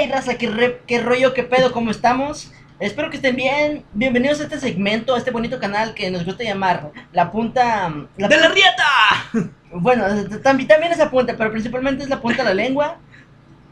Hey, 0.00 0.08
raza, 0.12 0.38
¿qué, 0.38 0.48
re- 0.48 0.80
qué 0.86 1.00
rollo, 1.00 1.34
qué 1.34 1.42
pedo, 1.42 1.72
cómo 1.72 1.90
estamos? 1.90 2.52
Espero 2.78 3.10
que 3.10 3.16
estén 3.16 3.34
bien. 3.34 3.84
Bienvenidos 3.94 4.38
a 4.38 4.44
este 4.44 4.60
segmento, 4.60 5.12
a 5.12 5.18
este 5.18 5.32
bonito 5.32 5.58
canal 5.58 5.92
que 5.92 6.08
nos 6.08 6.24
gusta 6.24 6.44
llamar 6.44 6.92
La 7.10 7.32
Punta. 7.32 7.92
¡De 8.16 8.28
la 8.28 8.48
rieta! 8.48 9.50
Bueno, 9.72 10.04
también, 10.40 10.68
también 10.68 10.92
esa 10.92 11.10
punta, 11.10 11.34
pero 11.36 11.50
principalmente 11.50 12.04
es 12.04 12.08
la 12.08 12.20
punta 12.20 12.44
de 12.44 12.50
la 12.50 12.54
lengua. 12.54 12.98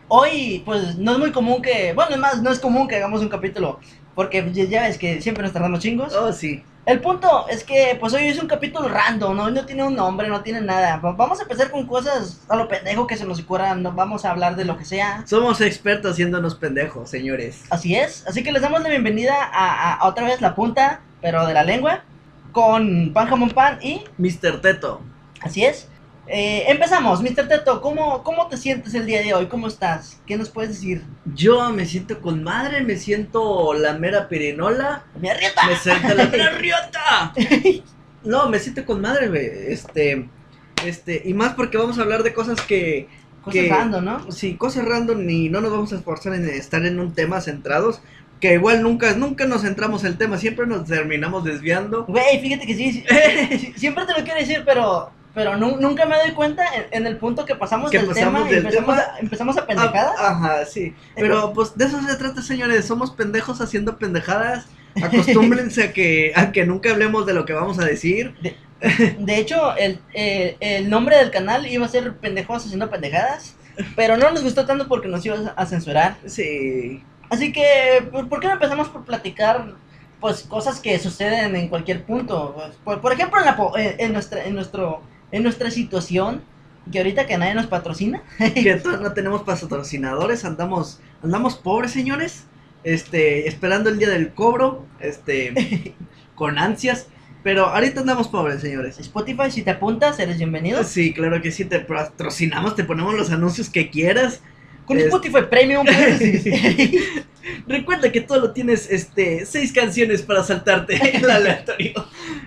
Hoy, 0.08 0.62
pues, 0.66 0.96
no 0.98 1.12
es 1.12 1.18
muy 1.18 1.30
común 1.30 1.62
que. 1.62 1.92
Bueno, 1.92 2.16
es 2.16 2.18
más, 2.20 2.42
no 2.42 2.50
es 2.50 2.58
común 2.58 2.88
que 2.88 2.96
hagamos 2.96 3.20
un 3.20 3.28
capítulo. 3.28 3.78
Porque 4.16 4.50
ya 4.52 4.82
ves 4.82 4.98
que 4.98 5.22
siempre 5.22 5.44
nos 5.44 5.52
tardamos 5.52 5.78
chingos. 5.78 6.12
Oh, 6.12 6.32
sí. 6.32 6.64
El 6.86 7.00
punto 7.00 7.46
es 7.48 7.64
que, 7.64 7.96
pues, 7.98 8.12
hoy 8.14 8.28
es 8.28 8.38
un 8.40 8.46
capítulo 8.46 8.88
random, 8.88 9.36
¿no? 9.36 9.50
No 9.50 9.66
tiene 9.66 9.82
un 9.82 9.96
nombre, 9.96 10.28
no 10.28 10.42
tiene 10.42 10.60
nada. 10.60 10.98
Va- 10.98 11.12
Vamos 11.12 11.40
a 11.40 11.42
empezar 11.42 11.70
con 11.72 11.84
cosas 11.84 12.40
a 12.48 12.54
lo 12.54 12.68
pendejo 12.68 13.08
que 13.08 13.16
se 13.16 13.26
nos 13.26 13.40
ocurran. 13.40 13.82
No 13.82 13.90
vamos 13.90 14.24
a 14.24 14.30
hablar 14.30 14.54
de 14.54 14.64
lo 14.64 14.78
que 14.78 14.84
sea. 14.84 15.24
Somos 15.26 15.60
expertos 15.60 16.12
haciéndonos 16.12 16.54
pendejos, 16.54 17.10
señores. 17.10 17.64
Así 17.70 17.96
es, 17.96 18.24
así 18.28 18.44
que 18.44 18.52
les 18.52 18.62
damos 18.62 18.82
la 18.82 18.88
bienvenida 18.88 19.34
a, 19.34 19.92
a- 19.92 19.94
a 19.94 20.06
otra 20.06 20.26
vez 20.26 20.40
la 20.40 20.54
punta, 20.54 21.00
pero 21.20 21.44
de 21.44 21.54
la 21.54 21.64
lengua, 21.64 22.04
con 22.52 23.12
Pan 23.12 23.26
Jamón 23.28 23.50
Pan 23.50 23.78
y 23.82 24.04
Mr. 24.18 24.60
Teto. 24.60 25.00
así 25.42 25.64
es. 25.64 25.88
Eh, 26.28 26.64
empezamos, 26.68 27.22
Mr. 27.22 27.46
Teto, 27.48 27.80
¿cómo, 27.80 28.22
¿cómo 28.24 28.48
te 28.48 28.56
sientes 28.56 28.94
el 28.94 29.06
día 29.06 29.22
de 29.22 29.32
hoy? 29.32 29.46
¿Cómo 29.46 29.68
estás? 29.68 30.20
¿Qué 30.26 30.36
nos 30.36 30.48
puedes 30.50 30.70
decir? 30.72 31.02
Yo 31.34 31.70
me 31.72 31.86
siento 31.86 32.20
con 32.20 32.42
madre, 32.42 32.82
me 32.82 32.96
siento 32.96 33.74
la 33.74 33.92
mera 33.94 34.28
pirinola. 34.28 35.04
¡Mi 35.20 35.28
arrieta! 35.28 35.62
Me 35.66 35.76
siento 35.76 36.14
la 36.14 36.24
mera 36.30 36.50
riota. 36.50 37.32
No, 38.24 38.48
me 38.48 38.58
siento 38.58 38.84
con 38.84 39.00
madre, 39.00 39.28
güey. 39.28 39.46
Este. 39.68 40.28
Este. 40.84 41.22
Y 41.24 41.32
más 41.34 41.54
porque 41.54 41.78
vamos 41.78 41.98
a 41.98 42.02
hablar 42.02 42.22
de 42.24 42.34
cosas 42.34 42.60
que. 42.60 43.08
Cosas 43.42 43.60
que- 43.62 43.68
random, 43.68 44.04
¿no? 44.04 44.32
Sí, 44.32 44.56
cosas 44.56 44.84
random 44.84 45.30
y 45.30 45.48
no 45.48 45.60
nos 45.60 45.70
vamos 45.70 45.92
a 45.92 45.96
esforzar 45.96 46.34
en 46.34 46.48
estar 46.48 46.84
en 46.84 46.98
un 46.98 47.14
tema 47.14 47.40
centrados. 47.40 48.00
Que 48.40 48.54
igual 48.54 48.82
nunca, 48.82 49.14
nunca 49.14 49.46
nos 49.46 49.62
centramos 49.62 50.02
en 50.02 50.08
el 50.08 50.18
tema, 50.18 50.36
siempre 50.36 50.66
nos 50.66 50.84
terminamos 50.86 51.44
desviando. 51.44 52.04
Güey, 52.04 52.40
fíjate 52.40 52.66
que 52.66 52.74
sí, 52.74 53.04
siempre 53.76 54.04
te 54.04 54.12
lo 54.12 54.24
quiero 54.24 54.40
decir, 54.40 54.62
pero, 54.66 55.10
pero 55.36 55.56
nu- 55.56 55.76
nunca 55.78 56.06
me 56.06 56.16
doy 56.16 56.32
cuenta 56.32 56.64
en, 56.74 56.86
en 56.90 57.06
el 57.06 57.18
punto 57.18 57.44
que 57.44 57.54
pasamos 57.54 57.90
Que 57.90 57.98
del 57.98 58.08
pasamos 58.08 58.44
tema 58.48 58.50
y 58.52 58.56
empezamos, 58.56 58.96
tema 58.96 59.14
a, 59.14 59.18
empezamos 59.20 59.56
a 59.58 59.66
pendejadas. 59.66 60.14
Ah, 60.18 60.28
Ajá, 60.30 60.64
sí. 60.64 60.94
Pero 61.14 61.52
pues 61.52 61.76
de 61.76 61.84
eso 61.84 62.00
se 62.02 62.16
trata, 62.16 62.40
señores. 62.42 62.86
Somos 62.86 63.10
pendejos 63.10 63.60
haciendo 63.60 63.98
pendejadas. 63.98 64.66
Acostúmbrense 65.00 65.82
a 65.84 65.92
que, 65.92 66.32
a 66.34 66.52
que 66.52 66.64
nunca 66.64 66.90
hablemos 66.90 67.26
de 67.26 67.34
lo 67.34 67.44
que 67.44 67.52
vamos 67.52 67.78
a 67.78 67.84
decir. 67.84 68.34
De 69.18 69.36
hecho, 69.36 69.76
el, 69.76 70.00
eh, 70.14 70.56
el 70.60 70.88
nombre 70.90 71.16
del 71.18 71.30
canal 71.30 71.66
iba 71.66 71.84
a 71.84 71.88
ser 71.88 72.14
Pendejos 72.16 72.64
haciendo 72.64 72.88
pendejadas, 72.90 73.56
pero 73.94 74.16
no 74.16 74.30
nos 74.30 74.42
gustó 74.42 74.64
tanto 74.66 74.88
porque 74.88 75.08
nos 75.08 75.24
iba 75.26 75.36
a 75.54 75.66
censurar. 75.66 76.16
Sí. 76.26 77.02
Así 77.28 77.52
que, 77.52 78.08
¿por 78.10 78.40
qué 78.40 78.46
no 78.46 78.54
empezamos 78.54 78.88
por 78.88 79.04
platicar 79.04 79.74
pues 80.20 80.42
cosas 80.44 80.80
que 80.80 80.98
suceden 80.98 81.56
en 81.56 81.68
cualquier 81.68 82.04
punto? 82.04 82.54
Pues, 82.56 82.74
Por, 82.84 83.00
por 83.02 83.12
ejemplo, 83.12 83.38
en, 83.38 83.44
la, 83.46 83.56
po- 83.56 83.76
en, 83.76 83.96
en 83.98 84.12
nuestra, 84.14 84.44
en, 84.44 84.54
nuestro, 84.54 85.02
en 85.32 85.42
nuestra 85.42 85.70
situación, 85.70 86.42
que 86.90 86.98
ahorita 86.98 87.26
que 87.26 87.36
nadie 87.38 87.54
nos 87.54 87.66
patrocina. 87.66 88.22
Que 88.54 88.80
no 88.84 89.12
tenemos 89.12 89.42
patrocinadores, 89.42 90.44
andamos, 90.44 91.00
andamos 91.22 91.56
pobres, 91.56 91.92
señores. 91.92 92.44
Este, 92.84 93.48
esperando 93.48 93.90
el 93.90 93.98
día 93.98 94.08
del 94.08 94.32
cobro, 94.32 94.86
este, 95.00 95.94
con 96.34 96.58
ansias. 96.58 97.08
Pero 97.42 97.66
ahorita 97.66 98.00
andamos 98.00 98.28
pobres, 98.28 98.60
señores. 98.60 98.98
Spotify, 98.98 99.50
si 99.50 99.62
te 99.62 99.70
apuntas, 99.70 100.18
eres 100.18 100.38
bienvenido. 100.38 100.82
Sí, 100.84 101.12
claro 101.12 101.40
que 101.40 101.52
sí, 101.52 101.64
te 101.64 101.80
patrocinamos, 101.80 102.74
te 102.74 102.84
ponemos 102.84 103.14
los 103.14 103.30
anuncios 103.30 103.70
que 103.70 103.90
quieras. 103.90 104.40
Con 104.86 104.96
Es- 104.98 105.04
Spotify 105.04 105.42
Premium, 105.50 105.84
pues. 105.86 106.44
Recuerda 107.68 108.10
que 108.10 108.26
solo 108.26 108.52
tienes 108.52 108.90
este 108.90 109.46
seis 109.46 109.72
canciones 109.72 110.22
para 110.22 110.42
saltarte 110.42 110.96
el 111.16 111.30
aleatorio. 111.30 111.92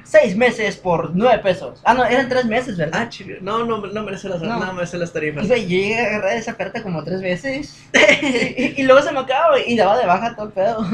seis 0.04 0.36
meses 0.36 0.76
por 0.76 1.12
nueve 1.16 1.40
pesos. 1.42 1.80
Ah, 1.86 1.94
no, 1.94 2.06
eran 2.06 2.28
tres 2.28 2.46
meses, 2.46 2.76
¿verdad? 2.78 3.02
Ah, 3.04 3.10
chido. 3.10 3.38
No, 3.42 3.66
no, 3.66 3.78
no 3.86 4.04
merece 4.04 4.28
las, 4.28 4.42
No. 4.42 4.60
no. 4.60 4.74
merece 4.74 4.98
las 4.98 5.14
tarifas. 5.14 5.46
Y, 5.46 5.48
güey, 5.48 5.62
yo 5.64 5.68
llegué 5.70 6.00
a 6.00 6.06
agarrar 6.08 6.38
esa 6.38 6.56
carta 6.58 6.84
como 6.84 7.04
tres 7.04 7.22
veces. 7.22 7.82
y, 8.22 8.82
y 8.82 8.84
luego 8.84 9.02
se 9.02 9.12
me 9.14 9.20
acaba, 9.20 9.52
güey, 9.52 9.72
y 9.72 9.78
daba 9.78 9.98
de 9.98 10.06
baja 10.06 10.36
todo 10.36 10.48
el 10.48 10.52
pedo. 10.54 10.86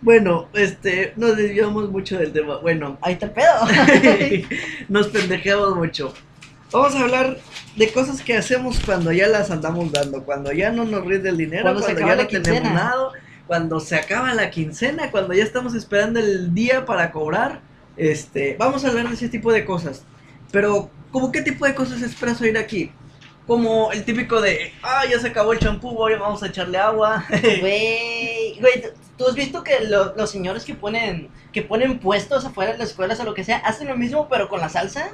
Bueno, 0.00 0.48
este, 0.54 1.12
nos 1.16 1.36
desviamos 1.36 1.90
mucho 1.90 2.18
del 2.18 2.32
tema. 2.32 2.58
Bueno, 2.58 2.98
Ahí 3.02 3.14
está 3.14 3.26
el 3.26 3.32
pedo. 3.32 4.46
nos 4.88 5.08
pendejeamos 5.08 5.74
mucho. 5.76 6.14
Vamos 6.70 6.94
a 6.94 7.00
hablar 7.00 7.38
de 7.76 7.92
cosas 7.92 8.20
que 8.22 8.36
hacemos 8.36 8.78
cuando 8.84 9.10
ya 9.12 9.26
las 9.28 9.50
andamos 9.50 9.90
dando, 9.92 10.22
cuando 10.24 10.52
ya 10.52 10.70
no 10.70 10.84
nos 10.84 11.04
rinde 11.04 11.30
el 11.30 11.36
dinero, 11.38 11.64
Cuando 11.86 12.00
ya 12.08 12.14
no 12.16 12.28
tenemos 12.42 12.72
nada, 12.74 13.08
cuando 13.46 13.80
se 13.80 13.96
acaba 13.96 14.34
la 14.34 14.50
quincena, 14.50 15.10
cuando 15.10 15.32
ya 15.34 15.44
estamos 15.44 15.74
esperando 15.74 16.20
el 16.20 16.54
día 16.54 16.84
para 16.84 17.10
cobrar. 17.10 17.60
Este, 17.96 18.54
vamos 18.58 18.84
a 18.84 18.88
hablar 18.88 19.08
de 19.08 19.14
ese 19.14 19.28
tipo 19.28 19.50
de 19.52 19.64
cosas. 19.64 20.02
Pero, 20.52 20.90
¿cómo 21.10 21.32
qué 21.32 21.42
tipo 21.42 21.64
de 21.66 21.74
cosas 21.74 22.02
esperas 22.02 22.40
oír 22.40 22.56
aquí? 22.58 22.92
Como 23.46 23.90
el 23.92 24.04
típico 24.04 24.40
de, 24.42 24.72
ah, 24.82 25.04
ya 25.10 25.18
se 25.18 25.28
acabó 25.28 25.54
el 25.54 25.58
champú, 25.58 25.96
hoy 25.98 26.12
vamos 26.16 26.42
a 26.42 26.48
echarle 26.48 26.76
agua. 26.78 27.24
Güey, 27.60 28.58
güey, 28.60 28.82
¿tú- 28.82 28.88
¿tú 29.16 29.26
has 29.26 29.34
visto 29.34 29.64
que 29.64 29.80
lo- 29.80 30.14
los 30.14 30.30
señores 30.30 30.64
que 30.64 30.74
ponen 30.74 31.28
que 31.50 31.62
ponen 31.62 31.98
puestos 31.98 32.44
afuera 32.44 32.72
de 32.72 32.78
las 32.78 32.90
escuelas 32.90 33.18
o 33.20 33.24
lo 33.24 33.32
que 33.34 33.42
sea, 33.42 33.56
hacen 33.58 33.88
lo 33.88 33.96
mismo 33.96 34.28
pero 34.28 34.48
con 34.50 34.60
la 34.60 34.68
salsa? 34.68 35.12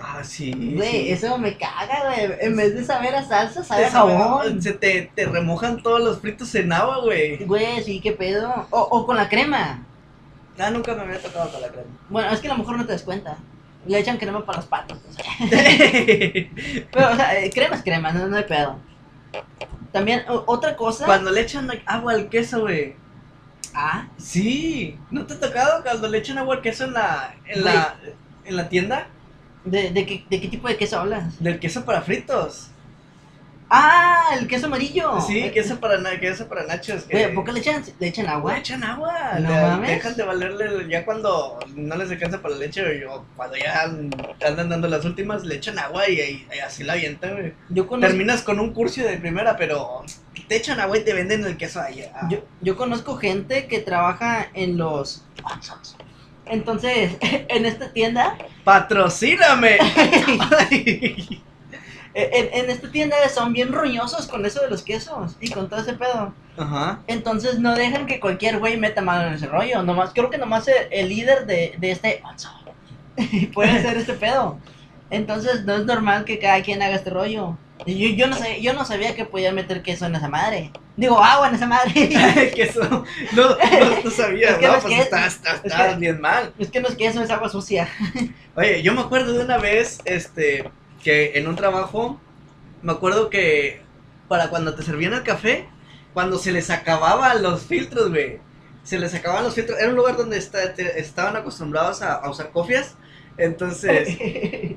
Ah, 0.00 0.22
sí. 0.24 0.52
Güey, 0.52 0.90
sí. 0.90 1.10
eso 1.10 1.38
me 1.38 1.56
caga, 1.56 2.04
güey. 2.06 2.38
En 2.40 2.56
vez 2.56 2.74
de 2.74 2.84
saber 2.84 3.14
a 3.14 3.24
salsa, 3.24 3.62
sabe 3.64 3.86
a 3.86 3.90
jabón. 3.90 4.62
Se 4.62 4.72
te, 4.72 5.10
te 5.14 5.26
remojan 5.26 5.82
todos 5.82 6.00
los 6.00 6.20
fritos 6.20 6.54
en 6.54 6.72
agua, 6.72 7.00
güey. 7.00 7.44
Güey, 7.44 7.82
sí, 7.82 8.00
qué 8.00 8.12
pedo. 8.12 8.66
O, 8.70 8.80
o 8.80 9.06
con 9.06 9.16
la 9.16 9.28
crema. 9.28 9.84
Ah, 10.58 10.70
nunca 10.70 10.94
me 10.94 11.02
había 11.02 11.20
tocado 11.20 11.50
con 11.50 11.60
la 11.60 11.68
crema. 11.68 11.88
Bueno, 12.08 12.30
es 12.30 12.40
que 12.40 12.48
a 12.48 12.52
lo 12.52 12.58
mejor 12.58 12.76
no 12.76 12.86
te 12.86 12.92
das 12.92 13.02
cuenta. 13.02 13.36
Le 13.86 13.98
echan 13.98 14.16
crema 14.16 14.44
para 14.44 14.58
las 14.58 14.66
patas. 14.66 14.98
o 15.08 15.12
sea. 15.12 15.24
Pero, 16.92 17.12
o 17.12 17.16
sea, 17.16 17.38
eh, 17.38 17.50
crema 17.50 17.76
es 17.76 17.82
crema, 17.82 18.12
no, 18.12 18.26
no 18.26 18.36
hay 18.36 18.44
pedo. 18.44 18.78
También, 19.92 20.24
otra 20.26 20.76
cosa. 20.76 21.04
Cuando 21.04 21.30
le 21.30 21.40
echan 21.42 21.68
agua 21.86 22.12
al 22.14 22.28
queso, 22.28 22.60
güey. 22.60 22.96
Ah, 23.74 24.06
Sí, 24.16 24.98
¿no 25.10 25.26
te 25.26 25.34
ha 25.34 25.40
tocado 25.40 25.82
cuando 25.82 26.08
le 26.08 26.18
echan 26.18 26.38
agua 26.38 26.56
al 26.56 26.62
queso 26.62 26.84
en 26.84 26.92
la, 26.92 27.34
en 27.44 27.64
la, 27.64 27.96
en 28.44 28.56
la 28.56 28.68
tienda? 28.68 29.08
¿De, 29.64 29.90
de, 29.90 30.06
qué, 30.06 30.24
¿de 30.30 30.40
qué 30.40 30.48
tipo 30.48 30.68
de 30.68 30.76
queso 30.76 31.00
hablas? 31.00 31.42
Del 31.42 31.58
queso 31.58 31.84
para 31.84 32.02
fritos. 32.02 32.68
Ah, 33.76 34.36
el 34.38 34.46
queso 34.46 34.66
amarillo. 34.66 35.20
Sí, 35.20 35.38
Eh, 35.38 35.50
queso 35.50 35.80
para, 35.80 35.98
queso 36.20 36.46
para 36.48 36.64
nachos. 36.64 37.04
Que... 37.04 37.12
Güey, 37.12 37.24
¿a 37.24 37.34
poco 37.34 37.50
le 37.50 37.60
echan, 37.60 37.82
le 37.98 38.06
echan 38.08 38.28
agua? 38.28 38.52
Le 38.52 38.58
echan 38.60 38.84
agua. 38.84 39.38
No 39.40 39.48
le- 39.48 39.60
mames. 39.62 39.90
Dejan 39.90 40.16
de 40.16 40.22
valerle 40.22 40.88
ya 40.88 41.04
cuando 41.04 41.58
no 41.74 41.96
les 41.96 42.10
alcanza 42.10 42.40
para 42.40 42.54
la 42.54 42.60
leche 42.60 43.04
o 43.06 43.24
cuando 43.34 43.56
ya 43.56 43.82
andan 44.46 44.68
dando 44.68 44.86
las 44.86 45.04
últimas, 45.04 45.44
le 45.44 45.56
echan 45.56 45.78
agua 45.78 46.08
y, 46.08 46.20
y- 46.20 46.46
y 46.54 46.58
así 46.60 46.84
la 46.84 46.92
avientan, 46.92 47.32
güey. 47.34 47.54
Yo 47.70 47.86
conozco, 47.88 48.08
Terminas 48.14 48.42
con 48.42 48.60
un 48.60 48.72
curso 48.74 49.00
de 49.02 49.16
primera, 49.16 49.56
pero 49.56 50.04
te 50.46 50.56
echan 50.56 50.78
agua 50.78 50.98
y 50.98 51.04
te 51.04 51.14
venden 51.14 51.44
el 51.44 51.56
queso 51.56 51.80
ahí. 51.80 52.04
ah. 52.14 52.28
yo, 52.30 52.44
yo 52.60 52.76
conozco 52.76 53.16
gente 53.16 53.66
que 53.66 53.80
trabaja 53.80 54.46
en 54.54 54.76
los... 54.76 55.24
Entonces, 56.46 57.16
en 57.20 57.66
esta 57.66 57.92
tienda, 57.92 58.36
¡Patrocíname! 58.64 59.78
en, 62.14 62.48
en 62.52 62.70
esta 62.70 62.90
tienda 62.90 63.16
son 63.28 63.52
bien 63.52 63.72
roñosos 63.72 64.26
con 64.26 64.44
eso 64.46 64.62
de 64.62 64.70
los 64.70 64.82
quesos 64.82 65.36
y 65.40 65.50
con 65.50 65.68
todo 65.68 65.80
ese 65.80 65.94
pedo. 65.94 66.32
Ajá. 66.56 67.00
Entonces 67.06 67.58
no 67.58 67.74
dejan 67.74 68.06
que 68.06 68.20
cualquier 68.20 68.58
güey 68.58 68.76
meta 68.76 69.02
mano 69.02 69.26
en 69.26 69.34
ese 69.34 69.46
rollo. 69.46 69.82
Nomás, 69.82 70.12
creo 70.14 70.30
que 70.30 70.38
nomás 70.38 70.68
el, 70.68 70.74
el 70.90 71.08
líder 71.08 71.46
de, 71.46 71.74
de 71.78 71.90
este 71.90 72.22
puede 73.52 73.70
hacer 73.70 73.96
este 73.96 74.14
pedo. 74.14 74.58
Entonces 75.10 75.64
no 75.64 75.76
es 75.76 75.84
normal 75.84 76.24
que 76.24 76.38
cada 76.38 76.62
quien 76.62 76.82
haga 76.82 76.96
este 76.96 77.10
rollo. 77.10 77.56
Yo, 77.86 78.08
yo, 78.08 78.26
no 78.26 78.36
sabía, 78.36 78.58
yo 78.58 78.72
no 78.72 78.84
sabía 78.84 79.14
que 79.14 79.24
podía 79.24 79.52
meter 79.52 79.82
queso 79.82 80.06
en 80.06 80.14
esa 80.14 80.28
madre. 80.28 80.70
Digo, 80.96 81.22
agua 81.22 81.48
en 81.48 81.54
esa 81.56 81.66
madre. 81.66 81.92
queso. 82.54 82.80
No, 83.32 83.48
no, 83.48 83.56
no 84.04 84.10
sabía. 84.10 84.50
Es 84.50 84.56
que 84.58 84.66
no, 84.66 84.72
no 84.72 84.78
es 84.78 84.82
pues 84.84 84.98
estás, 85.00 85.34
estás, 85.34 85.54
es 85.56 85.64
estás 85.72 85.94
que- 85.94 86.00
bien 86.00 86.20
mal. 86.20 86.52
es 86.58 86.70
que 86.70 86.80
no 86.80 86.88
es 86.88 86.94
queso, 86.96 87.22
es 87.22 87.30
agua 87.30 87.48
sucia. 87.48 87.88
Oye, 88.56 88.82
yo 88.82 88.94
me 88.94 89.00
acuerdo 89.02 89.32
de 89.32 89.44
una 89.44 89.58
vez, 89.58 89.98
este, 90.04 90.70
que 91.02 91.32
en 91.38 91.46
un 91.48 91.56
trabajo, 91.56 92.20
me 92.82 92.92
acuerdo 92.92 93.28
que 93.30 93.82
para 94.28 94.48
cuando 94.48 94.74
te 94.74 94.82
servían 94.82 95.12
el 95.12 95.22
café, 95.22 95.68
cuando 96.14 96.38
se 96.38 96.52
les 96.52 96.70
acababan 96.70 97.42
los 97.42 97.62
filtros, 97.66 98.10
güey, 98.10 98.38
se 98.84 98.98
les 98.98 99.14
acababan 99.14 99.44
los 99.44 99.54
filtros, 99.54 99.78
era 99.78 99.88
un 99.88 99.96
lugar 99.96 100.16
donde 100.16 100.38
está- 100.38 100.72
te- 100.74 101.00
estaban 101.00 101.36
acostumbrados 101.36 102.02
a, 102.02 102.14
a 102.14 102.30
usar 102.30 102.50
cofias, 102.50 102.94
entonces, 103.36 104.16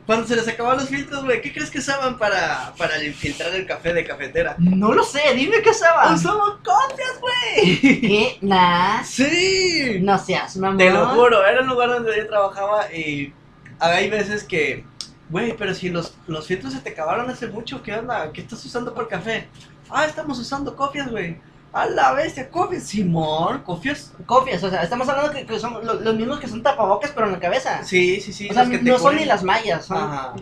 cuando 0.06 0.28
se 0.28 0.36
les 0.36 0.48
acababan 0.48 0.80
los 0.80 0.90
filtros, 0.90 1.24
güey, 1.24 1.42
¿qué 1.42 1.54
crees 1.54 1.70
que 1.70 1.80
usaban 1.80 2.18
para, 2.18 2.74
para 2.78 2.94
filtrar 3.14 3.54
el 3.54 3.66
café 3.66 3.94
de 3.94 4.04
cafetera? 4.04 4.56
no 4.58 4.94
lo 4.94 5.04
sé, 5.04 5.22
dime 5.36 5.62
qué 5.62 5.70
usaba. 5.70 6.14
¡Usaban 6.14 6.58
cofias, 6.64 7.20
güey! 7.20 7.80
¿Qué? 8.02 8.38
Nah. 8.42 9.04
¡Sí! 9.04 10.00
No 10.02 10.18
seas 10.18 10.58
mamón. 10.58 10.78
Te 10.78 10.90
lo 10.90 11.08
juro, 11.10 11.46
era 11.46 11.62
el 11.62 11.68
lugar 11.68 11.90
donde 11.90 12.18
yo 12.18 12.28
trabajaba 12.28 12.92
y 12.92 13.34
hay 13.80 14.10
veces 14.10 14.44
que, 14.44 14.86
güey, 15.30 15.56
pero 15.56 15.74
si 15.74 15.90
los, 15.90 16.16
los 16.26 16.48
filtros 16.48 16.74
se 16.74 16.80
te 16.80 16.90
acabaron 16.90 17.30
hace 17.30 17.48
mucho, 17.48 17.84
¿qué 17.84 17.94
onda? 17.94 18.32
¿Qué 18.32 18.42
estás 18.42 18.64
usando 18.66 18.94
por 18.94 19.08
café? 19.08 19.48
Ah, 19.90 20.06
estamos 20.06 20.40
usando 20.40 20.76
cofias, 20.76 21.10
güey. 21.12 21.38
A 21.82 21.86
la 21.86 22.12
bestia, 22.14 22.50
cofias. 22.50 22.84
Simón, 22.84 23.62
cofias. 23.64 24.14
Cofias, 24.26 24.64
o 24.64 24.70
sea, 24.70 24.84
estamos 24.84 25.08
hablando 25.10 25.32
que, 25.32 25.46
que 25.46 25.60
son 25.60 25.86
lo- 25.86 25.94
los 25.96 26.16
mismos 26.16 26.40
que 26.40 26.48
son 26.48 26.64
tapabocas, 26.64 27.12
pero 27.12 27.28
en 27.28 27.34
la 27.34 27.40
cabeza. 27.40 27.84
Sí, 27.84 28.20
sí, 28.22 28.34
sí. 28.34 28.50
o 28.50 28.54
sea, 28.54 28.64
te 28.70 28.82
no 28.82 28.98
son 28.98 29.16
ni 29.16 29.26
las 29.26 29.44
mallas, 29.44 29.86
son... 29.86 29.98
Ajá. 29.98 30.34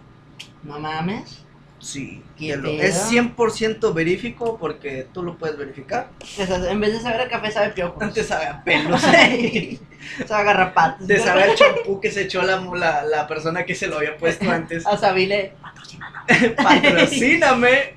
No 0.64 0.80
mames. 0.80 1.42
Sí. 1.80 2.24
¿Qué 2.38 2.52
te 2.54 2.58
lo- 2.58 2.70
es 2.70 3.12
100% 3.12 3.94
verífico 3.94 4.58
porque 4.58 5.08
tú 5.14 5.22
lo 5.24 5.38
puedes 5.38 5.58
verificar. 5.58 6.08
En 6.38 6.80
vez 6.80 6.94
de 6.94 7.00
saber 7.02 7.22
a 7.22 7.28
café, 7.28 7.52
sabe 7.52 7.70
piojos. 7.72 8.02
Antes 8.02 8.28
sabe 8.28 8.46
a 8.48 8.64
pelos. 8.64 9.02
sabe 9.02 9.80
a 10.30 10.44
garrapatas. 10.44 11.06
De 11.06 11.20
saber 11.20 11.50
el 11.50 11.56
champú 11.56 12.00
que 12.00 12.12
se 12.12 12.24
echó 12.24 12.42
la, 12.44 12.60
la, 12.62 13.04
la 13.04 13.28
persona 13.28 13.66
que 13.66 13.76
se 13.76 13.88
lo 13.88 13.98
había 13.98 14.18
puesto 14.18 14.50
antes. 14.50 14.86
A 14.88 14.98
Sabile. 14.98 15.54
Patrocíname. 16.64 17.96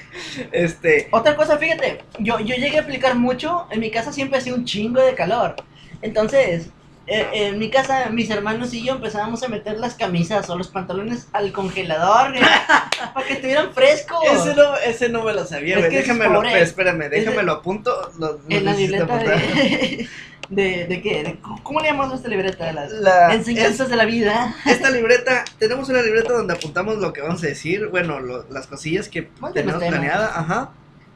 Este. 0.52 1.08
Otra 1.12 1.36
cosa, 1.36 1.56
fíjate, 1.58 2.02
yo, 2.18 2.38
yo 2.40 2.54
llegué 2.56 2.78
a 2.78 2.82
aplicar 2.82 3.14
mucho, 3.14 3.66
en 3.70 3.80
mi 3.80 3.90
casa 3.90 4.12
siempre 4.12 4.38
hacía 4.38 4.54
un 4.54 4.64
chingo 4.64 5.00
de 5.02 5.14
calor. 5.14 5.56
Entonces, 6.02 6.68
eh, 7.08 7.26
en 7.32 7.58
mi 7.58 7.70
casa, 7.70 8.08
mis 8.10 8.28
hermanos 8.30 8.74
y 8.74 8.84
yo 8.84 8.94
empezábamos 8.94 9.42
a 9.44 9.48
meter 9.48 9.78
las 9.78 9.94
camisas 9.94 10.50
o 10.50 10.58
los 10.58 10.68
pantalones 10.68 11.28
al 11.32 11.52
congelador, 11.52 12.32
güey, 12.32 12.42
para 13.14 13.26
que 13.26 13.34
estuvieran 13.34 13.72
frescos. 13.72 14.18
Ese 14.24 14.54
no, 14.54 14.76
ese 14.76 15.08
no 15.08 15.22
me 15.22 15.32
lo 15.32 15.44
sabía, 15.46 15.76
Es 15.76 15.84
güey. 15.86 15.96
es 15.96 16.02
Déjamelo, 16.06 16.34
pobre. 16.34 16.60
espérame, 16.60 17.02
Es 17.02 17.10
déjame 17.10 17.36
de- 17.38 17.42
lo 17.44 17.52
apunto. 17.52 18.10
Lo, 18.18 18.40
en 18.48 18.64
la 18.64 18.72
libreta 18.74 19.18
de, 19.18 20.08
de... 20.48 20.86
¿De 20.86 21.02
qué? 21.02 21.22
De- 21.22 21.38
¿Cómo 21.62 21.80
le 21.80 21.88
llamamos 21.88 22.12
a 22.12 22.16
esta 22.16 22.28
libreta? 22.28 22.72
Las 22.72 22.92
La- 22.92 23.34
enseñanzas 23.34 23.88
de 23.88 23.96
la 23.96 24.04
vida. 24.04 24.54
es- 24.64 24.72
esta 24.72 24.90
libreta, 24.90 25.44
tenemos 25.58 25.88
una 25.88 26.02
libreta 26.02 26.32
donde 26.32 26.54
apuntamos 26.54 26.98
lo 26.98 27.12
que 27.12 27.20
vamos 27.22 27.42
a 27.42 27.46
decir, 27.46 27.88
bueno, 27.88 28.20
lo- 28.20 28.46
las 28.50 28.66
cosillas 28.66 29.08
que 29.08 29.28
tenemos 29.54 29.82
planeada, 29.82 30.38
ajá. 30.38 30.70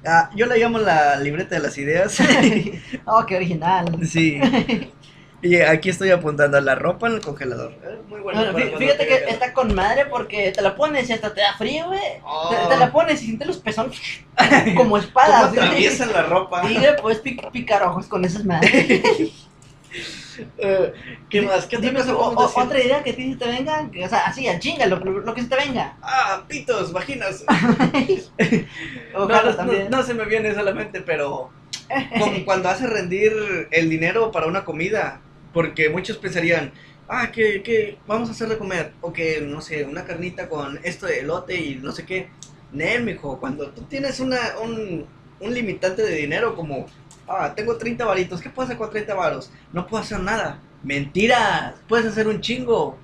Ah, 0.04 0.30
yo 0.34 0.46
la 0.46 0.56
llamo 0.56 0.78
la 0.78 1.16
libreta 1.16 1.54
de 1.56 1.60
las 1.60 1.76
ideas. 1.76 2.16
oh, 3.04 3.24
qué 3.26 3.36
original. 3.36 3.98
sí. 4.06 4.40
Y 5.42 5.56
aquí 5.56 5.88
estoy 5.88 6.10
apuntando 6.10 6.60
la 6.60 6.74
ropa 6.74 7.06
en 7.06 7.14
el 7.14 7.20
congelador. 7.22 7.72
Eh, 7.82 7.98
Muy 8.08 8.20
bueno. 8.20 8.52
Bueno, 8.52 8.76
fíjate 8.76 9.06
que 9.06 9.14
está 9.28 9.54
con 9.54 9.74
madre 9.74 10.04
porque 10.06 10.52
te 10.52 10.60
la 10.60 10.74
pones 10.76 11.08
y 11.08 11.14
hasta 11.14 11.32
te 11.32 11.40
da 11.40 11.54
frío, 11.56 11.86
güey. 11.86 12.00
Oh. 12.24 12.50
Te, 12.50 12.74
te 12.74 12.76
la 12.78 12.92
pones 12.92 13.22
y 13.22 13.26
sientes 13.26 13.48
los 13.48 13.56
pezones 13.58 13.98
como 14.76 14.98
espadas. 14.98 15.48
¿Cómo 15.48 15.62
atraviesan 15.62 16.12
la 16.12 16.22
ropa? 16.24 16.60
Güey, 16.60 16.76
puedes 17.00 17.22
pic- 17.22 17.50
picar 17.52 17.82
ojos 17.84 18.06
con 18.06 18.24
esas 18.24 18.44
madres. 18.44 19.32
Eh, 20.56 20.92
¿Qué 21.28 21.42
más? 21.42 21.66
¿Qué 21.66 21.76
otra 21.76 21.92
cosa 21.92 22.14
o- 22.16 22.32
o- 22.32 22.62
otra 22.62 22.80
idea 22.82 23.02
que 23.02 23.10
a 23.10 23.14
ti 23.16 23.32
se 23.32 23.38
te 23.38 23.46
venga. 23.46 23.90
que, 23.90 24.04
o 24.04 24.08
sea, 24.08 24.20
así, 24.20 24.46
al 24.48 24.58
chinga, 24.58 24.86
lo, 24.86 24.96
lo 24.96 25.34
que 25.34 25.42
se 25.42 25.48
te 25.48 25.56
venga. 25.56 25.96
Ah, 26.00 26.44
pitos, 26.48 26.92
vaginas. 26.92 27.44
Ojalá 29.14 29.42
no, 29.42 29.50
no, 29.50 29.56
también. 29.56 29.90
no, 29.90 29.98
no 29.98 30.02
se 30.02 30.14
me 30.14 30.24
viene 30.24 30.54
solamente, 30.54 31.00
pero 31.02 31.50
como 32.18 32.44
cuando 32.44 32.68
hace 32.70 32.86
rendir 32.86 33.68
el 33.70 33.90
dinero 33.90 34.30
para 34.30 34.46
una 34.46 34.64
comida, 34.64 35.20
porque 35.52 35.88
muchos 35.88 36.16
pensarían, 36.18 36.72
ah, 37.08 37.30
que, 37.32 37.62
que 37.62 37.98
vamos 38.06 38.28
a 38.28 38.32
hacer 38.32 38.48
de 38.48 38.58
comer, 38.58 38.92
o 39.00 39.12
que, 39.12 39.40
no 39.40 39.60
sé, 39.60 39.84
una 39.84 40.04
carnita 40.04 40.48
con 40.48 40.78
esto 40.82 41.06
de 41.06 41.20
elote 41.20 41.56
y 41.56 41.76
no 41.76 41.92
sé 41.92 42.04
qué. 42.04 42.30
Nel, 42.72 43.04
mijo, 43.04 43.38
cuando 43.40 43.70
tú 43.70 43.82
tienes 43.82 44.20
una, 44.20 44.38
un, 44.62 45.06
un 45.40 45.54
limitante 45.54 46.02
de 46.02 46.14
dinero 46.14 46.54
como, 46.54 46.86
ah, 47.28 47.52
tengo 47.54 47.76
30 47.76 48.04
varitos, 48.04 48.40
¿qué 48.40 48.50
puedo 48.50 48.66
hacer 48.66 48.78
con 48.78 48.90
30 48.90 49.14
varos? 49.14 49.50
No 49.72 49.86
puedo 49.86 50.02
hacer 50.02 50.20
nada. 50.20 50.60
Mentiras, 50.82 51.74
puedes 51.88 52.06
hacer 52.06 52.28
un 52.28 52.40
chingo. 52.40 52.96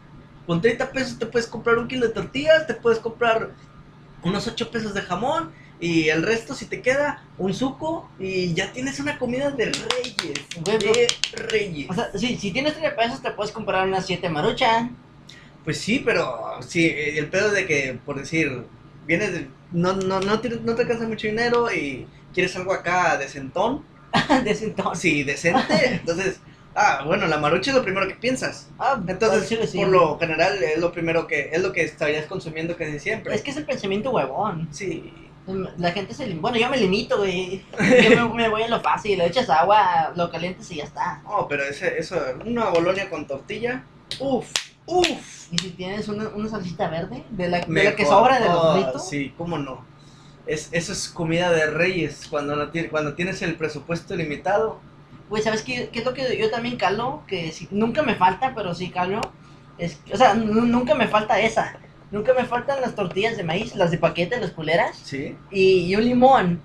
Con 0.46 0.60
30 0.60 0.92
pesos 0.92 1.18
te 1.18 1.26
puedes 1.26 1.48
comprar 1.48 1.76
un 1.76 1.88
kilo 1.88 2.06
de 2.06 2.12
tortillas, 2.12 2.66
te 2.66 2.74
puedes 2.74 3.00
comprar 3.00 3.50
unos 4.22 4.46
8 4.46 4.70
pesos 4.70 4.94
de 4.94 5.02
jamón 5.02 5.50
y 5.78 6.08
el 6.08 6.22
resto 6.22 6.54
si 6.54 6.66
te 6.66 6.80
queda 6.80 7.22
un 7.38 7.52
suco 7.54 8.08
y 8.18 8.54
ya 8.54 8.72
tienes 8.72 8.98
una 9.00 9.18
comida 9.18 9.50
de 9.50 9.66
reyes, 9.66 10.46
Güey, 10.64 10.78
de 10.78 11.06
reyes. 11.32 11.90
O 11.90 11.94
sea, 11.94 12.10
sí, 12.14 12.36
si 12.38 12.50
tienes 12.52 12.74
3 12.76 12.94
pesos 12.94 13.20
te 13.22 13.30
puedes 13.32 13.52
comprar 13.52 13.86
unas 13.86 14.06
7 14.06 14.28
maruchan. 14.28 14.96
Pues 15.64 15.80
sí, 15.80 16.00
pero 16.04 16.60
sí, 16.66 16.86
el 16.96 17.28
pedo 17.28 17.50
de 17.50 17.66
que, 17.66 17.98
por 18.04 18.18
decir, 18.18 18.64
vienes 19.06 19.32
de, 19.32 19.48
no, 19.72 19.94
no, 19.94 20.20
no, 20.20 20.40
tienes- 20.40 20.60
no 20.62 20.74
te 20.74 20.82
alcanza 20.82 21.08
mucho 21.08 21.26
dinero 21.26 21.72
y 21.72 22.06
quieres 22.32 22.54
algo 22.56 22.72
acá 22.72 23.16
decentón, 23.18 23.84
de 24.44 24.50
ese 24.50 24.66
entonces. 24.66 25.00
sí, 25.02 25.22
decente, 25.24 25.74
entonces, 26.00 26.40
ah, 26.74 27.02
bueno, 27.04 27.26
la 27.26 27.38
marucha 27.38 27.70
es 27.70 27.76
lo 27.76 27.82
primero 27.82 28.06
que 28.06 28.14
piensas. 28.14 28.68
Ah, 28.78 29.02
Entonces, 29.06 29.48
chile 29.48 29.66
sí. 29.66 29.78
por 29.78 29.88
lo 29.88 30.18
general, 30.18 30.62
es 30.62 30.78
lo 30.78 30.92
primero 30.92 31.26
que, 31.26 31.50
es 31.52 31.60
lo 31.62 31.72
que 31.72 31.82
estarías 31.82 32.26
consumiendo 32.26 32.76
casi 32.76 32.98
siempre. 33.00 33.34
Es 33.34 33.42
que 33.42 33.50
es 33.50 33.56
el 33.56 33.64
pensamiento 33.66 34.10
huevón. 34.10 34.68
Sí, 34.70 35.12
La 35.78 35.92
gente 35.92 36.12
se 36.12 36.26
lim- 36.26 36.40
Bueno, 36.40 36.56
yo 36.58 36.68
me 36.68 36.76
limito, 36.76 37.18
güey. 37.18 37.64
Yo 38.02 38.28
me, 38.28 38.34
me 38.34 38.48
voy 38.48 38.62
a 38.62 38.68
lo 38.68 38.80
fácil. 38.80 39.18
Le 39.18 39.26
echas 39.26 39.48
agua, 39.48 40.12
lo 40.16 40.30
calientes 40.30 40.70
y 40.72 40.76
ya 40.76 40.84
está. 40.84 41.22
oh, 41.26 41.46
pero 41.48 41.62
ese, 41.64 41.98
eso, 41.98 42.20
una 42.44 42.70
bolonia 42.70 43.08
con 43.08 43.26
tortilla, 43.26 43.84
uff, 44.18 44.50
uff. 44.86 45.52
Y 45.52 45.58
si 45.58 45.70
tienes 45.70 46.08
una, 46.08 46.28
una 46.30 46.48
salsita 46.48 46.88
verde, 46.88 47.22
de 47.30 47.48
la, 47.48 47.60
de 47.60 47.84
la 47.84 47.94
que 47.94 48.04
sobra 48.04 48.40
de 48.40 48.48
los 48.48 48.74
fritos. 48.74 49.08
Sí, 49.08 49.32
cómo 49.38 49.58
no. 49.58 49.84
Es, 50.46 50.68
eso 50.72 50.92
es 50.92 51.08
comida 51.08 51.50
de 51.52 51.66
reyes. 51.70 52.26
Cuando, 52.28 52.56
no 52.56 52.70
cuando 52.90 53.14
tienes 53.14 53.40
el 53.42 53.54
presupuesto 53.56 54.16
limitado. 54.16 54.80
Güey, 55.28 55.42
¿sabes 55.42 55.62
qué, 55.62 55.88
qué 55.92 56.00
es 56.00 56.04
lo 56.04 56.14
que 56.14 56.36
yo 56.38 56.50
también 56.50 56.76
calo? 56.76 57.22
Que 57.28 57.52
sí- 57.52 57.68
nunca 57.70 58.02
me 58.02 58.14
falta, 58.16 58.52
pero 58.54 58.74
sí 58.74 58.90
calo. 58.90 59.20
Es, 59.78 60.00
o 60.12 60.16
sea, 60.16 60.34
nu- 60.34 60.66
nunca 60.66 60.94
me 60.94 61.06
falta 61.08 61.38
esa. 61.40 61.78
Nunca 62.10 62.34
me 62.34 62.44
faltan 62.44 62.80
las 62.80 62.94
tortillas 62.94 63.36
de 63.36 63.42
maíz, 63.42 63.74
las 63.74 63.90
de 63.90 63.98
paquete, 63.98 64.40
las 64.40 64.52
culeras. 64.52 64.96
Sí. 65.02 65.36
Y, 65.50 65.80
y 65.86 65.96
un 65.96 66.04
limón. 66.04 66.60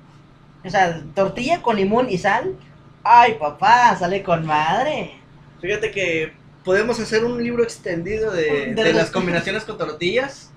O 0.64 0.70
sea, 0.70 1.02
tortilla 1.16 1.62
con 1.62 1.76
limón 1.76 2.10
y 2.10 2.18
sal. 2.18 2.56
Ay, 3.04 3.36
papá, 3.40 3.96
sale 3.98 4.22
con 4.22 4.46
madre. 4.46 5.20
Fíjate 5.60 5.90
que 5.92 6.34
podemos 6.64 7.00
hacer 7.00 7.26
un 7.26 7.44
libro 7.44 7.64
extendido 7.64 8.32
de, 8.32 8.76
De 8.76 8.94
las 8.94 9.10
combinaciones 9.10 9.64
con 9.64 9.78
tortillas. 9.78 10.52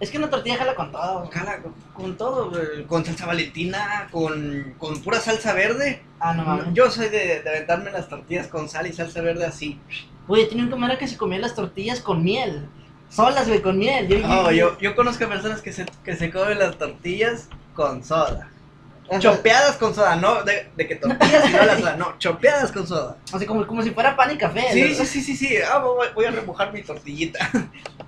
Es 0.00 0.10
que 0.10 0.18
una 0.18 0.28
tortilla 0.28 0.56
jala 0.56 0.74
con 0.74 0.92
todo. 0.92 1.28
Jala 1.30 1.62
con, 1.62 1.74
con 1.94 2.16
todo, 2.16 2.52
con 2.86 3.04
salsa 3.04 3.26
valentina, 3.26 4.08
con, 4.10 4.74
con 4.78 5.02
pura 5.02 5.20
salsa 5.20 5.52
verde. 5.54 6.02
Ah, 6.20 6.34
no 6.34 6.44
mames. 6.44 6.66
Yo 6.74 6.90
soy 6.90 7.08
de, 7.08 7.42
de 7.42 7.48
aventarme 7.48 7.90
las 7.90 8.08
tortillas 8.08 8.46
con 8.48 8.68
sal 8.68 8.86
y 8.86 8.92
salsa 8.92 9.20
verde 9.20 9.44
así. 9.46 9.78
Güey, 10.28 10.48
tenía 10.48 10.64
un 10.64 10.70
camarada 10.70 10.98
que 10.98 11.08
se 11.08 11.16
comía 11.16 11.38
las 11.38 11.54
tortillas 11.54 12.00
con 12.00 12.22
miel. 12.22 12.66
Solas, 13.10 13.48
güey, 13.48 13.62
con 13.62 13.78
miel. 13.78 14.08
Yo, 14.08 14.18
Oh, 14.28 14.50
yo, 14.50 14.76
yo 14.78 14.94
conozco 14.94 15.24
a 15.24 15.28
personas 15.28 15.62
que 15.62 15.72
se, 15.72 15.86
que 16.04 16.14
se 16.16 16.30
comen 16.30 16.58
las 16.58 16.76
tortillas 16.76 17.48
con 17.74 18.04
soda. 18.04 18.50
sea, 19.08 19.18
Chopeadas 19.20 19.76
con 19.76 19.94
soda, 19.94 20.16
no 20.16 20.42
de, 20.42 20.68
de 20.76 20.86
que 20.88 20.96
tortillas 20.96 21.48
y 21.48 21.52
no 21.52 21.64
la 21.64 21.78
soda, 21.78 21.96
no, 21.96 22.18
chopeadas 22.18 22.72
con 22.72 22.84
soda. 22.86 23.16
Sea, 23.24 23.46
como, 23.46 23.64
como 23.66 23.82
si 23.82 23.90
fuera 23.92 24.16
pan 24.16 24.32
y 24.32 24.36
café. 24.36 24.64
Sí, 24.72 24.82
¿no? 24.82 24.88
sí, 24.88 25.06
sí, 25.06 25.20
sí, 25.22 25.36
sí. 25.36 25.56
Ah, 25.58 25.78
voy, 25.78 26.08
voy 26.14 26.24
a 26.24 26.30
remojar 26.32 26.72
mi 26.72 26.82
tortillita. 26.82 27.48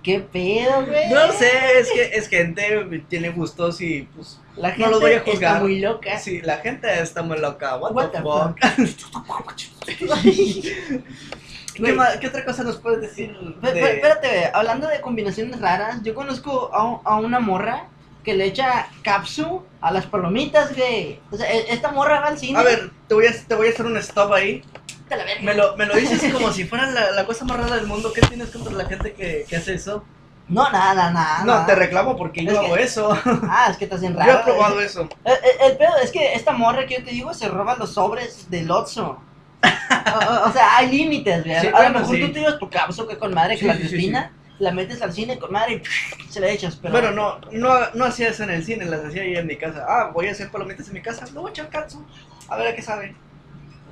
¿Qué 0.02 0.18
pedo, 0.20 0.84
güey? 0.86 1.08
No 1.10 1.30
sé, 1.32 1.78
es 1.78 1.90
que 1.90 2.02
es 2.14 2.28
gente 2.28 3.02
tiene 3.08 3.30
gustos 3.30 3.80
y 3.80 4.02
pues 4.14 4.40
La 4.56 4.68
No 4.70 4.74
gente 4.74 4.90
los 4.90 5.00
voy 5.00 5.12
a 5.12 5.16
está 5.18 5.30
juzgar. 5.30 5.62
muy 5.62 5.78
loca. 5.80 6.18
sí, 6.18 6.40
la 6.42 6.56
gente 6.58 6.88
está 7.00 7.22
muy 7.22 7.38
loca. 7.38 7.76
What, 7.76 7.92
What 7.92 8.10
the 8.10 8.18
the 8.18 8.24
fuck? 8.24 8.58
¿Qué, 11.84 12.20
qué 12.20 12.26
otra 12.28 12.44
cosa 12.44 12.62
nos 12.64 12.76
puedes 12.76 13.00
decir? 13.00 13.36
de- 13.38 13.92
Espérate, 13.94 14.50
hablando 14.52 14.86
de 14.88 15.00
combinaciones 15.00 15.60
raras, 15.60 16.02
yo 16.02 16.14
conozco 16.14 16.70
a, 16.72 17.00
a 17.10 17.16
una 17.16 17.40
morra 17.40 17.84
que 18.24 18.34
le 18.34 18.44
echa 18.44 18.88
capsu 19.02 19.62
a 19.80 19.90
las 19.90 20.06
palomitas, 20.06 20.76
güey. 20.76 21.20
O 21.30 21.36
sea, 21.36 21.50
e- 21.50 21.72
esta 21.72 21.90
morra 21.92 22.20
va 22.20 22.26
al 22.28 22.38
cine. 22.38 22.58
A 22.58 22.62
ver, 22.62 22.90
te 23.06 23.14
voy 23.14 23.26
a, 23.26 23.32
te 23.32 23.54
voy 23.54 23.68
a 23.68 23.70
hacer 23.70 23.86
un 23.86 23.96
stop 23.98 24.32
ahí. 24.32 24.62
Te 25.08 25.16
la. 25.16 25.24
Me 25.42 25.54
lo, 25.54 25.76
me 25.76 25.86
lo 25.86 25.94
dices 25.96 26.32
como 26.32 26.52
si 26.52 26.64
fuera 26.64 26.86
la, 26.90 27.12
la 27.12 27.24
cosa 27.24 27.44
más 27.46 27.56
rara 27.58 27.76
del 27.76 27.86
mundo. 27.86 28.12
¿Qué 28.12 28.20
tienes 28.22 28.50
contra 28.50 28.72
la 28.74 28.84
gente 28.84 29.14
que, 29.14 29.46
que 29.48 29.56
hace 29.56 29.74
eso? 29.74 30.04
No, 30.48 30.70
nada, 30.70 31.10
nada. 31.10 31.44
No, 31.44 31.66
te 31.66 31.74
reclamo 31.74 32.16
porque 32.16 32.42
yo 32.44 32.52
Es 32.52 32.58
que- 32.58 32.64
hago 32.66 32.76
eso. 32.76 33.18
Ah, 33.50 33.68
es 33.70 33.76
que 33.78 33.84
estás 33.84 34.02
en 34.02 34.14
Yo 34.14 34.18
raro. 34.18 34.40
he 34.40 34.42
probado 34.44 34.80
eso. 34.80 35.08
El, 35.24 35.32
el- 35.34 35.70
el 35.72 35.76
pedo 35.78 35.96
es 36.02 36.10
que 36.10 36.34
esta 36.34 36.52
morra 36.52 36.86
que 36.86 36.96
yo 36.98 37.04
te 37.04 37.10
digo 37.10 37.32
se 37.34 37.48
roba 37.48 37.76
los 37.76 37.94
sobres 37.94 38.50
del 38.50 38.70
Otso. 38.70 39.18
O, 39.62 40.52
sea, 40.52 40.76
hay 40.76 40.90
límites, 40.90 41.44
güey. 41.44 41.60
Sí, 41.60 41.66
a 41.66 41.70
bueno, 41.72 41.88
lo 41.94 41.98
mejor 42.00 42.16
sí. 42.16 42.22
tú 42.22 42.32
te 42.32 42.40
llevas 42.40 42.58
tu 42.58 42.70
capsu 42.70 43.06
que 43.06 43.16
con 43.18 43.34
madre, 43.34 43.56
que 43.58 43.66
la 43.66 43.76
Cristina, 43.76 44.32
la 44.58 44.72
metes 44.72 45.00
al 45.02 45.12
cine 45.12 45.38
con 45.38 45.52
madre 45.52 45.82
y 46.26 46.32
se 46.32 46.40
la 46.40 46.48
echas. 46.48 46.76
Pero, 46.76 46.92
Bueno, 46.92 47.10
no, 47.12 47.38
no, 47.52 47.74
no 47.94 48.04
hacía 48.04 48.28
eso 48.28 48.44
en 48.44 48.50
el 48.50 48.64
cine, 48.64 48.84
las 48.86 49.04
hacía 49.04 49.24
yo 49.24 49.38
en 49.40 49.46
mi 49.46 49.56
casa. 49.56 49.84
Ah, 49.88 50.10
voy 50.12 50.28
a 50.28 50.32
hacer 50.32 50.50
palomitas 50.50 50.88
en 50.88 50.94
mi 50.94 51.02
casa, 51.02 51.26
lo 51.34 51.42
voy 51.42 51.50
a 51.50 51.52
echar 51.52 51.68
katsu. 51.70 52.04
A 52.48 52.56
ver 52.56 52.68
a 52.68 52.74
qué 52.74 52.82
sabe. 52.82 53.14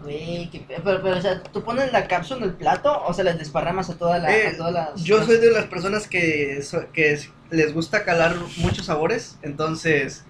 Güey, 0.02 0.50
qué 0.50 0.60
pe- 0.60 0.80
pero, 0.84 1.02
pero, 1.02 1.16
o 1.16 1.20
sea, 1.20 1.42
tú 1.42 1.64
pones 1.64 1.90
la 1.92 2.06
cápsula 2.06 2.38
en 2.44 2.50
el 2.50 2.54
plato 2.56 3.02
o 3.06 3.12
se 3.14 3.24
las 3.24 3.38
desparramas 3.38 3.88
a, 3.90 3.96
toda 3.96 4.18
la, 4.18 4.30
Eh, 4.34 4.48
a 4.48 4.56
todas 4.56 4.72
las. 4.72 5.02
Yo 5.02 5.24
soy 5.24 5.38
de 5.38 5.50
las 5.50 5.64
personas 5.66 6.06
que, 6.06 6.62
so- 6.62 6.90
que 6.92 7.12
es- 7.12 7.30
les 7.50 7.72
gusta 7.72 8.04
calar 8.04 8.34
muchos 8.58 8.86
sabores, 8.86 9.38
entonces 9.42 10.24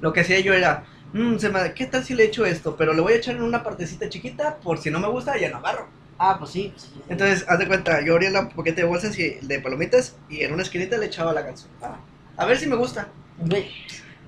lo 0.00 0.12
que 0.12 0.20
hacía 0.20 0.40
yo 0.40 0.54
era, 0.54 0.84
"Mm, 1.12 1.38
se 1.38 1.48
me- 1.50 1.74
¿qué 1.74 1.86
tal 1.86 2.04
si 2.04 2.14
le 2.14 2.24
echo 2.24 2.44
esto? 2.46 2.76
Pero 2.76 2.94
le 2.94 3.00
voy 3.00 3.14
a 3.14 3.16
echar 3.16 3.36
en 3.36 3.42
una 3.42 3.62
partecita 3.62 4.08
chiquita, 4.08 4.58
por 4.60 4.78
si 4.78 4.90
no 4.90 5.00
me 5.00 5.08
gusta, 5.08 5.36
ya 5.38 5.50
no 5.50 5.58
agarro. 5.58 5.88
Ah, 6.18 6.36
pues 6.38 6.50
sí. 6.50 6.68
pues 6.70 6.82
sí. 6.82 7.02
Entonces, 7.08 7.44
haz 7.48 7.58
de 7.58 7.66
cuenta, 7.66 8.04
yo 8.04 8.12
abría 8.14 8.30
la 8.30 8.48
paquete 8.48 8.82
de 8.82 8.86
bolsas 8.86 9.18
y, 9.18 9.38
de 9.40 9.60
palomitas 9.60 10.16
y 10.28 10.42
en 10.42 10.52
una 10.52 10.62
esquinita 10.62 10.98
le 10.98 11.06
echaba 11.06 11.32
la 11.32 11.44
canción. 11.44 11.72
Ah, 11.80 12.04
a 12.36 12.46
ver 12.46 12.58
si 12.58 12.66
me 12.66 12.76
gusta. 12.76 13.08
Güey, 13.38 13.72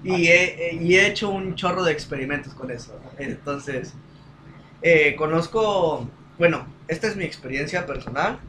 Y 0.03 0.27
he, 0.29 0.75
y 0.81 0.97
he 0.97 1.07
hecho 1.07 1.31
un 1.31 1.55
chorro 1.55 1.85
de 1.85 1.93
experimentos 1.93 2.55
con 2.55 2.71
eso. 2.71 3.01
Entonces, 3.19 3.95
eh, 4.83 5.17
conozco, 5.17 6.11
bueno, 6.39 6.75
esta 6.89 7.09
es 7.09 7.17
mi 7.17 7.25
experiencia 7.25 7.87
personal. 7.87 8.41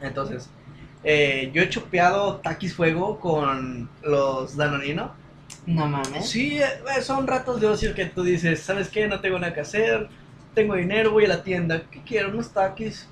Entonces, 0.00 0.54
eh, 1.02 1.50
yo 1.54 1.62
he 1.62 1.70
chopeado 1.70 2.40
taquis 2.42 2.74
fuego 2.76 3.20
con 3.20 3.92
los 4.02 4.56
Danonino. 4.56 5.19
No 5.66 5.86
mames. 5.86 6.28
Sí, 6.28 6.58
eh, 6.58 7.02
son 7.02 7.26
ratos 7.26 7.60
de 7.60 7.66
ocio 7.66 7.94
que 7.94 8.06
tú 8.06 8.22
dices, 8.22 8.60
¿sabes 8.62 8.88
qué? 8.88 9.06
No 9.08 9.20
tengo 9.20 9.38
nada 9.38 9.54
que 9.54 9.60
hacer, 9.60 10.08
tengo 10.54 10.74
dinero, 10.74 11.12
voy 11.12 11.26
a 11.26 11.28
la 11.28 11.42
tienda, 11.42 11.82
¿qué 11.90 12.02
quiero? 12.02 12.30
Unos 12.30 12.52
taquis. 12.52 13.08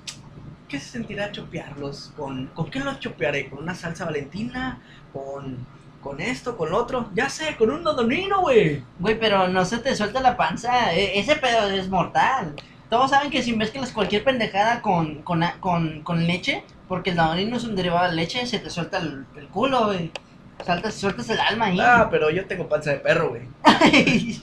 ¿Qué 0.67 0.79
se 0.79 0.89
sentirá 0.89 1.31
chopearlos? 1.31 2.11
¿Con, 2.15 2.47
¿Con 2.47 2.69
qué 2.69 2.79
los 2.79 2.99
chopearé? 2.99 3.49
¿Con 3.49 3.59
una 3.59 3.73
salsa 3.73 4.05
valentina? 4.05 4.79
¿Con, 5.13 5.65
con 6.01 6.19
esto? 6.21 6.57
¿Con 6.57 6.69
lo 6.69 6.77
otro? 6.77 7.09
Ya 7.15 7.29
sé, 7.29 7.55
con 7.57 7.71
un 7.71 7.83
Danonino, 7.83 8.41
güey. 8.41 8.83
Güey, 8.99 9.19
pero 9.19 9.47
no 9.47 9.65
se 9.65 9.79
te 9.79 9.95
suelta 9.95 10.21
la 10.21 10.37
panza. 10.37 10.93
e- 10.93 11.17
ese 11.19 11.35
pedo 11.37 11.69
es 11.69 11.89
mortal. 11.89 12.53
Todos 12.89 13.09
saben 13.11 13.31
que 13.31 13.41
si 13.41 13.55
mezclas 13.55 13.91
cualquier 13.91 14.23
pendejada 14.23 14.81
con, 14.81 15.21
con, 15.23 15.43
con, 15.59 16.01
con 16.03 16.25
leche, 16.27 16.63
porque 16.87 17.11
el 17.11 17.15
danonino 17.15 17.57
es 17.57 17.63
un 17.63 17.75
derivado 17.75 18.07
de 18.09 18.15
leche, 18.15 18.45
se 18.45 18.59
te 18.59 18.69
suelta 18.69 18.97
el, 18.99 19.25
el 19.37 19.47
culo, 19.47 19.85
güey. 19.87 20.11
Saltas, 20.65 20.93
sueltas 20.95 21.29
el 21.29 21.39
alma 21.39 21.65
ahí. 21.67 21.79
Ah, 21.79 22.07
pero 22.11 22.29
yo 22.29 22.45
tengo 22.45 22.67
panza 22.67 22.91
de 22.91 22.97
perro, 22.97 23.29
güey. 23.29 23.43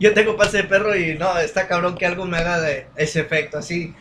Yo 0.00 0.12
tengo 0.12 0.36
panza 0.36 0.56
de 0.58 0.64
perro 0.64 0.94
y 0.96 1.16
no, 1.16 1.38
está 1.38 1.68
cabrón 1.68 1.96
que 1.96 2.04
algo 2.04 2.24
me 2.26 2.36
haga 2.36 2.60
de 2.60 2.88
ese 2.96 3.20
efecto 3.20 3.58
así. 3.58 3.94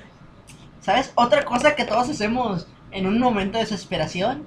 ¿Sabes? 0.82 1.12
Otra 1.16 1.46
cosa 1.46 1.76
que 1.76 1.86
todos 1.86 2.10
hacemos 2.10 2.68
en 2.92 3.06
un 3.06 3.20
momento 3.20 3.58
de 3.60 3.64
desesperación 3.64 4.46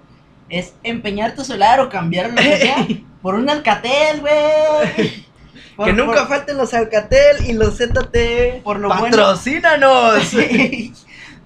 es 0.49 0.75
empeñar 0.83 1.35
tu 1.37 1.45
celular 1.45 1.79
o 1.81 1.89
cambiar 1.89 2.31
lo 2.31 2.37
que 2.37 2.57
sea 2.59 2.87
por 3.23 3.37
un 3.37 3.49
Alcatel, 3.49 4.21
güey. 4.21 5.25
Que 5.85 5.93
nunca 5.93 6.21
por- 6.21 6.29
falten 6.29 6.57
los 6.57 6.73
Alcatel 6.75 7.47
y 7.47 7.53
los 7.53 7.77
ZTE. 7.77 8.63
Por 8.65 8.79
lo 8.81 8.89
bueno. 8.89 9.05
¡Patrocínanos! 9.17 10.33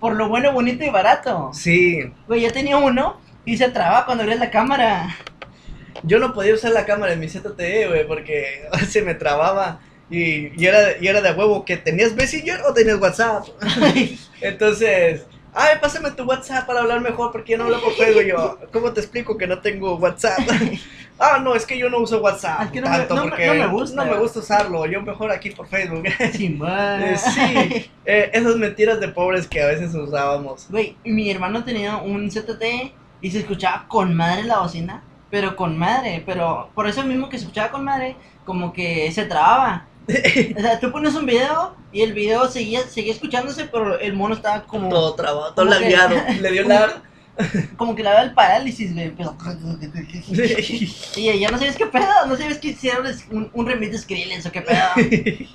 por 0.01 0.15
lo 0.15 0.29
bueno, 0.29 0.53
bonito 0.53 0.83
y 0.85 0.89
barato. 0.89 1.51
sí, 1.53 2.11
Güey, 2.27 2.41
yo 2.43 2.53
tenía 2.53 2.77
uno 2.79 3.21
y 3.45 3.57
se 3.59 3.69
traba 3.69 4.07
cuando 4.07 4.23
abrías 4.23 4.39
la 4.41 4.51
cámara. 4.51 5.15
Yo 6.03 6.19
no 6.19 6.33
podía 6.33 6.55
usar 6.55 6.73
la 6.73 6.87
cámara 6.87 7.13
en 7.13 7.21
mi 7.21 7.29
ZTE, 7.29 7.89
güey, 7.89 8.07
porque 8.07 8.69
se 8.89 9.03
me 9.03 9.15
trababa. 9.15 9.81
Y, 10.11 10.61
y 10.61 10.67
era, 10.67 10.99
y 11.01 11.07
era 11.07 11.21
de 11.21 11.31
huevo 11.33 11.65
que 11.65 11.77
tenías 11.77 12.15
Messenger 12.15 12.63
o 12.69 12.75
tenías 12.75 13.01
WhatsApp. 13.01 13.45
Entonces, 14.41 15.25
ay, 15.55 15.77
pásame 15.81 16.11
tu 16.13 16.25
WhatsApp 16.25 16.67
para 16.67 16.81
hablar 16.81 17.01
mejor 17.01 17.31
porque 17.33 17.53
yo 17.53 17.59
no 17.59 17.65
hablo 17.65 17.81
por 17.81 17.93
Facebook. 17.95 18.25
Yo, 18.25 18.59
¿cómo 18.73 18.93
te 18.93 19.01
explico 19.01 19.37
que 19.37 19.47
no 19.47 19.61
tengo 19.61 19.97
WhatsApp? 19.97 20.41
ah, 21.19 21.39
no, 21.43 21.55
es 21.55 21.65
que 21.67 21.79
yo 21.79 21.89
no 21.91 21.99
uso 21.99 22.21
WhatsApp 22.21 22.63
Es 22.63 22.71
que 22.73 22.81
no 22.81 22.89
me- 22.91 22.97
tanto 22.99 23.15
no 23.15 23.25
me- 23.25 23.31
porque 23.31 23.47
no 23.47 23.55
me 23.55 23.67
gusta. 23.69 24.05
no 24.05 24.11
me 24.11 24.19
gusta 24.19 24.39
usarlo. 24.41 24.87
Yo 24.87 25.03
mejor 25.03 25.31
aquí 25.31 25.51
por 25.51 25.69
Facebook. 25.69 26.05
Eh, 27.05 27.17
sí, 27.17 27.91
eh, 28.05 28.31
esas 28.33 28.57
mentiras 28.57 28.99
de 29.01 29.09
pobres 29.09 29.47
que 29.47 29.63
a 29.63 29.67
veces 29.67 29.95
usábamos. 29.95 30.67
Güey, 30.71 30.97
mi 31.05 31.31
hermano 31.31 31.63
tenía 31.65 31.99
un 31.99 32.31
ZT 32.31 32.93
y 33.21 33.31
se 33.31 33.39
escuchaba 33.39 33.87
con 33.89 34.15
madre 34.15 34.45
la 34.45 34.59
bocina. 34.61 35.05
Pero 35.31 35.55
con 35.57 35.79
madre, 35.79 36.23
pero 36.27 36.71
por 36.75 36.89
eso 36.89 37.05
mismo 37.05 37.29
que 37.29 37.39
se 37.39 37.45
escuchaba 37.45 37.71
con 37.71 37.85
madre, 37.85 38.17
como 38.45 38.73
que 38.73 39.11
se 39.13 39.25
trababa. 39.25 39.87
O 40.57 40.61
sea, 40.61 40.81
tú 40.81 40.91
pones 40.91 41.15
un 41.15 41.25
video 41.27 41.77
y 41.93 42.03
el 42.03 42.13
video 42.13 42.49
seguía, 42.49 42.81
seguía 42.83 43.13
escuchándose, 43.13 43.67
pero 43.67 43.99
el 43.99 44.13
mono 44.15 44.35
estaba 44.35 44.65
como, 44.65 44.89
todo 44.89 45.15
trabado, 45.15 45.55
todo 45.55 45.67
lagueado. 45.67 46.17
Le 46.41 46.51
dio 46.51 46.65
la. 46.65 47.03
como 47.77 47.95
que 47.95 48.03
le 48.03 48.09
daba 48.11 48.23
el 48.23 48.35
parálisis, 48.35 48.93
güey. 48.93 49.07
Empezó- 49.07 49.37
Y 51.17 51.39
ya 51.39 51.51
no 51.51 51.59
sabías 51.59 51.77
qué 51.77 51.87
pedo, 51.87 52.27
no 52.27 52.37
sabías 52.37 52.59
que 52.59 52.69
hicieron 52.69 53.07
un, 53.31 53.51
un 53.53 53.67
remix 53.67 53.93
de 53.93 53.99
Skrillex 53.99 54.47
o 54.47 54.53
qué 54.53 54.63
pedo. 54.63 54.79
¿Sabes, 54.95 55.49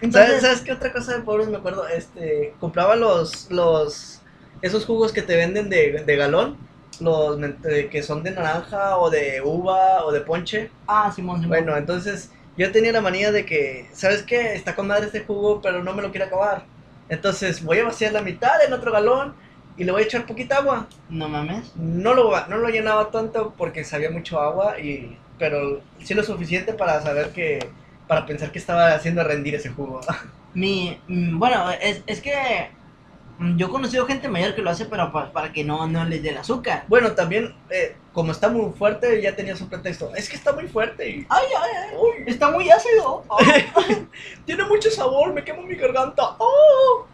Entonces, 0.00 0.40
¿Sabes 0.42 0.60
qué 0.62 0.72
otra 0.72 0.92
cosa 0.92 1.16
de 1.16 1.22
pobres 1.22 1.48
me 1.48 1.58
acuerdo? 1.58 1.86
Este, 1.86 2.54
compraba 2.58 2.96
los, 2.96 3.50
los, 3.50 4.20
esos 4.62 4.84
jugos 4.84 5.12
que 5.12 5.22
te 5.22 5.36
venden 5.36 5.70
de, 5.70 6.02
de 6.04 6.16
galón, 6.16 6.56
los 7.02 7.38
que 7.90 8.02
son 8.02 8.22
de 8.22 8.30
naranja 8.30 8.98
o 8.98 9.10
de 9.10 9.40
uva 9.42 10.04
o 10.04 10.12
de 10.12 10.20
ponche. 10.20 10.70
ah, 10.86 11.12
Simón, 11.14 11.36
Simón. 11.40 11.48
Bueno, 11.48 11.76
entonces 11.76 12.30
yo 12.56 12.70
tenía 12.72 12.92
la 12.92 13.00
manía 13.00 13.32
de 13.32 13.46
que, 13.46 13.88
¿sabes 13.92 14.22
qué? 14.22 14.54
Está 14.54 14.74
con 14.74 14.86
madre 14.86 15.06
este 15.06 15.24
jugo, 15.24 15.60
pero 15.62 15.82
no 15.82 15.94
me 15.94 16.02
lo 16.02 16.10
quiero 16.10 16.26
acabar. 16.26 16.64
Entonces 17.08 17.62
voy 17.62 17.78
a 17.78 17.84
vaciar 17.84 18.12
la 18.12 18.22
mitad 18.22 18.62
en 18.64 18.72
otro 18.72 18.92
galón 18.92 19.34
y 19.76 19.84
le 19.84 19.92
voy 19.92 20.02
a 20.02 20.04
echar 20.04 20.26
poquita 20.26 20.58
agua. 20.58 20.86
No 21.08 21.28
mames. 21.28 21.72
No 21.76 22.14
lo, 22.14 22.46
no 22.46 22.56
lo 22.58 22.68
llenaba 22.68 23.10
tanto 23.10 23.54
porque 23.56 23.84
sabía 23.84 24.10
mucho 24.10 24.40
agua, 24.40 24.78
y, 24.78 25.16
pero 25.38 25.80
sí 26.02 26.14
lo 26.14 26.22
suficiente 26.22 26.72
para 26.74 27.00
saber 27.02 27.30
que, 27.30 27.70
para 28.06 28.26
pensar 28.26 28.52
que 28.52 28.58
estaba 28.58 28.94
haciendo 28.94 29.24
rendir 29.24 29.54
ese 29.54 29.70
jugo. 29.70 30.00
Mi, 30.54 31.00
mm, 31.08 31.38
bueno, 31.38 31.70
es, 31.70 32.02
es 32.06 32.20
que 32.20 32.70
yo 33.56 33.66
he 33.66 33.70
conocido 33.70 34.06
gente 34.06 34.28
mayor 34.28 34.54
que 34.54 34.62
lo 34.62 34.70
hace, 34.70 34.86
pero 34.86 35.12
pa- 35.12 35.32
para 35.32 35.52
que 35.52 35.64
no, 35.64 35.86
no 35.86 36.04
les 36.04 36.22
dé 36.22 36.30
el 36.30 36.38
azúcar. 36.38 36.84
Bueno, 36.88 37.12
también, 37.12 37.54
eh, 37.70 37.96
como 38.12 38.32
está 38.32 38.48
muy 38.48 38.72
fuerte, 38.72 39.20
ya 39.22 39.34
tenía 39.36 39.56
su 39.56 39.68
pretexto. 39.68 40.14
Es 40.14 40.28
que 40.28 40.36
está 40.36 40.52
muy 40.52 40.68
fuerte 40.68 41.26
Ay, 41.28 41.44
ay, 41.58 41.70
ay, 41.90 41.96
uy, 41.96 42.24
está 42.26 42.50
muy 42.50 42.70
ácido. 42.70 43.24
tiene 44.46 44.64
mucho 44.64 44.90
sabor, 44.90 45.32
me 45.32 45.44
quemo 45.44 45.62
mi 45.62 45.74
garganta. 45.76 46.34
¡Oh! 46.38 47.06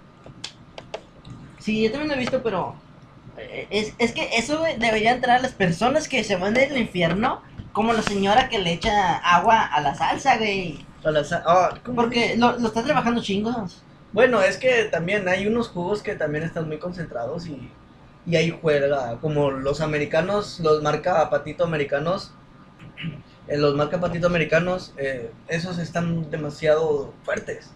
Sí, 1.59 1.83
yo 1.83 1.91
también 1.91 2.09
lo 2.09 2.15
he 2.15 2.19
visto, 2.19 2.43
pero 2.43 2.75
eh, 3.37 3.67
es, 3.71 3.95
es 3.99 4.13
que 4.13 4.31
eso 4.37 4.63
debería 4.79 5.13
entrar 5.13 5.39
a 5.39 5.43
las 5.43 5.53
personas 5.53 6.09
que 6.09 6.25
se 6.25 6.37
van 6.37 6.55
del 6.55 6.77
infierno, 6.77 7.43
como 7.73 7.93
la 7.93 8.03
señora 8.03 8.49
que 8.49 8.59
le 8.59 8.73
echa 8.73 9.17
agua 9.19 9.63
a 9.67 9.81
la 9.81 9.95
salsa, 9.95 10.37
güey. 10.39 10.85
A 11.05 11.11
la 11.11 11.23
ah. 11.47 11.75
Porque 11.95 12.37
lo, 12.37 12.59
lo 12.59 12.69
está 12.69 12.83
trabajando 12.83 13.23
chingos. 13.23 13.83
Bueno, 14.13 14.41
es 14.43 14.57
que 14.57 14.85
también 14.85 15.29
hay 15.29 15.47
unos 15.47 15.69
jugos 15.69 16.03
que 16.03 16.15
también 16.15 16.45
están 16.45 16.67
muy 16.67 16.79
concentrados 16.79 17.47
y, 17.47 17.71
y 18.27 18.37
ahí 18.37 18.57
juega, 18.61 19.19
como 19.21 19.51
los 19.51 19.81
americanos, 19.81 20.61
los 20.61 20.83
marca 20.83 21.29
patito 21.31 21.65
americanos, 21.65 22.33
eh, 23.49 23.57
los 23.57 23.75
marca 23.75 24.01
patito 24.01 24.27
americanos, 24.27 24.93
eh, 24.97 25.31
esos 25.49 25.79
están 25.79 26.31
demasiado 26.31 27.13
fuertes. 27.25 27.71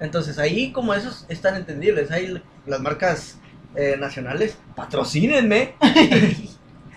Entonces 0.00 0.38
ahí 0.38 0.72
como 0.72 0.94
esos 0.94 1.26
están 1.28 1.56
entendibles, 1.56 2.10
ahí 2.10 2.42
las 2.66 2.80
marcas 2.80 3.38
eh, 3.74 3.96
nacionales, 3.98 4.56
patrocínenme. 4.74 5.74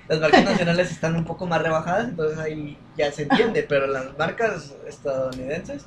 Las 0.10 0.20
marcas 0.20 0.44
nacionales 0.44 0.92
están 0.92 1.16
un 1.16 1.24
poco 1.24 1.48
más 1.48 1.62
rebajadas, 1.62 2.10
entonces 2.10 2.38
ahí 2.38 2.78
ya 2.98 3.10
se 3.10 3.24
entiende, 3.24 3.64
pero 3.64 3.88
las 3.88 4.18
marcas 4.18 4.76
estadounidenses, 4.86 5.86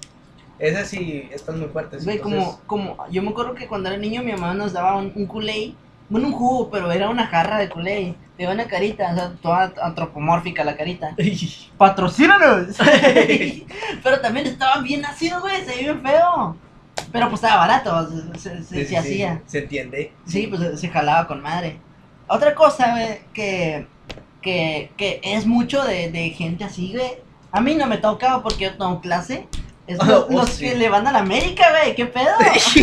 esas 0.59 0.89
sí 0.89 1.29
están 1.33 1.59
muy 1.61 1.69
fuertes. 1.69 2.05
Güey, 2.05 2.17
entonces- 2.17 2.59
como, 2.67 2.95
como, 2.95 3.09
yo 3.11 3.23
me 3.23 3.31
acuerdo 3.31 3.55
que 3.55 3.67
cuando 3.67 3.89
era 3.89 3.99
niño 3.99 4.23
mi 4.23 4.33
mamá 4.33 4.55
nos 4.55 4.73
daba 4.73 4.97
un, 4.97 5.13
un 5.15 5.27
Kool-Aid, 5.27 5.75
bueno, 6.09 6.29
un 6.29 6.35
jugo, 6.35 6.71
pero 6.71 6.91
era 6.93 7.09
una 7.11 7.27
jarra 7.27 7.59
de 7.59 7.69
Kool-Aid. 7.69 8.15
Te 8.37 8.43
daba 8.45 8.55
una 8.55 8.67
carita, 8.69 9.11
o 9.13 9.15
sea, 9.17 9.33
toda 9.43 9.73
antropomórfica 9.83 10.63
la 10.63 10.77
carita. 10.77 11.15
¡Patrocínanos! 11.79 12.77
pero 14.03 14.21
también 14.21 14.47
estaba 14.47 14.81
bien 14.83 15.05
ácido, 15.05 15.41
güey, 15.41 15.65
se 15.65 15.77
bien 15.79 16.03
feo. 16.03 16.57
Pero 17.13 17.29
pues 17.31 17.43
estaba 17.43 17.67
barato, 17.67 18.09
se, 18.35 18.39
se- 18.39 18.63
se- 18.63 18.63
Sí, 18.63 18.75
sí, 18.75 18.85
se 18.85 18.87
sí, 18.87 18.97
hacía. 18.97 19.43
Se 19.47 19.59
entiende. 19.61 20.13
Sí, 20.27 20.47
pues 20.49 20.61
se- 20.61 20.77
se 20.77 20.89
jalaba 20.89 21.27
con 21.27 21.43
madre. 21.43 21.79
Otra 22.29 22.55
cosa, 22.55 22.91
güey, 22.93 23.21
que, 23.33 23.87
que, 24.43 24.91
que 24.97 25.21
es 25.23 25.47
mucho 25.47 25.85
de, 25.85 26.11
de 26.11 26.31
gente 26.31 26.65
así, 26.65 26.93
güey. 26.93 27.13
A 27.53 27.61
mí 27.61 27.75
no 27.75 27.87
me 27.87 27.99
toca 27.99 28.43
porque 28.43 28.65
yo 28.65 28.71
tengo 28.77 29.01
clase. 29.01 29.47
Es 29.87 29.99
Oh, 30.01 30.05
los, 30.05 30.25
oh, 30.29 30.33
los 30.33 30.51
sí. 30.51 30.65
que 30.65 30.75
le 30.75 30.89
van 30.89 31.07
a 31.07 31.13
la 31.13 31.21
América, 31.21 31.65
güey, 31.71 31.95
¿qué 31.95 32.07
pedo? 32.07 32.31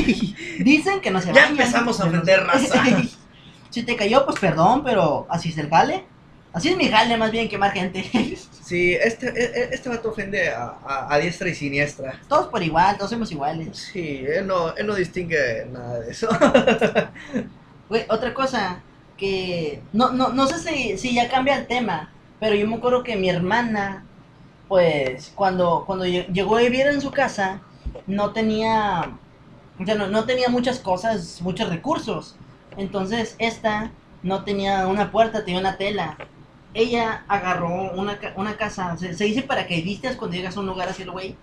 Dicen 0.60 1.02
que 1.02 1.12
no 1.12 1.20
se 1.22 1.28
Ya 1.28 1.34
bañan. 1.34 1.52
empezamos 1.52 2.00
a 2.00 2.06
ofender, 2.06 2.44
raza. 2.44 2.84
si 3.70 3.84
te 3.84 3.96
cayó, 3.96 4.26
pues 4.26 4.40
perdón, 4.40 4.84
pero 4.84 5.26
así 5.30 5.50
es 5.50 5.58
el 5.58 5.70
jale. 5.70 6.06
Así 6.54 6.70
es 6.70 6.78
mi 6.78 6.88
jale, 6.88 7.18
más 7.18 7.32
bien 7.32 7.50
quemar 7.50 7.72
gente. 7.72 8.04
Sí, 8.64 8.94
este, 8.94 9.28
e- 9.30 9.52
e- 9.64 9.70
este 9.74 9.90
vato 9.90 10.10
ofende 10.12 10.50
a, 10.52 10.76
a- 10.86 11.08
a 11.14 11.18
diestra 11.18 11.50
y 11.50 11.56
siniestra. 11.56 12.20
todos 12.30 12.48
por 12.48 12.62
igual, 12.62 12.96
todos 12.96 13.10
somos 13.10 13.32
iguales. 13.32 13.90
Sí, 13.92 14.24
él 14.28 14.46
no, 14.46 14.76
él 14.76 14.86
no 14.86 14.94
distingue 14.94 15.66
nada 15.72 16.00
de 16.00 16.12
eso. 16.12 16.30
Güey, 17.90 18.06
otra 18.10 18.34
cosa, 18.34 18.82
que 19.18 19.82
no, 19.94 20.12
no, 20.12 20.30
no 20.30 20.48
sé 20.48 20.60
si, 20.60 20.98
si 20.98 21.14
ya 21.16 21.28
cambia 21.30 21.58
el 21.58 21.68
tema, 21.68 22.12
pero 22.40 22.56
yo 22.56 22.68
me 22.68 22.76
acuerdo 22.76 23.04
que 23.04 23.16
mi 23.16 23.30
hermana, 23.30 24.06
pues, 24.74 25.32
cuando, 25.36 25.86
cuando 25.86 26.06
lle- 26.06 26.28
llegó 26.34 26.58
a 26.58 26.62
vivir 26.62 26.88
en 26.88 27.00
su 27.02 27.14
casa, 27.14 27.62
no 28.08 28.34
tenía, 28.34 29.20
o 29.80 29.86
sea, 29.86 29.96
no, 29.96 30.08
no 30.08 30.26
tenía 30.26 30.50
muchas 30.50 30.80
cosas, 30.80 31.42
muchos 31.42 31.70
recursos. 31.70 32.40
Entonces, 32.76 33.36
esta 33.40 33.94
no 34.24 34.44
tenía 34.44 34.88
una 34.88 35.12
puerta, 35.12 35.46
tenía 35.46 35.60
una 35.62 35.78
tela. 35.78 36.24
Ella 36.74 37.26
agarró 37.28 37.92
una, 37.94 38.20
una 38.36 38.58
casa, 38.58 38.98
se, 38.98 39.14
se 39.16 39.26
dice 39.26 39.44
paracaidistas 39.44 40.16
cuando 40.18 40.36
llegas 40.38 40.58
a 40.58 40.62
un 40.62 40.68
lugar 40.68 40.90
así, 40.90 41.06
güey. 41.06 41.40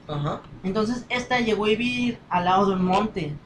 Entonces, 0.63 1.07
esta 1.09 1.41
llegó 1.41 1.67
a 1.67 1.69
vivir 1.69 2.25
al 2.29 2.45
lado 2.47 2.67
de 2.67 2.75
un 2.75 2.85
monte. 2.85 3.41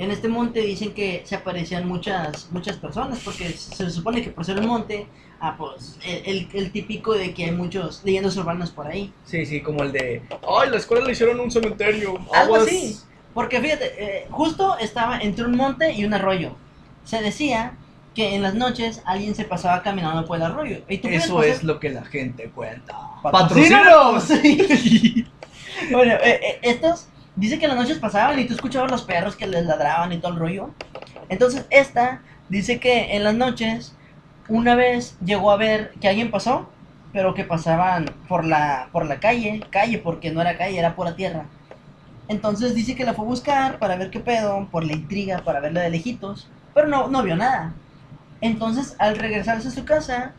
En 0.00 0.10
este 0.10 0.28
monte 0.28 0.60
dicen 0.62 0.94
que 0.94 1.20
se 1.26 1.34
aparecían 1.36 1.86
muchas 1.86 2.50
muchas 2.50 2.78
personas 2.78 3.18
porque 3.22 3.50
se 3.50 3.90
supone 3.90 4.22
que 4.22 4.30
por 4.30 4.46
ser 4.46 4.58
un 4.58 4.66
monte, 4.66 5.06
ah, 5.40 5.56
pues 5.58 5.98
el, 6.02 6.48
el- 6.54 6.72
típico 6.72 7.12
de 7.12 7.34
que 7.34 7.44
hay 7.44 7.50
muchos 7.50 8.02
leyendas 8.02 8.34
urbanas 8.38 8.70
por 8.70 8.86
ahí. 8.86 9.12
Sí, 9.26 9.44
sí, 9.44 9.60
como 9.60 9.82
el 9.82 9.92
de. 9.92 10.22
Ay, 10.48 10.70
la 10.70 10.78
escuela 10.78 11.04
le 11.04 11.12
hicieron 11.12 11.38
un 11.38 11.50
cementerio. 11.50 12.16
Algo 12.32 12.54
aguas". 12.56 12.62
así. 12.62 12.98
Porque 13.34 13.60
fíjate, 13.60 13.92
eh, 13.98 14.26
justo 14.30 14.78
estaba 14.78 15.18
entre 15.18 15.44
un 15.44 15.54
monte 15.54 15.92
y 15.92 16.06
un 16.06 16.14
arroyo. 16.14 16.56
Se 17.04 17.20
decía 17.20 17.74
que 18.14 18.34
en 18.34 18.40
las 18.40 18.54
noches 18.54 19.02
alguien 19.04 19.34
se 19.34 19.44
pasaba 19.44 19.82
caminando 19.82 20.24
por 20.24 20.38
el 20.38 20.44
arroyo. 20.44 20.78
Y 20.88 20.96
tú 20.96 21.08
puedes 21.08 21.24
Eso 21.24 21.42
es 21.42 21.62
lo 21.62 21.78
que 21.78 21.90
la 21.90 22.06
gente 22.06 22.48
cuenta. 22.48 22.96
¡Patrocínanos! 23.22 24.28
bueno, 25.92 26.14
eh, 26.14 26.40
eh, 26.42 26.58
estos 26.62 27.08
dice 27.40 27.58
que 27.58 27.66
las 27.66 27.76
noches 27.76 27.98
pasaban 27.98 28.38
y 28.38 28.44
tú 28.44 28.52
escuchabas 28.52 28.90
los 28.90 29.02
perros 29.02 29.34
que 29.34 29.46
les 29.46 29.64
ladraban 29.64 30.12
y 30.12 30.18
todo 30.18 30.32
el 30.32 30.38
rollo. 30.38 30.70
Entonces 31.30 31.64
esta 31.70 32.20
dice 32.50 32.78
que 32.78 33.16
en 33.16 33.24
las 33.24 33.34
noches 33.34 33.96
una 34.48 34.74
vez 34.74 35.16
llegó 35.24 35.50
a 35.50 35.56
ver 35.56 35.92
que 36.00 36.08
alguien 36.08 36.30
pasó, 36.30 36.68
pero 37.14 37.32
que 37.32 37.44
pasaban 37.44 38.04
por 38.28 38.44
la 38.44 38.90
por 38.92 39.06
la 39.06 39.20
calle, 39.20 39.62
calle 39.70 39.98
porque 39.98 40.30
no 40.30 40.42
era 40.42 40.58
calle, 40.58 40.78
era 40.78 40.94
pura 40.94 41.16
tierra. 41.16 41.46
Entonces 42.28 42.74
dice 42.74 42.94
que 42.94 43.04
la 43.04 43.14
fue 43.14 43.24
a 43.24 43.28
buscar 43.28 43.78
para 43.78 43.96
ver 43.96 44.10
qué 44.10 44.20
pedo, 44.20 44.68
por 44.70 44.84
la 44.84 44.92
intriga, 44.92 45.38
para 45.42 45.60
verla 45.60 45.80
de 45.80 45.90
lejitos, 45.90 46.46
pero 46.74 46.88
no, 46.88 47.08
no 47.08 47.22
vio 47.22 47.36
nada. 47.36 47.72
Entonces 48.42 48.96
al 48.98 49.16
regresarse 49.16 49.68
a 49.68 49.70
su 49.70 49.86
casa 49.86 50.32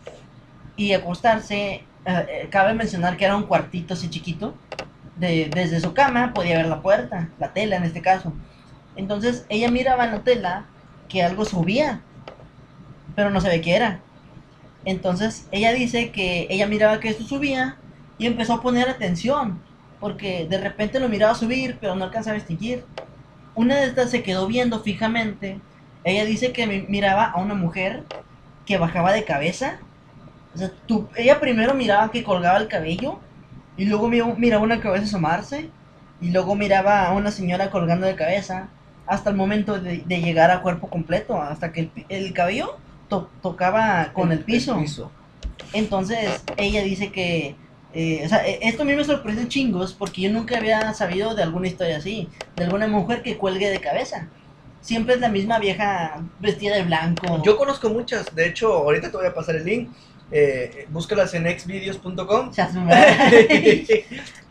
y 0.75 0.93
acostarse, 0.93 1.57
eh, 1.65 1.85
eh, 2.05 2.47
cabe 2.51 2.75
mencionar 2.75 3.17
que 3.17 3.25
era 3.25 3.35
un 3.35 3.47
cuartito 3.47 3.95
así 3.95 4.07
chiquito. 4.07 4.53
De, 5.21 5.51
desde 5.53 5.79
su 5.81 5.93
cama 5.93 6.33
podía 6.33 6.57
ver 6.57 6.67
la 6.67 6.81
puerta, 6.81 7.33
la 7.37 7.53
tela 7.53 7.77
en 7.77 7.83
este 7.83 8.01
caso. 8.01 8.39
Entonces 8.95 9.45
ella 9.49 9.69
miraba 9.71 10.05
en 10.05 10.11
la 10.11 10.23
tela 10.23 10.73
que 11.07 11.23
algo 11.23 11.45
subía, 11.45 12.07
pero 13.15 13.29
no 13.29 13.41
sabía 13.41 13.61
qué 13.61 13.75
era. 13.75 14.07
Entonces 14.85 15.47
ella 15.51 15.73
dice 15.73 16.11
que 16.13 16.47
ella 16.51 16.67
miraba 16.67 16.99
que 16.99 17.09
esto 17.09 17.25
subía 17.25 17.83
y 18.17 18.27
empezó 18.27 18.55
a 18.55 18.61
poner 18.61 18.89
atención, 18.89 19.67
porque 19.99 20.47
de 20.49 20.59
repente 20.59 20.99
lo 20.99 21.09
miraba 21.09 21.35
subir, 21.35 21.79
pero 21.81 21.95
no 21.95 22.05
alcanzaba 22.05 22.35
a 22.37 22.39
distinguir. 22.39 22.89
Una 23.53 23.77
de 23.77 23.87
estas 23.87 24.11
se 24.11 24.23
quedó 24.23 24.47
viendo 24.47 24.83
fijamente. 24.83 25.65
Ella 26.03 26.25
dice 26.25 26.53
que 26.53 26.67
mi- 26.67 26.83
miraba 26.87 27.25
a 27.31 27.41
una 27.41 27.55
mujer 27.55 28.09
que 28.65 28.77
bajaba 28.77 29.13
de 29.13 29.25
cabeza. 29.25 29.85
Ella 31.15 31.39
primero 31.39 31.73
miraba 31.73 32.11
que 32.11 32.23
colgaba 32.23 32.57
el 32.57 32.67
cabello 32.67 33.25
y 33.81 33.85
luego 33.85 34.07
mi- 34.09 34.21
miraba 34.37 34.63
una 34.63 34.79
cabeza 34.79 35.05
asomarse 35.05 35.69
y 36.21 36.29
luego 36.29 36.53
miraba 36.55 37.07
a 37.07 37.13
una 37.13 37.31
señora 37.31 37.71
colgando 37.71 38.05
de 38.05 38.13
cabeza 38.15 38.67
hasta 39.07 39.31
el 39.31 39.35
momento 39.35 39.79
de, 39.79 40.03
de 40.05 40.21
llegar 40.21 40.51
a 40.51 40.61
cuerpo 40.61 40.87
completo, 40.87 41.41
hasta 41.41 41.71
que 41.73 41.79
el, 41.81 41.91
el 42.09 42.31
cabello 42.33 42.77
to- 43.09 43.27
tocaba 43.41 44.13
con 44.13 44.31
el, 44.31 44.39
piso. 44.41 44.75
Entonces 45.73 46.43
ella 46.57 46.83
dice 46.83 47.11
que, 47.11 47.55
eh, 47.95 48.21
o 48.23 48.29
sea, 48.29 48.45
e- 48.47 48.59
esto 48.61 48.83
a 48.83 48.85
mí 48.85 48.93
me 48.93 49.03
sorprende 49.03 49.47
chingos 49.47 49.93
porque 49.93 50.21
yo 50.21 50.29
nunca 50.31 50.57
había 50.57 50.93
sabido 50.93 51.33
de 51.33 51.41
alguna 51.41 51.67
historia 51.67 51.97
así, 51.97 52.29
de 52.55 52.65
alguna 52.65 52.85
mujer 52.87 53.23
que 53.23 53.37
cuelgue 53.37 53.71
de 53.71 53.79
cabeza. 53.79 54.27
Siempre 54.81 55.15
es 55.15 55.21
la 55.21 55.29
misma 55.29 55.57
vieja 55.57 56.21
vestida 56.39 56.75
de 56.75 56.83
blanco. 56.83 57.41
Yo 57.43 57.57
conozco 57.57 57.89
muchas. 57.89 58.33
De 58.35 58.47
hecho, 58.47 58.71
ahorita 58.73 59.09
te 59.09 59.17
voy 59.17 59.25
a 59.25 59.33
pasar 59.33 59.55
el 59.55 59.65
link. 59.65 59.89
Eh, 60.31 60.85
búscalas 60.89 61.33
en 61.33 61.43
xvideos.com. 61.59 62.51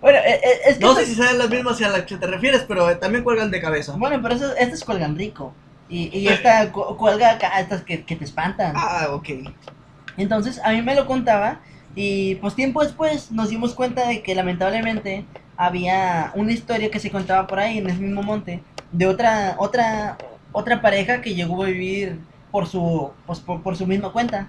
Bueno, 0.01 0.19
eh, 0.19 0.41
eh, 0.43 0.61
es 0.67 0.79
que 0.79 0.85
No 0.85 0.95
sé 0.95 1.05
si 1.07 1.15
sean 1.15 1.37
las 1.39 1.51
mismas 1.51 1.81
a 1.83 1.89
las 1.89 2.03
que 2.05 2.17
te 2.17 2.27
refieres, 2.27 2.65
pero 2.67 2.97
también 2.99 3.23
cuelgan 3.23 3.51
de 3.51 3.61
cabeza. 3.61 3.93
Bueno, 3.97 4.19
pero 4.23 4.35
eso- 4.35 4.57
estas 4.57 4.83
cuelgan 4.85 5.17
rico. 5.17 5.53
Y, 5.91 6.17
y 6.17 6.29
esta 6.29 6.71
cu- 6.73 6.97
cuelga 6.97 7.33
acá, 7.33 7.61
estas 7.61 7.83
que, 7.83 8.05
que 8.05 8.17
te 8.17 8.25
espantan. 8.25 8.73
Ah, 8.77 9.09
ok. 9.13 9.29
Entonces 10.17 10.61
a 10.65 10.73
mí 10.73 10.83
me 10.83 10.95
lo 10.95 11.07
contaba 11.07 11.61
y 11.95 12.37
pues 12.37 12.55
tiempo 12.55 12.83
después 12.83 13.31
nos 13.33 13.51
dimos 13.51 13.75
cuenta 13.75 14.07
de 14.09 14.23
que 14.23 14.35
lamentablemente 14.35 15.25
había 15.57 16.31
una 16.35 16.53
historia 16.53 16.91
que 16.91 17.01
se 17.01 17.11
contaba 17.11 17.47
por 17.47 17.59
ahí 17.59 17.79
en 17.79 17.91
el 17.91 17.99
mismo 17.99 18.23
monte 18.23 18.63
de 18.93 19.07
otra 19.07 19.57
otra 19.59 20.17
otra 20.53 20.81
pareja 20.81 21.21
que 21.21 21.35
llegó 21.35 21.63
a 21.63 21.67
vivir 21.67 22.19
por 22.51 22.67
su 22.67 23.11
pues, 23.27 23.41
por, 23.41 23.63
por 23.63 23.77
su 23.77 23.87
misma 23.87 24.13
cuenta. 24.13 24.49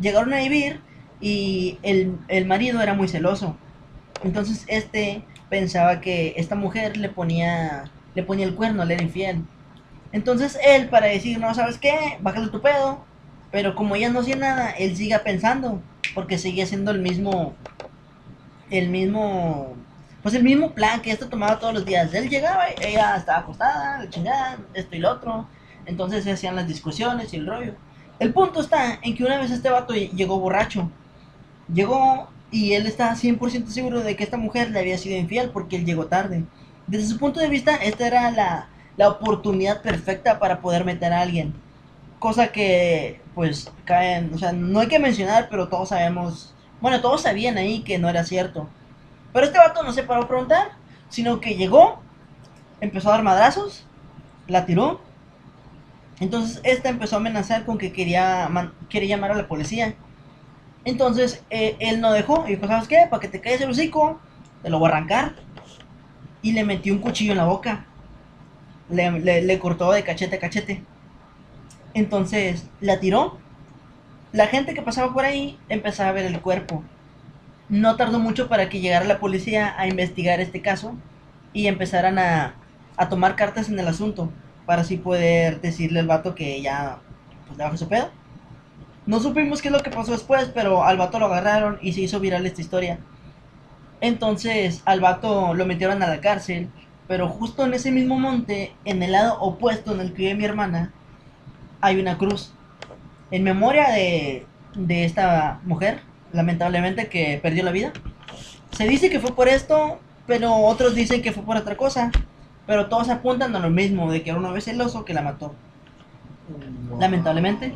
Llegaron 0.00 0.32
a 0.32 0.38
vivir 0.38 0.80
y 1.20 1.78
el, 1.82 2.16
el 2.28 2.46
marido 2.46 2.80
era 2.80 2.94
muy 2.94 3.08
celoso. 3.08 3.56
Entonces 4.24 4.64
este 4.68 5.22
pensaba 5.48 6.00
que 6.00 6.34
esta 6.36 6.54
mujer 6.54 6.96
le 6.96 7.08
ponía 7.08 7.90
le 8.14 8.22
ponía 8.22 8.46
el 8.46 8.54
cuerno, 8.54 8.84
le 8.84 8.94
era 8.94 9.02
infiel. 9.02 9.44
Entonces 10.12 10.58
él 10.64 10.88
para 10.88 11.06
decir, 11.06 11.38
no, 11.38 11.54
¿sabes 11.54 11.78
qué? 11.78 12.18
Bájale 12.20 12.48
tu 12.48 12.60
pedo. 12.60 13.04
Pero 13.50 13.74
como 13.74 13.96
ella 13.96 14.10
no 14.10 14.20
hacía 14.20 14.36
nada, 14.36 14.70
él 14.70 14.96
sigue 14.96 15.18
pensando, 15.18 15.82
porque 16.14 16.38
seguía 16.38 16.66
siendo 16.66 16.92
el 16.92 17.00
mismo, 17.00 17.54
el 18.70 18.88
mismo, 18.88 19.74
pues 20.22 20.34
el 20.36 20.44
mismo 20.44 20.72
plan 20.72 21.00
que 21.02 21.10
esto 21.10 21.28
tomaba 21.28 21.58
todos 21.58 21.74
los 21.74 21.84
días. 21.84 22.14
Él 22.14 22.28
llegaba, 22.28 22.66
ella 22.80 23.16
estaba 23.16 23.40
acostada, 23.40 24.04
la 24.04 24.10
chingada, 24.10 24.58
esto 24.74 24.94
y 24.96 25.00
lo 25.00 25.10
otro. 25.10 25.48
Entonces 25.86 26.22
se 26.22 26.32
hacían 26.32 26.54
las 26.54 26.68
discusiones 26.68 27.32
y 27.32 27.38
el 27.38 27.46
rollo. 27.46 27.74
El 28.20 28.32
punto 28.32 28.60
está 28.60 29.00
en 29.02 29.16
que 29.16 29.24
una 29.24 29.38
vez 29.38 29.50
este 29.50 29.68
vato 29.70 29.94
ll- 29.94 30.12
llegó 30.12 30.38
borracho. 30.38 30.92
Llegó 31.72 32.30
y 32.50 32.74
él 32.74 32.86
estaba 32.86 33.14
100% 33.16 33.72
seguro 33.72 34.00
de 34.02 34.16
que 34.16 34.24
esta 34.24 34.36
mujer 34.36 34.70
le 34.70 34.80
había 34.80 34.98
sido 34.98 35.18
infiel 35.18 35.50
porque 35.50 35.76
él 35.76 35.86
llegó 35.86 36.06
tarde. 36.06 36.44
Desde 36.86 37.08
su 37.08 37.18
punto 37.18 37.40
de 37.40 37.48
vista, 37.48 37.76
esta 37.76 38.06
era 38.06 38.30
la, 38.30 38.68
la 38.96 39.08
oportunidad 39.08 39.82
perfecta 39.82 40.38
para 40.38 40.60
poder 40.60 40.84
meter 40.84 41.12
a 41.12 41.22
alguien. 41.22 41.54
Cosa 42.18 42.52
que, 42.52 43.22
pues, 43.34 43.72
caen, 43.84 44.32
o 44.34 44.38
sea, 44.38 44.52
no 44.52 44.80
hay 44.80 44.88
que 44.88 44.98
mencionar, 44.98 45.48
pero 45.50 45.68
todos 45.68 45.90
sabemos, 45.90 46.54
bueno, 46.80 47.00
todos 47.00 47.22
sabían 47.22 47.58
ahí 47.58 47.82
que 47.82 47.98
no 47.98 48.08
era 48.10 48.24
cierto. 48.24 48.68
Pero 49.32 49.46
este 49.46 49.58
vato 49.58 49.82
no 49.82 49.92
se 49.92 50.02
paró 50.04 50.24
a 50.24 50.28
preguntar, 50.28 50.68
sino 51.08 51.40
que 51.40 51.56
llegó, 51.56 52.00
empezó 52.80 53.08
a 53.10 53.12
dar 53.12 53.22
madrazos, 53.24 53.84
la 54.48 54.66
tiró. 54.66 55.00
Entonces 56.20 56.60
esta 56.64 56.88
empezó 56.90 57.16
a 57.16 57.18
amenazar 57.20 57.64
con 57.64 57.78
que 57.78 57.92
quería, 57.92 58.48
man- 58.48 58.74
quería 58.88 59.16
llamar 59.16 59.32
a 59.32 59.36
la 59.36 59.48
policía. 59.48 59.96
Entonces 60.84 61.44
eh, 61.50 61.76
él 61.80 62.00
no 62.00 62.12
dejó 62.12 62.46
y 62.48 62.56
dijo, 62.56 62.66
¿sabes 62.68 62.88
qué? 62.88 63.06
Para 63.10 63.20
que 63.20 63.28
te 63.28 63.40
calles 63.40 63.62
el 63.62 63.70
hocico, 63.70 64.20
te 64.62 64.70
lo 64.70 64.78
voy 64.78 64.90
a 64.90 64.94
arrancar. 64.94 65.34
Y 66.42 66.52
le 66.52 66.64
metió 66.64 66.92
un 66.92 67.00
cuchillo 67.00 67.32
en 67.32 67.38
la 67.38 67.46
boca. 67.46 67.86
Le, 68.90 69.10
le- 69.42 69.58
cortó 69.58 69.92
de 69.92 70.04
cachete 70.04 70.36
a 70.36 70.40
cachete. 70.40 70.84
Entonces 71.94 72.64
la 72.80 73.00
tiró. 73.00 73.38
La 74.32 74.46
gente 74.48 74.74
que 74.74 74.82
pasaba 74.82 75.12
por 75.12 75.24
ahí 75.24 75.58
empezaba 75.68 76.10
a 76.10 76.12
ver 76.12 76.26
el 76.26 76.40
cuerpo. 76.40 76.84
No 77.68 77.96
tardó 77.96 78.18
mucho 78.20 78.48
para 78.48 78.68
que 78.68 78.80
llegara 78.80 79.04
la 79.06 79.20
policía 79.20 79.74
a 79.78 79.88
investigar 79.88 80.40
este 80.40 80.62
caso 80.62 81.02
y 81.52 81.66
empezaran 81.68 82.18
a, 82.18 82.60
a 82.96 83.08
tomar 83.08 83.36
cartas 83.36 83.68
en 83.68 83.78
el 83.78 83.88
asunto 83.88 84.32
para 84.70 84.82
así 84.82 84.98
poder 84.98 85.60
decirle 85.60 85.98
al 85.98 86.06
vato 86.06 86.36
que 86.36 86.62
ya 86.62 86.98
pues, 87.48 87.58
le 87.58 87.64
bajó 87.64 87.76
su 87.76 87.88
pedo. 87.88 88.08
No 89.04 89.18
supimos 89.18 89.60
qué 89.60 89.66
es 89.66 89.72
lo 89.72 89.82
que 89.82 89.90
pasó 89.90 90.12
después, 90.12 90.48
pero 90.54 90.84
al 90.84 90.96
vato 90.96 91.18
lo 91.18 91.26
agarraron 91.26 91.80
y 91.82 91.92
se 91.92 92.02
hizo 92.02 92.20
viral 92.20 92.46
esta 92.46 92.60
historia. 92.60 93.00
Entonces 94.00 94.82
al 94.84 95.00
vato 95.00 95.54
lo 95.54 95.66
metieron 95.66 96.04
a 96.04 96.06
la 96.06 96.20
cárcel, 96.20 96.68
pero 97.08 97.28
justo 97.28 97.64
en 97.64 97.74
ese 97.74 97.90
mismo 97.90 98.16
monte, 98.16 98.72
en 98.84 99.02
el 99.02 99.10
lado 99.10 99.40
opuesto 99.40 99.92
en 99.92 100.02
el 100.02 100.12
que 100.12 100.22
vive 100.22 100.34
mi 100.36 100.44
hermana, 100.44 100.92
hay 101.80 101.98
una 101.98 102.16
cruz. 102.16 102.52
En 103.32 103.42
memoria 103.42 103.90
de, 103.90 104.46
de 104.76 105.04
esta 105.04 105.58
mujer, 105.64 105.98
lamentablemente, 106.32 107.08
que 107.08 107.40
perdió 107.42 107.64
la 107.64 107.72
vida. 107.72 107.92
Se 108.70 108.86
dice 108.86 109.10
que 109.10 109.18
fue 109.18 109.34
por 109.34 109.48
esto, 109.48 109.98
pero 110.28 110.54
otros 110.54 110.94
dicen 110.94 111.22
que 111.22 111.32
fue 111.32 111.42
por 111.42 111.56
otra 111.56 111.76
cosa. 111.76 112.12
Pero 112.70 112.86
todos 112.86 113.08
apuntan 113.08 113.56
a 113.56 113.58
lo 113.58 113.68
mismo, 113.68 114.12
de 114.12 114.22
que 114.22 114.30
era 114.30 114.38
un 114.38 114.44
hombre 114.44 114.60
celoso 114.60 115.04
que 115.04 115.12
la 115.12 115.22
mató. 115.22 115.56
Lamentablemente. 117.00 117.74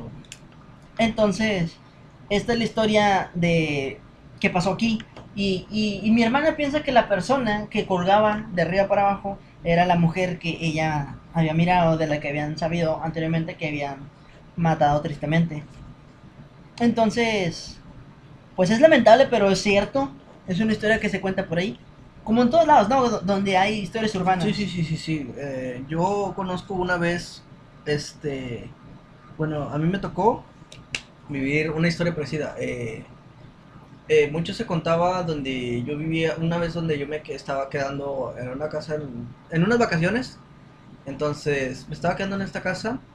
Entonces, 0.99 1.77
esta 2.31 2.53
es 2.53 2.59
la 2.59 2.65
historia 2.65 3.31
de 3.35 4.01
que 4.39 4.51
pasó 4.51 4.71
aquí. 4.71 5.01
Y, 5.35 5.67
y, 5.69 5.99
y 6.05 6.13
mi 6.13 6.23
hermana 6.23 6.55
piensa 6.55 6.85
que 6.85 6.93
la 6.93 7.09
persona 7.09 7.67
que 7.71 7.87
colgaba 7.87 8.47
de 8.53 8.63
arriba 8.63 8.87
para 8.87 9.03
abajo 9.11 9.37
era 9.65 9.85
la 9.85 9.97
mujer 9.97 10.39
que 10.39 10.59
ella 10.61 11.17
había 11.33 11.55
mirado, 11.55 11.97
de 11.97 12.07
la 12.07 12.21
que 12.21 12.29
habían 12.29 12.57
sabido 12.57 13.03
anteriormente 13.03 13.57
que 13.57 13.67
habían 13.67 13.97
matado 14.55 15.01
tristemente. 15.01 15.65
Entonces, 16.79 17.81
pues 18.55 18.71
es 18.71 18.81
lamentable, 18.81 19.27
pero 19.27 19.51
es 19.51 19.61
cierto. 19.61 20.13
Es 20.47 20.61
una 20.61 20.71
historia 20.71 21.01
que 21.01 21.09
se 21.09 21.21
cuenta 21.21 21.47
por 21.47 21.59
ahí. 21.59 21.81
Como 22.25 22.43
en 22.43 22.51
todos 22.51 22.67
lados, 22.67 22.89
¿no? 22.89 23.09
Do- 23.09 23.21
Donde 23.21 23.57
hay 23.57 23.79
historias 23.81 24.15
urbanas. 24.17 24.51
Sí, 24.51 24.53
sí, 24.55 24.69
sí, 24.69 24.85
sí, 24.85 24.97
sí. 24.99 25.33
Eh, 25.37 25.85
yo 25.89 26.33
conozco 26.37 26.75
una 26.75 26.97
vez, 26.99 27.49
este, 27.85 28.77
bueno, 29.37 29.71
a 29.71 29.79
mí 29.79 29.89
me 29.89 29.99
tocó 30.01 30.55
vivir 31.29 31.71
una 31.73 31.89
historia 31.89 32.15
parecida. 32.15 32.57
Eh, 32.59 33.15
eh, 34.09 34.31
mucho 34.31 34.55
se 34.55 34.67
contaba 34.67 35.23
donde 35.25 35.85
yo 35.85 35.97
vivía, 35.99 36.37
una 36.39 36.59
vez 36.59 36.75
donde 36.75 36.99
yo 36.99 37.09
me 37.09 37.23
estaba 37.27 37.71
quedando 37.71 38.35
en 38.39 38.51
una 38.51 38.69
casa, 38.69 38.97
en, 38.97 39.37
en 39.51 39.65
unas 39.65 39.79
vacaciones, 39.79 40.43
Entonces, 41.05 41.89
me 41.89 41.95
estaba 41.95 42.17
quedando 42.17 42.37
en 42.37 42.43
esta 42.43 42.63
casa 42.63 43.07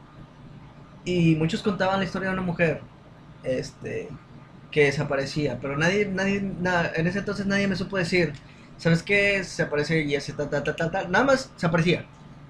y 1.04 1.36
muchos 1.36 1.64
contaban 1.64 2.00
la 2.00 2.06
historia 2.06 2.30
de 2.30 2.34
una 2.34 2.44
mujer 2.44 2.90
este, 3.42 4.20
que 4.72 4.86
desaparecía, 4.86 5.60
pero 5.62 5.78
nadie, 5.78 6.08
nadie, 6.08 6.42
nada, 6.42 6.92
en 6.96 7.08
ese 7.08 7.20
entonces 7.20 7.46
nadie 7.48 7.68
me 7.68 7.76
supo 7.76 7.98
decir, 7.98 8.40
¿sabes 8.80 9.04
qué? 9.04 9.44
Se 9.46 9.64
aparece 9.64 10.04
y 10.04 10.16
así, 10.16 10.34
tal, 10.34 10.50
tal, 10.50 10.64
tal, 10.64 10.78
tal, 10.78 10.92
tal. 10.92 11.12
Nada 11.12 11.26
más 11.26 11.54
se 11.58 11.68
aparecía. 11.68 12.08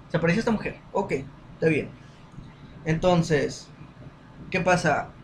Se 0.10 0.18
aparecía 0.18 0.42
esta 0.42 0.52
mujer. 0.52 0.78
Ok, 0.94 1.14
está 1.56 1.68
bien. 1.70 1.92
Entonces, 2.86 3.74
¿qué 4.52 4.62
pasa? 4.62 5.16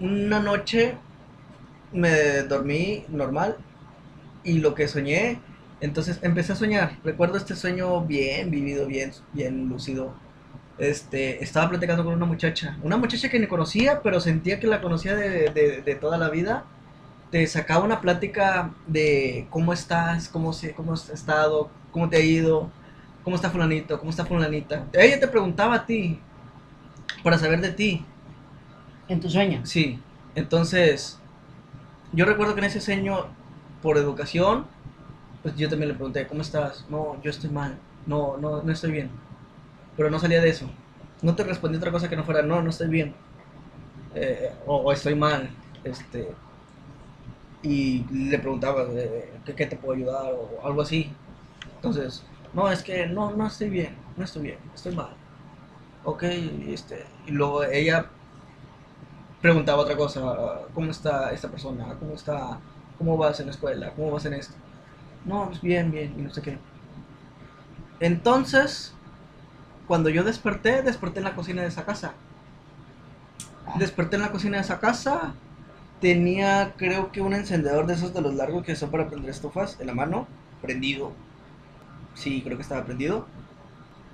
Una 0.00 0.40
noche 0.40 0.98
me 1.92 2.42
dormí 2.44 3.06
normal 3.08 3.58
y 4.44 4.58
lo 4.60 4.74
que 4.74 4.88
soñé, 4.88 5.40
entonces 5.80 6.20
empecé 6.22 6.52
a 6.52 6.56
soñar. 6.56 6.98
Recuerdo 7.04 7.38
este 7.38 7.56
sueño 7.56 8.02
bien 8.06 8.50
vivido, 8.50 8.86
bien, 8.86 9.12
bien 9.32 9.68
lúcido. 9.68 10.14
Este, 10.78 11.42
estaba 11.44 11.70
platicando 11.70 12.04
con 12.04 12.14
una 12.14 12.26
muchacha, 12.26 12.78
una 12.82 12.98
muchacha 12.98 13.30
que 13.30 13.40
ni 13.40 13.48
conocía, 13.48 14.02
pero 14.02 14.20
sentía 14.20 14.60
que 14.60 14.68
la 14.68 14.82
conocía 14.82 15.16
de, 15.16 15.50
de, 15.50 15.82
de 15.82 15.96
toda 15.96 16.18
la 16.18 16.30
vida. 16.30 16.66
Te 17.30 17.46
sacaba 17.46 17.84
una 17.84 18.00
plática 18.00 18.70
de 18.86 19.46
cómo 19.50 19.72
estás, 19.72 20.28
cómo, 20.28 20.52
se, 20.52 20.74
cómo 20.74 20.94
has 20.94 21.08
estado, 21.10 21.70
cómo 21.92 22.08
te 22.08 22.16
ha 22.16 22.20
ido, 22.20 22.70
cómo 23.22 23.36
está 23.36 23.50
fulanito, 23.50 23.98
cómo 23.98 24.10
está 24.10 24.24
fulanita. 24.24 24.84
Ella 24.92 25.20
te 25.20 25.28
preguntaba 25.28 25.76
a 25.76 25.86
ti, 25.86 26.18
para 27.22 27.38
saber 27.38 27.60
de 27.60 27.72
ti. 27.72 28.04
En 29.08 29.20
tu 29.20 29.28
sueño. 29.28 29.60
Sí, 29.64 30.00
entonces, 30.34 31.18
yo 32.12 32.24
recuerdo 32.24 32.54
que 32.54 32.60
en 32.60 32.66
ese 32.66 32.80
sueño, 32.80 33.26
por 33.82 33.96
educación, 33.96 34.66
pues 35.42 35.56
yo 35.56 35.68
también 35.68 35.88
le 35.90 35.94
pregunté, 35.94 36.26
¿cómo 36.26 36.42
estás? 36.42 36.84
No, 36.88 37.20
yo 37.22 37.30
estoy 37.30 37.50
mal, 37.50 37.78
no, 38.06 38.36
no, 38.38 38.62
no 38.62 38.72
estoy 38.72 38.90
bien. 38.92 39.10
Pero 39.96 40.10
no 40.10 40.18
salía 40.18 40.40
de 40.40 40.48
eso. 40.48 40.68
No 41.22 41.34
te 41.34 41.44
respondí 41.44 41.76
otra 41.76 41.92
cosa 41.92 42.08
que 42.08 42.16
no 42.16 42.24
fuera, 42.24 42.42
no, 42.42 42.62
no 42.62 42.70
estoy 42.70 42.88
bien. 42.88 43.14
Eh, 44.14 44.52
o, 44.66 44.76
o 44.76 44.92
estoy 44.92 45.14
mal. 45.14 45.50
Este, 45.84 46.28
y 47.62 48.04
le 48.10 48.38
preguntaba, 48.38 48.86
¿qué, 49.44 49.54
¿qué 49.54 49.66
te 49.66 49.76
puedo 49.76 49.94
ayudar? 49.94 50.32
O 50.32 50.66
algo 50.66 50.82
así. 50.82 51.12
Entonces, 51.76 52.24
no, 52.52 52.70
es 52.70 52.82
que 52.82 53.06
no, 53.06 53.32
no 53.32 53.46
estoy 53.46 53.70
bien, 53.70 53.96
no 54.16 54.24
estoy 54.24 54.42
bien, 54.42 54.58
estoy 54.74 54.94
mal. 54.94 55.10
Ok, 56.04 56.22
este, 56.22 57.04
y 57.26 57.32
luego 57.32 57.62
ella 57.64 58.06
preguntaba 59.40 59.82
otra 59.82 59.96
cosa, 59.96 60.62
¿cómo 60.74 60.90
está 60.90 61.32
esta 61.32 61.48
persona? 61.48 61.94
¿Cómo 61.98 62.14
está? 62.14 62.58
¿Cómo 62.98 63.16
vas 63.16 63.40
en 63.40 63.46
la 63.46 63.52
escuela? 63.52 63.92
¿Cómo 63.94 64.10
vas 64.10 64.24
en 64.24 64.34
esto? 64.34 64.54
No, 65.24 65.46
pues 65.46 65.60
bien, 65.60 65.90
bien, 65.90 66.14
y 66.18 66.22
no 66.22 66.30
sé 66.30 66.42
qué. 66.42 66.58
Entonces, 68.00 68.94
cuando 69.86 70.08
yo 70.08 70.24
desperté, 70.24 70.82
desperté 70.82 71.18
en 71.18 71.24
la 71.24 71.34
cocina 71.34 71.62
de 71.62 71.68
esa 71.68 71.84
casa. 71.84 72.14
Desperté 73.78 74.16
en 74.16 74.22
la 74.22 74.32
cocina 74.32 74.56
de 74.56 74.62
esa 74.62 74.80
casa. 74.80 75.34
Tenía, 76.00 76.74
creo 76.76 77.12
que 77.12 77.20
un 77.20 77.34
encendedor 77.34 77.86
de 77.86 77.94
esos 77.94 78.14
de 78.14 78.22
los 78.22 78.34
largos 78.34 78.64
que 78.64 78.74
son 78.76 78.90
para 78.90 79.08
prender 79.08 79.30
estufas 79.30 79.78
en 79.80 79.86
la 79.86 79.94
mano, 79.94 80.26
prendido. 80.62 81.12
Sí, 82.14 82.42
creo 82.42 82.56
que 82.56 82.62
estaba 82.62 82.84
prendido. 82.84 83.26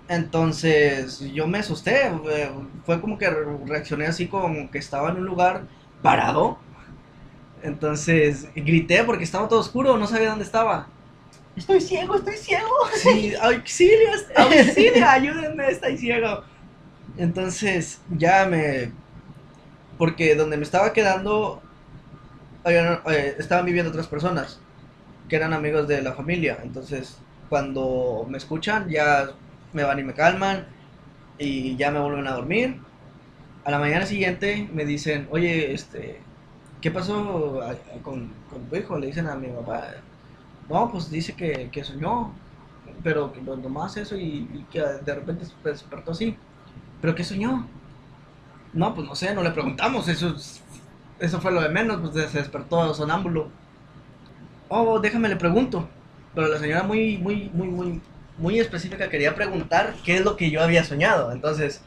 Entonces 0.09 1.21
yo 1.21 1.47
me 1.49 1.59
asusté, 1.59 2.07
eh, 2.09 2.51
fue 2.85 3.01
como 3.01 3.19
que 3.19 3.29
reaccioné 3.31 4.07
así 4.07 4.29
como 4.29 4.71
que 4.71 4.79
estaba 4.79 5.11
en 5.11 5.17
un 5.19 5.25
lugar 5.27 5.69
parado. 6.03 6.59
Entonces 7.63 8.49
grité 8.55 9.05
porque 9.05 9.25
estaba 9.25 9.49
todo 9.49 9.61
oscuro, 9.61 9.97
no 9.99 10.07
sabía 10.07 10.31
dónde 10.31 10.45
estaba. 10.45 10.89
Estoy 11.57 11.81
ciego, 11.81 12.17
estoy 12.17 12.37
ciego. 12.37 12.71
Sí, 12.95 13.35
auxilio, 13.41 14.11
auxilio, 14.37 15.09
ayúdenme, 15.09 15.69
estoy 15.71 15.97
ciego. 15.99 16.45
Entonces 17.17 18.01
ya 18.11 18.47
me... 18.47 18.93
Porque 19.99 20.35
donde 20.35 20.57
me 20.57 20.63
estaba 20.65 20.93
quedando, 20.93 21.63
eh, 22.67 23.37
estaban 23.39 23.65
viviendo 23.67 23.91
otras 23.91 24.09
personas 24.09 24.67
que 25.29 25.37
eran 25.37 25.53
amigos 25.53 25.89
de 25.89 26.03
la 26.03 26.15
familia. 26.15 26.61
Entonces 26.63 27.25
cuando 27.49 28.27
me 28.29 28.39
escuchan 28.39 28.89
ya 28.91 29.31
me 29.73 29.85
van 29.85 29.99
y 30.01 30.05
me 30.05 30.15
calman 30.15 30.69
y 31.39 31.77
ya 31.77 31.91
me 31.91 32.01
vuelven 32.01 32.27
a 32.29 32.35
dormir. 32.35 32.87
A 33.65 33.71
la 33.71 33.79
mañana 33.79 34.07
siguiente 34.07 34.69
me 34.73 34.85
dicen, 34.85 35.29
oye, 35.31 35.73
este, 35.75 36.29
¿qué 36.81 36.91
pasó 36.91 37.61
con, 38.03 38.47
tu 38.69 38.77
hijo? 38.77 38.99
Le 38.99 39.09
dicen 39.09 39.27
a 39.29 39.37
mi 39.37 39.51
papá. 39.53 40.07
No, 40.69 40.91
pues 40.91 41.11
dice 41.11 41.37
que, 41.37 41.71
que 41.73 41.85
soñó, 41.85 42.43
pero 43.03 43.33
que 43.33 43.43
no- 43.43 43.57
nomás 43.57 43.97
eso 43.97 44.17
y, 44.17 44.51
y 44.53 44.69
que 44.69 44.81
de 44.81 45.15
repente 45.15 45.47
se 45.47 45.57
despertó 45.65 46.13
así. 46.13 46.45
¿Pero 47.01 47.15
qué 47.15 47.25
soñó? 47.25 47.75
No, 48.73 48.95
pues 48.95 49.07
no 49.09 49.15
sé, 49.15 49.35
no 49.35 49.43
le 49.43 49.51
preguntamos, 49.53 50.09
eso, 50.09 50.29
es- 50.37 50.63
eso 51.19 51.41
fue 51.41 51.53
lo 51.53 51.61
de 51.61 51.69
menos, 51.69 52.01
pues 52.01 52.31
se 52.31 52.39
despertó 52.39 52.93
sonámbulo. 52.95 53.49
Oh, 54.69 54.99
déjame 54.99 55.29
le 55.29 55.37
pregunto. 55.37 55.89
Pero 56.35 56.49
la 56.49 56.59
señora 56.59 56.83
muy, 56.83 57.17
muy, 57.17 57.51
muy, 57.55 57.69
muy, 57.69 58.03
muy 58.39 58.61
específica 58.61 59.09
quería 59.09 59.35
preguntar 59.35 59.95
qué 60.05 60.17
es 60.17 60.25
lo 60.25 60.37
que 60.37 60.51
yo 60.51 60.63
había 60.63 60.85
soñado. 60.85 61.33
Entonces, 61.33 61.81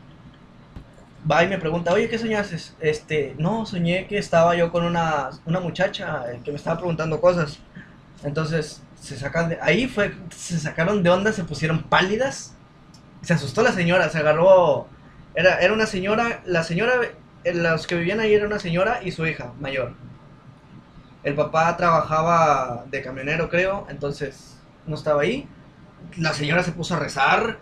va 1.29 1.43
y 1.43 1.47
me 1.47 1.59
pregunta, 1.59 1.93
oye, 1.93 2.09
¿qué 2.09 2.17
soñaste? 2.17 2.57
Este, 2.79 3.35
no, 3.37 3.65
soñé 3.65 4.07
que 4.07 4.17
estaba 4.17 4.55
yo 4.55 4.71
con 4.71 4.85
una, 4.85 5.29
una 5.45 5.59
muchacha 5.59 6.31
eh, 6.31 6.41
que 6.43 6.51
me 6.51 6.57
estaba 6.57 6.77
preguntando 6.77 7.21
cosas. 7.21 7.59
Entonces, 8.23 8.81
se 8.99 9.17
sacan 9.17 9.49
de, 9.49 9.59
ahí 9.61 9.87
fue, 9.87 10.13
se 10.35 10.59
sacaron 10.59 11.03
de 11.03 11.09
onda, 11.09 11.31
se 11.31 11.43
pusieron 11.43 11.83
pálidas. 11.83 12.55
Se 13.21 13.33
asustó 13.33 13.61
la 13.61 13.73
señora, 13.73 14.09
se 14.09 14.17
agarró, 14.17 14.87
era, 15.35 15.59
era 15.59 15.73
una 15.73 15.85
señora, 15.85 16.41
la 16.45 16.63
señora, 16.63 16.93
eh, 17.43 17.54
los 17.54 17.88
que 17.88 17.95
vivían 17.95 18.19
ahí 18.19 18.34
era 18.34 18.45
una 18.45 18.60
señora 18.60 19.02
y 19.04 19.12
su 19.12 19.25
hija 19.25 19.54
mayor. 19.60 19.93
El 21.23 21.36
papá 21.36 21.75
trabajaba 21.78 22.86
de 22.89 23.02
camionero, 23.02 23.49
creo, 23.49 23.86
entonces 23.89 24.58
no 24.86 24.95
estaba 24.95 25.21
ahí. 25.21 25.47
La 26.17 26.34
señora 26.34 26.63
se 26.63 26.71
puso 26.71 26.95
a 26.95 26.99
rezar, 26.99 27.60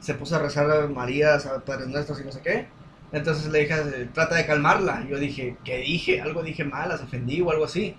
se 0.00 0.14
puso 0.14 0.36
a 0.36 0.38
rezar 0.38 0.70
a 0.70 0.86
María, 0.86 1.34
a 1.34 1.60
Padres 1.60 1.88
Nuestros 1.88 2.20
y 2.20 2.24
no 2.24 2.32
sé 2.32 2.40
qué. 2.40 2.66
Entonces 3.12 3.52
dije, 3.52 3.74
eh, 3.74 4.08
trata 4.12 4.34
de 4.36 4.46
calmarla. 4.46 5.06
Yo 5.08 5.18
dije, 5.18 5.56
¿qué 5.64 5.78
dije? 5.78 6.20
Algo 6.20 6.42
dije 6.42 6.64
mal, 6.64 6.88
las 6.88 7.00
ofendí 7.00 7.40
o 7.40 7.50
algo 7.50 7.64
así. 7.64 7.96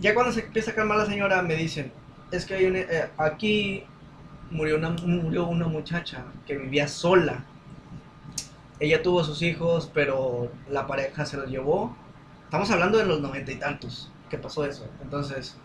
Ya 0.00 0.14
cuando 0.14 0.32
se 0.32 0.40
empieza 0.40 0.72
a 0.72 0.74
calmar 0.74 0.98
la 0.98 1.06
señora, 1.06 1.42
me 1.42 1.54
dicen, 1.54 1.92
es 2.32 2.44
que 2.46 2.54
hay 2.54 2.66
eh, 2.66 3.08
aquí 3.18 3.84
murió 4.50 4.76
una, 4.76 4.90
murió 4.90 5.46
una 5.46 5.66
muchacha 5.66 6.24
que 6.46 6.56
vivía 6.56 6.88
sola. 6.88 7.44
Ella 8.82 9.00
tuvo 9.00 9.22
sus 9.22 9.42
hijos, 9.42 9.88
pero 9.94 10.50
la 10.68 10.88
pareja 10.88 11.24
se 11.24 11.36
los 11.36 11.48
llevó. 11.48 11.96
Estamos 12.42 12.68
hablando 12.72 12.98
de 12.98 13.06
los 13.06 13.20
noventa 13.20 13.52
y 13.52 13.54
tantos 13.54 14.10
que 14.28 14.38
pasó 14.38 14.64
eso. 14.64 14.84
Entonces, 15.00 15.56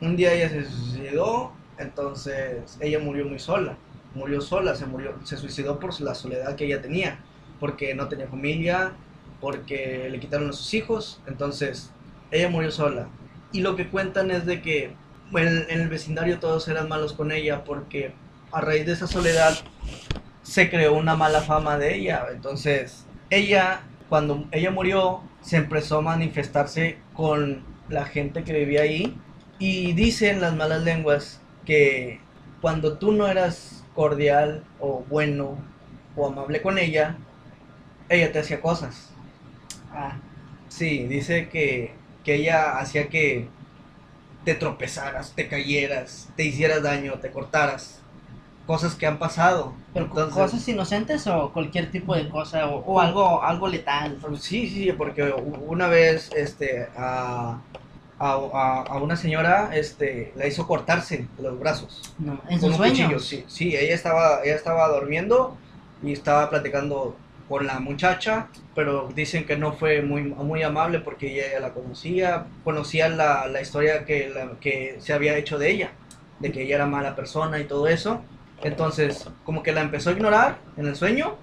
un 0.00 0.16
día 0.16 0.32
ella 0.32 0.48
se 0.48 0.64
suicidó, 0.64 1.52
entonces 1.76 2.78
ella 2.80 2.98
murió 2.98 3.26
muy 3.26 3.38
sola. 3.38 3.76
Murió 4.14 4.40
sola, 4.40 4.74
se 4.74 4.86
murió, 4.86 5.14
se 5.22 5.36
suicidó 5.36 5.78
por 5.78 6.00
la 6.00 6.14
soledad 6.14 6.56
que 6.56 6.64
ella 6.64 6.80
tenía, 6.80 7.18
porque 7.60 7.94
no 7.94 8.08
tenía 8.08 8.26
familia, 8.26 8.94
porque 9.38 10.08
le 10.10 10.18
quitaron 10.18 10.48
a 10.48 10.54
sus 10.54 10.72
hijos, 10.72 11.20
entonces 11.26 11.90
ella 12.30 12.48
murió 12.48 12.70
sola. 12.70 13.08
Y 13.52 13.60
lo 13.60 13.76
que 13.76 13.90
cuentan 13.90 14.30
es 14.30 14.46
de 14.46 14.62
que 14.62 14.94
en, 15.34 15.66
en 15.68 15.80
el 15.82 15.90
vecindario 15.90 16.40
todos 16.40 16.66
eran 16.68 16.88
malos 16.88 17.12
con 17.12 17.32
ella, 17.32 17.64
porque 17.64 18.14
a 18.50 18.62
raíz 18.62 18.86
de 18.86 18.92
esa 18.92 19.06
soledad 19.06 19.58
se 20.56 20.70
creó 20.70 20.94
una 20.94 21.16
mala 21.16 21.42
fama 21.42 21.76
de 21.76 21.96
ella. 21.96 22.28
Entonces, 22.32 23.04
ella, 23.28 23.82
cuando 24.08 24.48
ella 24.52 24.70
murió, 24.70 25.20
se 25.42 25.58
empezó 25.58 25.98
a 25.98 26.00
manifestarse 26.00 26.96
con 27.12 27.62
la 27.90 28.06
gente 28.06 28.42
que 28.42 28.54
vivía 28.54 28.80
ahí. 28.80 29.20
Y 29.58 29.92
dicen 29.92 30.40
las 30.40 30.56
malas 30.56 30.82
lenguas 30.82 31.42
que 31.66 32.20
cuando 32.62 32.96
tú 32.96 33.12
no 33.12 33.28
eras 33.28 33.84
cordial 33.94 34.64
o 34.80 35.04
bueno 35.10 35.58
o 36.16 36.26
amable 36.26 36.62
con 36.62 36.78
ella, 36.78 37.18
ella 38.08 38.32
te 38.32 38.38
hacía 38.38 38.62
cosas. 38.62 39.10
Ah, 39.92 40.16
Sí, 40.68 41.06
dice 41.06 41.50
que, 41.50 41.92
que 42.24 42.36
ella 42.36 42.78
hacía 42.78 43.08
que 43.10 43.48
te 44.46 44.54
tropezaras, 44.54 45.34
te 45.34 45.48
cayeras, 45.48 46.30
te 46.36 46.44
hicieras 46.44 46.82
daño, 46.82 47.14
te 47.20 47.30
cortaras. 47.30 48.00
Cosas 48.66 48.94
que 48.96 49.06
han 49.06 49.18
pasado. 49.18 49.72
pero 49.94 50.06
Entonces- 50.06 50.34
cosas 50.34 50.68
inocentes 50.68 51.26
o 51.28 51.52
cualquier 51.52 51.90
tipo 51.90 52.14
de 52.16 52.28
cosa 52.28 52.66
o, 52.68 52.78
o 52.84 53.00
algo 53.00 53.42
algo 53.42 53.68
letal. 53.68 54.18
Sí, 54.40 54.68
sí, 54.68 54.92
porque 54.92 55.32
una 55.66 55.86
vez 55.86 56.30
este, 56.36 56.88
a, 56.96 57.60
a, 58.18 58.32
a- 58.32 58.96
una 58.98 59.16
señora 59.16 59.70
este, 59.72 60.32
la 60.36 60.46
hizo 60.48 60.66
cortarse 60.66 61.28
los 61.40 61.58
brazos 61.60 62.14
No, 62.18 62.40
en 62.48 62.58
con 62.58 62.70
sus 62.70 62.80
un 62.80 62.86
cuchillo. 62.88 63.20
sueños. 63.20 63.24
Sí, 63.26 63.44
sí, 63.46 63.76
ella 63.76 63.94
estaba, 63.94 64.40
ella 64.44 64.56
estaba 64.56 64.88
durmiendo 64.88 65.56
y 66.02 66.12
estaba 66.12 66.50
platicando 66.50 67.16
con 67.48 67.64
la 67.68 67.78
muchacha, 67.78 68.48
pero 68.74 69.08
dicen 69.14 69.46
que 69.46 69.56
no 69.56 69.72
fue 69.74 70.02
muy, 70.02 70.22
muy 70.24 70.64
amable 70.64 70.98
porque 70.98 71.32
ella 71.32 71.52
ya 71.52 71.60
la 71.60 71.72
conocía, 71.72 72.46
conocía 72.64 73.08
la, 73.08 73.46
la 73.46 73.60
historia 73.60 74.04
que, 74.04 74.28
la- 74.30 74.58
que 74.60 74.96
se 74.98 75.12
había 75.12 75.36
hecho 75.38 75.56
de 75.56 75.70
ella, 75.70 75.90
de 76.40 76.50
que 76.50 76.62
ella 76.64 76.74
era 76.74 76.86
mala 76.86 77.14
persona 77.14 77.60
y 77.60 77.64
todo 77.64 77.86
eso. 77.86 78.22
Entonces, 78.62 79.24
como 79.42 79.62
que 79.62 79.72
la 79.72 79.82
empezó 79.82 80.10
a 80.10 80.12
ignorar 80.14 80.64
en 80.76 80.86
el 80.86 80.96
sueño 80.96 81.42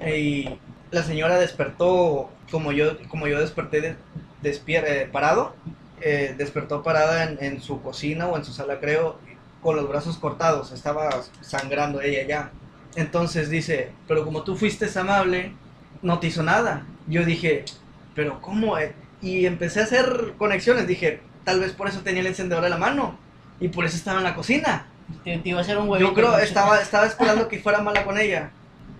y 0.00 0.64
la 0.90 1.02
señora 1.02 1.38
despertó 1.38 2.40
como 2.50 2.72
yo, 2.72 2.98
como 3.08 3.26
yo 3.28 3.40
desperté 3.40 3.80
de, 3.80 4.04
despier- 4.40 4.84
eh, 4.86 5.08
parado, 5.12 5.60
eh, 5.96 6.34
despertó 6.36 6.82
parada 6.82 7.24
en, 7.24 7.42
en 7.42 7.60
su 7.62 7.82
cocina 7.82 8.28
o 8.28 8.36
en 8.36 8.44
su 8.44 8.52
sala, 8.52 8.80
creo, 8.80 9.24
con 9.60 9.76
los 9.76 9.88
brazos 9.88 10.18
cortados, 10.18 10.72
estaba 10.72 11.22
sangrando 11.40 12.00
ella 12.00 12.26
ya. 12.26 12.58
Entonces 12.94 13.48
dice, 13.50 14.00
pero 14.06 14.24
como 14.24 14.44
tú 14.44 14.56
fuiste 14.56 14.86
amable, 14.98 15.60
no 16.00 16.18
te 16.20 16.26
hizo 16.28 16.42
nada. 16.42 16.92
Yo 17.06 17.24
dije, 17.24 17.74
pero 18.14 18.40
¿cómo? 18.40 18.78
eh?". 18.78 18.98
Y 19.20 19.46
empecé 19.46 19.80
a 19.80 19.84
hacer 19.84 20.34
conexiones, 20.36 20.86
dije, 20.86 21.30
tal 21.44 21.60
vez 21.60 21.72
por 21.74 21.88
eso 21.88 22.02
tenía 22.02 22.20
el 22.22 22.26
encendedor 22.28 22.64
en 22.64 22.70
la 22.70 22.78
mano 22.78 23.24
y 23.58 23.68
por 23.68 23.84
eso 23.84 23.96
estaba 23.96 24.18
en 24.18 24.24
la 24.24 24.34
cocina. 24.34 24.91
Te, 25.24 25.38
te 25.38 25.48
iba 25.48 25.58
a 25.58 25.62
hacer 25.62 25.78
un 25.78 25.88
huevito. 25.88 26.10
Yo 26.10 26.14
creo, 26.14 26.38
estaba, 26.38 26.80
estaba 26.80 27.06
esperando 27.06 27.48
que 27.48 27.58
fuera 27.58 27.80
mala 27.80 28.04
con 28.04 28.18
ella. 28.18 28.50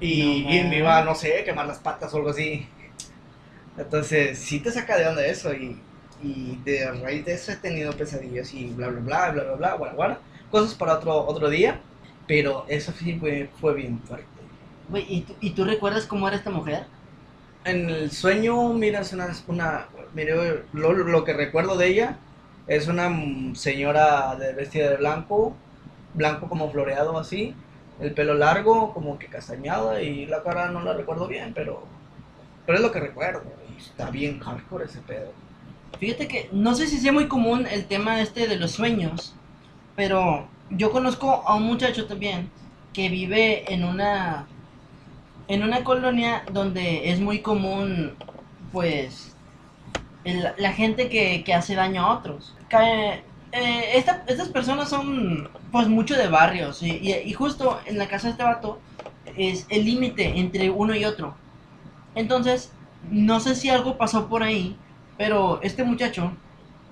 Y, 0.01 0.45
No, 0.45 0.53
y 0.53 0.65
me 0.65 0.79
iba, 0.79 1.03
no 1.05 1.15
sé, 1.15 1.45
quemar 1.45 1.67
las 1.67 1.79
patas 1.79 2.13
o 2.13 2.17
algo 2.17 2.31
así. 2.31 2.67
Entonces, 3.77 4.39
sí 4.39 4.61
te 4.61 4.71
saca 4.71 4.97
de 4.97 5.07
onda 5.07 5.25
eso. 5.25 5.53
Y, 5.55 5.81
y 6.23 6.61
de 6.65 6.91
raíz 6.93 7.25
de 7.25 7.35
eso 7.35 7.53
he 7.53 7.57
tenido 7.57 7.93
pesadillas 7.93 8.53
y 8.55 8.69
bla, 8.69 8.89
bla, 8.89 9.01
bla, 9.01 9.31
bla, 9.31 9.43
bla, 9.45 9.55
bla, 9.55 9.75
guara, 9.75 9.95
guara. 9.95 10.19
Cosas 10.51 10.75
para 10.75 10.95
otro, 10.95 11.17
otro 11.27 11.49
día. 11.49 11.81
Pero 12.27 12.65
eso 12.69 12.93
sí 12.93 13.17
fue, 13.19 13.51
fue 13.61 13.75
bien 13.75 14.01
fuerte. 14.01 14.27
¿y 15.09 15.23
tú, 15.23 15.35
¿y 15.41 15.51
tú 15.51 15.65
recuerdas 15.65 16.07
cómo 16.07 16.29
era 16.29 16.37
esta 16.37 16.51
mujer? 16.51 16.85
En 17.65 17.89
el 17.89 18.11
sueño, 18.11 18.73
mira, 18.73 19.01
es 19.01 19.13
una, 19.13 19.29
una 19.47 19.87
mire, 20.15 20.65
lo, 20.73 20.93
lo 20.93 21.25
que 21.25 21.33
recuerdo 21.33 21.77
de 21.77 21.87
ella 21.89 22.19
es 22.67 22.89
una 22.89 23.11
señora 23.55 24.37
de, 24.37 24.53
vestida 24.53 24.91
de 24.91 24.97
blanco, 24.97 25.57
blanco 26.15 26.49
como 26.49 26.71
floreado 26.71 27.19
así, 27.19 27.55
el 28.01 28.15
pelo 28.15 28.35
largo, 28.35 28.93
como 28.93 29.19
que 29.19 29.29
castañada 29.29 30.03
y 30.03 30.27
la 30.27 30.43
cara 30.43 30.71
no 30.71 30.83
la 30.83 30.95
recuerdo 30.95 31.27
bien, 31.29 31.53
pero, 31.55 31.83
pero 32.67 32.79
es 32.79 32.83
lo 32.85 32.93
que 32.93 33.01
recuerdo. 33.01 33.43
y 33.73 33.77
está 33.77 34.11
bien 34.11 34.41
hardcore 34.41 34.87
ese 34.87 35.01
pedo. 35.01 35.33
Fíjate 35.99 36.27
que 36.29 36.49
no 36.53 36.75
sé 36.75 36.87
si 36.87 36.99
sea 36.99 37.13
muy 37.13 37.29
común 37.29 37.67
el 37.71 37.87
tema 37.87 38.21
este 38.21 38.49
de 38.49 38.57
los 38.57 38.73
sueños, 38.73 39.35
pero 39.95 40.49
yo 40.71 40.91
conozco 40.91 41.45
a 41.47 41.55
un 41.55 41.65
muchacho 41.65 42.07
también 42.07 42.51
que 42.93 43.09
vive 43.09 43.73
en 43.73 43.85
una 43.85 44.47
en 45.49 45.63
una 45.63 45.85
colonia 45.85 46.45
donde 46.53 47.11
es 47.11 47.21
muy 47.21 47.41
común 47.41 48.17
pues 48.73 49.37
la 50.25 50.73
gente 50.73 51.09
que, 51.09 51.43
que 51.45 51.55
hace 51.55 51.75
daño 51.75 52.03
a 52.03 52.19
otros. 52.19 52.55
Cae- 52.69 53.23
eh, 53.53 53.91
esta- 53.95 54.25
estas 54.27 54.49
personas 54.49 54.89
son 54.89 55.49
pues 55.73 55.89
mucho 55.89 56.17
de 56.17 56.29
barrios 56.29 56.83
y, 56.83 57.33
justo 57.33 57.81
en 57.87 57.99
la 57.99 58.07
casa 58.07 58.29
de 58.29 58.33
este 58.33 58.45
vato 58.45 58.79
es 59.37 59.67
el 59.71 59.87
límite 59.87 60.39
entre 60.39 60.69
uno 60.71 60.95
y 60.95 61.07
otro. 61.07 61.35
Entonces, 62.15 62.71
no 63.11 63.41
sé 63.41 63.55
si 63.55 63.71
algo 63.71 63.97
pasó 63.97 64.29
por 64.29 64.43
ahí, 64.43 64.77
pero 65.17 65.61
este 65.63 65.83
muchacho 65.83 66.33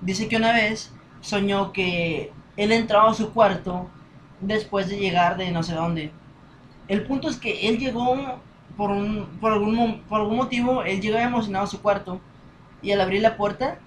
dice 0.01 0.27
que 0.27 0.37
una 0.37 0.51
vez 0.51 0.91
soñó 1.21 1.71
que 1.71 2.33
él 2.57 2.71
entraba 2.71 3.11
a 3.11 3.13
su 3.13 3.31
cuarto 3.31 3.87
después 4.39 4.89
de 4.89 4.97
llegar 4.97 5.37
de 5.37 5.51
no 5.51 5.61
sé 5.61 5.75
dónde. 5.75 6.11
El 6.87 7.03
punto 7.03 7.29
es 7.29 7.37
que 7.37 7.69
él 7.69 7.77
llegó 7.77 8.17
por, 8.75 8.89
un, 8.89 9.27
por, 9.39 9.53
algún, 9.53 10.01
por 10.09 10.21
algún 10.21 10.37
motivo, 10.37 10.83
él 10.83 11.01
llegó 11.01 11.19
emocionado 11.19 11.65
a 11.65 11.69
su 11.69 11.81
cuarto 11.81 12.19
y 12.81 12.91
al 12.91 13.01
abrir 13.01 13.21
la 13.21 13.37
puerta 13.37 13.77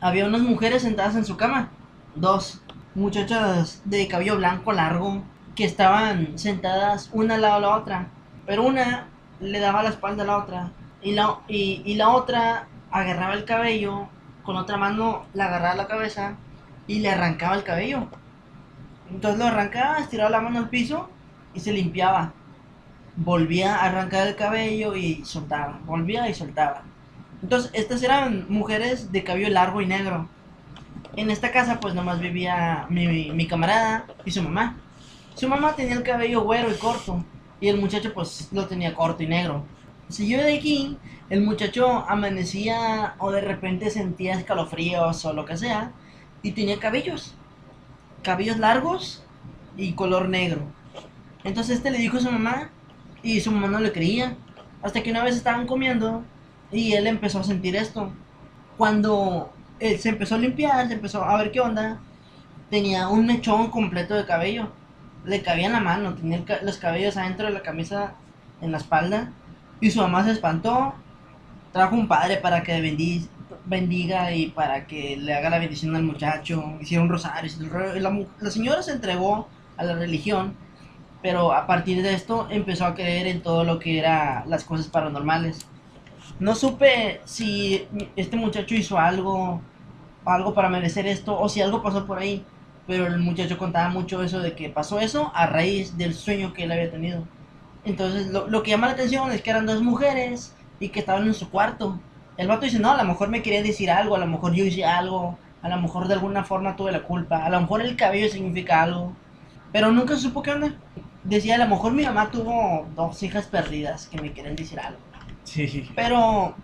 había 0.00 0.26
unas 0.26 0.42
mujeres 0.42 0.82
sentadas 0.82 1.16
en 1.16 1.24
su 1.24 1.36
cama. 1.36 1.70
Dos 2.14 2.62
muchachas 2.94 3.82
de 3.84 4.06
cabello 4.08 4.36
blanco 4.36 4.72
largo 4.72 5.22
que 5.54 5.64
estaban 5.64 6.38
sentadas 6.38 7.10
una 7.12 7.34
al 7.34 7.42
lado 7.42 7.54
de 7.56 7.60
la 7.62 7.76
otra. 7.76 8.06
Pero 8.46 8.62
una 8.64 9.06
le 9.40 9.60
daba 9.60 9.82
la 9.82 9.90
espalda 9.90 10.22
a 10.22 10.26
la 10.26 10.38
otra 10.38 10.72
y 11.02 11.12
la, 11.12 11.38
y, 11.48 11.82
y 11.84 11.94
la 11.94 12.10
otra 12.10 12.66
agarraba 12.90 13.34
el 13.34 13.44
cabello, 13.44 14.08
con 14.42 14.56
otra 14.56 14.76
mano 14.76 15.24
le 15.34 15.42
agarraba 15.42 15.74
la 15.74 15.88
cabeza 15.88 16.36
y 16.86 17.00
le 17.00 17.10
arrancaba 17.10 17.56
el 17.56 17.64
cabello. 17.64 18.08
Entonces 19.10 19.38
lo 19.38 19.46
arrancaba, 19.46 19.98
estiraba 19.98 20.30
la 20.30 20.40
mano 20.40 20.58
al 20.58 20.68
piso 20.68 21.10
y 21.52 21.60
se 21.60 21.72
limpiaba. 21.72 22.32
Volvía 23.16 23.76
a 23.76 23.84
arrancar 23.86 24.26
el 24.26 24.36
cabello 24.36 24.96
y 24.96 25.24
soltaba. 25.24 25.78
Volvía 25.84 26.28
y 26.28 26.34
soltaba. 26.34 26.82
Entonces 27.42 27.70
estas 27.74 28.02
eran 28.02 28.46
mujeres 28.48 29.12
de 29.12 29.24
cabello 29.24 29.48
largo 29.50 29.80
y 29.80 29.86
negro. 29.86 30.28
En 31.16 31.30
esta 31.30 31.52
casa 31.52 31.78
pues 31.78 31.94
nomás 31.94 32.20
vivía 32.20 32.86
mi, 32.90 33.30
mi 33.30 33.46
camarada 33.46 34.06
y 34.24 34.32
su 34.32 34.42
mamá. 34.42 34.76
Su 35.34 35.48
mamá 35.48 35.76
tenía 35.76 35.94
el 35.94 36.02
cabello 36.02 36.42
güero 36.42 36.70
y 36.70 36.74
corto. 36.74 37.24
Y 37.60 37.68
el 37.68 37.80
muchacho 37.80 38.12
pues 38.12 38.48
lo 38.52 38.66
tenía 38.66 38.94
corto 38.94 39.22
y 39.22 39.28
negro. 39.28 39.64
Si 40.08 40.28
yo 40.28 40.38
de 40.38 40.56
aquí, 40.56 40.98
el 41.30 41.40
muchacho 41.42 42.04
amanecía 42.08 43.14
o 43.18 43.30
de 43.30 43.40
repente 43.40 43.90
sentía 43.90 44.34
escalofríos 44.34 45.24
o 45.24 45.32
lo 45.32 45.44
que 45.44 45.56
sea. 45.56 45.92
Y 46.42 46.52
tenía 46.52 46.80
cabellos. 46.80 47.34
Cabellos 48.22 48.58
largos 48.58 49.24
y 49.76 49.92
color 49.92 50.28
negro. 50.28 50.62
Entonces 51.44 51.76
este 51.76 51.90
le 51.90 51.98
dijo 51.98 52.16
a 52.16 52.20
su 52.20 52.30
mamá 52.30 52.70
y 53.22 53.40
su 53.40 53.52
mamá 53.52 53.68
no 53.68 53.78
le 53.78 53.92
creía. 53.92 54.36
Hasta 54.82 55.02
que 55.02 55.12
una 55.12 55.22
vez 55.22 55.36
estaban 55.36 55.66
comiendo 55.66 56.24
y 56.72 56.94
él 56.94 57.06
empezó 57.06 57.38
a 57.38 57.44
sentir 57.44 57.76
esto. 57.76 58.12
Cuando 58.76 59.53
él 59.80 59.98
se 59.98 60.08
empezó 60.10 60.34
a 60.36 60.38
limpiar, 60.38 60.86
se 60.88 60.94
empezó 60.94 61.24
a 61.24 61.36
ver 61.36 61.50
qué 61.52 61.60
onda, 61.60 61.98
tenía 62.70 63.08
un 63.08 63.26
mechón 63.26 63.70
completo 63.70 64.14
de 64.14 64.24
cabello. 64.26 64.70
Le 65.24 65.42
cabía 65.42 65.66
en 65.66 65.72
la 65.72 65.80
mano, 65.80 66.14
tenía 66.14 66.42
los 66.62 66.76
cabellos 66.78 67.16
adentro 67.16 67.46
de 67.46 67.52
la 67.52 67.62
camisa, 67.62 68.14
en 68.60 68.72
la 68.72 68.78
espalda. 68.78 69.30
Y 69.80 69.90
su 69.90 70.00
mamá 70.00 70.24
se 70.24 70.32
espantó. 70.32 70.94
Trajo 71.72 71.96
un 71.96 72.08
padre 72.08 72.36
para 72.36 72.62
que 72.62 72.80
bendi- 72.80 73.26
bendiga 73.64 74.32
y 74.32 74.46
para 74.48 74.86
que 74.86 75.16
le 75.16 75.34
haga 75.34 75.50
la 75.50 75.58
bendición 75.58 75.96
al 75.96 76.02
muchacho. 76.02 76.62
Hicieron 76.80 77.08
rosarios. 77.08 77.58
La, 77.58 78.16
la 78.40 78.50
señora 78.50 78.82
se 78.82 78.92
entregó 78.92 79.48
a 79.76 79.84
la 79.84 79.94
religión. 79.94 80.54
Pero 81.22 81.52
a 81.52 81.66
partir 81.66 82.02
de 82.02 82.12
esto 82.14 82.48
empezó 82.50 82.84
a 82.84 82.94
creer 82.94 83.26
en 83.26 83.42
todo 83.42 83.64
lo 83.64 83.78
que 83.78 83.98
era 83.98 84.44
las 84.46 84.64
cosas 84.64 84.88
paranormales. 84.88 85.66
No 86.38 86.54
supe 86.54 87.20
si 87.24 87.86
este 88.16 88.36
muchacho 88.36 88.74
hizo 88.74 88.98
algo, 88.98 89.60
algo 90.24 90.54
para 90.54 90.68
merecer 90.68 91.06
esto 91.06 91.38
o 91.38 91.48
si 91.48 91.60
algo 91.62 91.82
pasó 91.82 92.06
por 92.06 92.18
ahí. 92.18 92.44
Pero 92.86 93.06
el 93.06 93.18
muchacho 93.18 93.58
contaba 93.58 93.88
mucho 93.88 94.22
eso 94.22 94.40
de 94.40 94.54
que 94.54 94.68
pasó 94.70 95.00
eso 95.00 95.32
a 95.34 95.46
raíz 95.46 95.96
del 95.96 96.14
sueño 96.14 96.52
que 96.52 96.64
él 96.64 96.72
había 96.72 96.90
tenido. 96.90 97.24
Entonces 97.84 98.28
lo, 98.28 98.48
lo 98.48 98.62
que 98.62 98.70
llama 98.70 98.88
la 98.88 98.94
atención 98.94 99.30
es 99.32 99.42
que 99.42 99.50
eran 99.50 99.66
dos 99.66 99.82
mujeres 99.82 100.54
y 100.80 100.88
que 100.90 101.00
estaban 101.00 101.26
en 101.26 101.34
su 101.34 101.50
cuarto. 101.50 102.00
El 102.36 102.48
vato 102.48 102.64
dice, 102.64 102.78
no, 102.78 102.90
a 102.92 102.96
lo 102.96 103.04
mejor 103.04 103.28
me 103.28 103.42
quería 103.42 103.62
decir 103.62 103.90
algo, 103.90 104.16
a 104.16 104.18
lo 104.18 104.26
mejor 104.26 104.52
yo 104.54 104.64
hice 104.64 104.84
algo, 104.84 105.38
a 105.62 105.68
lo 105.68 105.80
mejor 105.80 106.08
de 106.08 106.14
alguna 106.14 106.44
forma 106.44 106.76
tuve 106.76 106.92
la 106.92 107.02
culpa, 107.04 107.44
a 107.44 107.50
lo 107.50 107.60
mejor 107.60 107.80
el 107.82 107.96
cabello 107.96 108.28
significa 108.28 108.82
algo. 108.82 109.16
Pero 109.72 109.90
nunca 109.92 110.16
supo 110.16 110.42
qué 110.42 110.52
onda. 110.52 110.74
Decía, 111.22 111.54
a 111.56 111.58
lo 111.58 111.68
mejor 111.68 111.92
mi 111.92 112.04
mamá 112.04 112.30
tuvo 112.30 112.86
dos 112.94 113.22
hijas 113.22 113.46
perdidas 113.46 114.08
que 114.08 114.20
me 114.20 114.32
quieren 114.32 114.56
decir 114.56 114.78
algo. 114.80 115.00
Sí. 115.44 115.92
Pero 115.94 116.56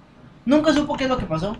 nunca 0.44 0.72
supo 0.72 0.96
qué 0.96 1.04
es 1.04 1.10
lo 1.10 1.18
que 1.18 1.26
pasó. 1.26 1.56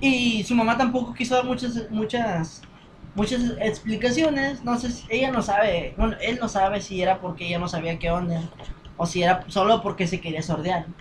Y 0.00 0.44
su 0.44 0.54
mamá 0.54 0.78
tampoco 0.78 1.14
quiso 1.14 1.34
dar 1.36 1.44
muchas, 1.46 1.90
muchas, 1.90 2.68
muchas 3.14 3.42
explicaciones. 3.60 4.64
No 4.64 4.78
sé, 4.78 4.90
si- 4.92 5.06
ella 5.10 5.30
no 5.32 5.42
sabe, 5.42 5.94
bueno, 5.98 6.16
él 6.22 6.38
no 6.40 6.48
sabe 6.48 6.80
si 6.82 7.02
era 7.02 7.20
porque 7.20 7.46
ella 7.48 7.58
no 7.58 7.68
sabía 7.68 7.98
qué 7.98 8.10
onda 8.10 8.52
o 8.96 9.06
si 9.06 9.22
era 9.22 9.44
solo 9.48 9.82
porque 9.82 10.06
se 10.06 10.20
quería 10.20 10.42
sordear. 10.42 10.94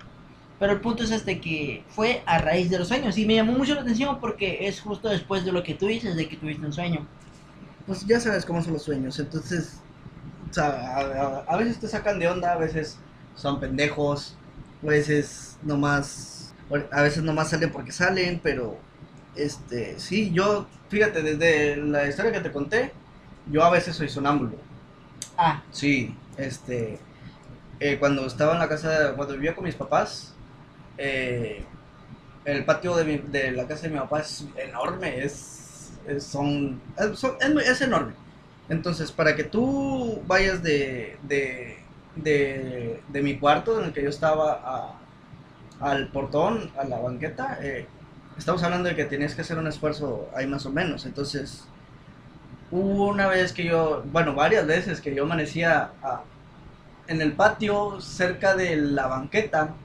Pero 0.60 0.74
el 0.74 0.82
punto 0.82 1.04
es 1.04 1.12
este 1.12 1.42
que 1.42 1.88
fue 1.90 2.24
a 2.28 2.40
raíz 2.40 2.70
de 2.70 2.80
los 2.80 2.90
sueños 2.90 3.18
y 3.18 3.26
me 3.26 3.36
llamó 3.36 3.54
mucho 3.54 3.76
la 3.76 3.82
atención 3.82 4.20
porque 4.22 4.68
es 4.68 4.82
justo 4.82 5.10
después 5.10 5.46
de 5.46 5.54
lo 5.54 5.64
que 5.64 5.76
tú 5.76 5.88
dices 5.88 6.16
de 6.16 6.30
que 6.30 6.38
tuviste 6.38 6.66
un 6.66 6.74
sueño. 6.74 7.10
Pues 7.86 8.06
ya 8.06 8.20
sabes 8.20 8.46
cómo 8.46 8.62
son 8.62 8.74
los 8.74 8.84
sueños, 8.84 9.18
entonces, 9.20 9.86
o 10.50 10.54
sea, 10.54 10.68
a, 10.98 11.00
a- 11.02 11.46
a 11.48 11.58
veces 11.58 11.80
te 11.80 11.88
sacan 11.88 12.20
de 12.20 12.28
onda, 12.30 12.54
a 12.54 12.58
veces 12.58 13.06
son 13.34 13.60
pendejos, 13.60 14.39
veces 14.82 15.60
nomás, 15.62 16.56
a 16.92 17.02
veces 17.04 17.24
nomás 17.24 17.50
salen 17.50 17.72
porque 17.72 17.92
salen, 17.92 18.40
pero, 18.42 18.86
este, 19.36 20.00
sí, 20.00 20.32
yo, 20.34 20.68
fíjate, 20.90 21.22
desde 21.24 21.78
la 21.78 22.08
historia 22.08 22.32
que 22.32 22.42
te 22.42 22.52
conté, 22.52 22.94
yo 23.46 23.64
a 23.64 23.70
veces 23.72 23.96
soy 23.96 24.10
sonámbulo, 24.10 24.58
Ah, 25.38 25.64
sí, 25.72 26.16
este, 26.38 27.00
eh, 27.80 28.00
cuando 28.00 28.26
estaba 28.28 28.54
en 28.54 28.60
la 28.60 28.70
casa, 28.70 29.14
cuando 29.16 29.36
vivía 29.36 29.56
con 29.56 29.66
mis 29.66 29.76
papás, 29.76 30.40
eh, 30.98 31.66
el 32.46 32.66
patio 32.66 32.96
de, 32.96 33.06
mi- 33.06 33.18
de 33.20 33.52
la 33.54 33.68
casa 33.68 33.84
de 33.84 33.90
mi 33.92 34.00
papá 34.00 34.22
es 34.22 34.46
enorme, 34.58 35.24
es, 35.26 36.00
es- 36.08 36.26
son, 36.26 36.82
es, 36.98 37.20
son- 37.20 37.38
es 37.42 37.54
muy- 37.54 37.64
es 37.64 37.82
enorme. 37.82 38.16
Entonces, 38.70 39.12
para 39.12 39.36
que 39.36 39.44
tú 39.46 40.24
vayas 40.28 40.64
de, 40.64 41.20
de, 41.24 41.89
de, 42.24 43.04
de 43.08 43.22
mi 43.24 43.40
cuarto 43.40 43.80
en 43.80 43.86
el 43.88 43.94
que 43.94 44.04
yo 44.04 44.10
estaba 44.10 45.00
al 45.80 46.12
portón, 46.12 46.72
a 46.78 46.86
la 46.86 47.00
banqueta, 47.00 47.60
eh, 47.62 47.88
estamos 48.38 48.64
hablando 48.64 48.90
de 48.90 48.96
que 48.96 49.06
tenías 49.06 49.36
que 49.36 49.42
hacer 49.42 49.58
un 49.58 49.68
esfuerzo 49.68 50.30
ahí 50.36 50.48
más 50.48 50.66
o 50.66 50.72
menos. 50.72 51.06
Entonces, 51.06 51.66
Hubo 52.72 53.08
una 53.10 53.28
vez 53.28 53.52
que 53.54 53.64
yo, 53.66 54.04
bueno, 54.06 54.34
varias 54.36 54.66
veces 54.68 55.02
que 55.02 55.14
yo 55.16 55.24
amanecía 55.24 55.92
en 57.08 57.22
el 57.22 57.36
patio 57.36 58.00
cerca 58.00 58.56
de 58.56 58.76
la 58.78 59.08
banqueta. 59.08 59.76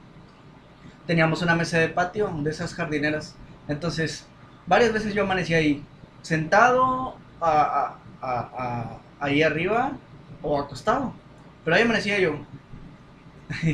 Teníamos 1.05 1.41
una 1.41 1.55
mesa 1.55 1.77
de 1.79 1.89
patio 1.89 2.29
de 2.43 2.49
esas 2.49 2.73
jardineras. 2.73 3.35
Entonces, 3.67 4.25
varias 4.65 4.93
veces 4.93 5.13
yo 5.13 5.23
amanecía 5.23 5.57
ahí, 5.57 5.83
sentado 6.21 7.15
a- 7.39 7.99
a- 8.21 9.01
ahí 9.19 9.43
arriba 9.43 9.91
o 10.41 10.59
acostado. 10.59 11.13
Pero 11.65 11.75
ahí 11.75 11.83
amanecía 11.83 12.19
yo. 12.19 12.37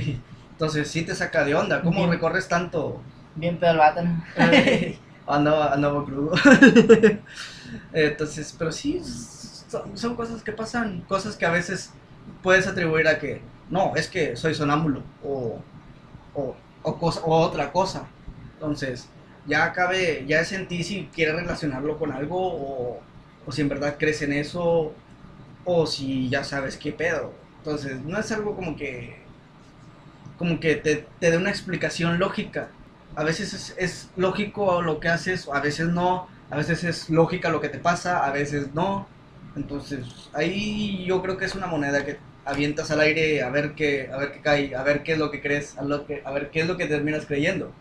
Entonces, 0.54 0.90
sí 0.90 1.04
te 1.04 1.16
saca 1.16 1.44
de 1.46 1.56
onda. 1.56 1.84
¿Cómo 1.84 1.98
Bien. 1.98 2.10
recorres 2.10 2.48
tanto? 2.48 3.02
Bien 3.36 3.60
pedo 3.60 3.72
el 3.72 3.78
vato, 3.78 4.02
¿no? 4.04 4.24
andaba, 5.28 5.74
andaba 5.74 6.06
crudo. 6.06 6.32
Entonces, 7.94 8.56
pero 8.58 8.72
sí, 8.72 9.02
son, 9.04 9.98
son 9.98 10.16
cosas 10.16 10.44
que 10.44 10.52
pasan, 10.52 11.02
cosas 11.02 11.36
que 11.38 11.46
a 11.46 11.52
veces 11.52 11.92
puedes 12.44 12.68
atribuir 12.68 13.08
a 13.08 13.20
que, 13.20 13.42
no, 13.70 13.96
es 13.96 14.08
que 14.08 14.36
soy 14.36 14.54
sonámbulo 14.54 15.04
o, 15.24 15.64
o, 16.34 16.56
o, 16.84 16.98
cosa, 17.00 17.22
o 17.22 17.36
otra 17.40 17.72
cosa. 17.72 18.08
Entonces, 18.54 19.10
ya 19.46 19.72
cabe, 19.74 20.26
ya 20.28 20.42
es 20.42 20.52
en 20.52 20.68
ti 20.68 20.84
si 20.84 21.10
quieres 21.14 21.36
relacionarlo 21.36 21.98
con 21.98 22.12
algo 22.12 22.38
o, 22.40 23.02
o 23.46 23.52
si 23.52 23.62
en 23.62 23.70
verdad 23.70 23.96
crees 23.98 24.22
en 24.22 24.34
eso 24.34 24.94
o 25.66 25.88
si 25.88 26.30
ya 26.30 26.44
sabes 26.44 26.78
qué 26.78 26.92
pedo. 26.92 27.41
Entonces, 27.64 28.02
no 28.02 28.20
es 28.20 28.32
algo 28.32 28.56
como 28.56 28.76
que, 28.76 29.16
como 30.38 30.60
que 30.60 30.76
te, 30.76 31.08
te 31.20 31.32
dé 31.32 31.38
una 31.38 31.50
explicación 31.50 32.20
lógica 32.20 32.70
a 33.16 33.24
veces 33.24 33.54
es, 33.54 33.76
es 33.78 34.10
lógico 34.16 34.82
lo 34.82 35.00
que 35.00 35.10
haces, 35.10 35.48
a 35.52 35.60
veces 35.60 35.88
no, 35.90 36.28
a 36.50 36.58
veces 36.58 36.84
es 36.84 37.10
lógica 37.10 37.50
lo 37.50 37.62
que 37.62 37.70
te 37.70 37.80
pasa, 37.80 38.26
a 38.26 38.32
veces 38.32 38.74
no. 38.74 39.08
Entonces, 39.56 40.06
ahí 40.34 41.04
yo 41.06 41.22
creo 41.22 41.38
que 41.38 41.46
es 41.46 41.56
una 41.56 41.68
moneda 41.68 42.06
que 42.06 42.18
avientas 42.46 42.90
al 42.90 43.02
aire 43.02 43.44
a 43.44 43.50
ver 43.50 43.74
qué, 43.74 44.10
a 44.12 44.18
ver 44.18 44.32
qué 44.32 44.40
cae, 44.40 44.76
a 44.76 44.84
ver 44.84 45.04
qué 45.04 45.14
es 45.14 45.18
lo 45.20 45.30
que 45.30 45.42
crees, 45.42 45.78
a, 45.78 45.84
lo 45.84 46.06
que, 46.06 46.22
a 46.24 46.32
ver 46.32 46.50
qué 46.52 46.62
es 46.62 46.68
lo 46.68 46.78
que 46.78 46.86
terminas 46.86 47.26
creyendo. 47.26 47.72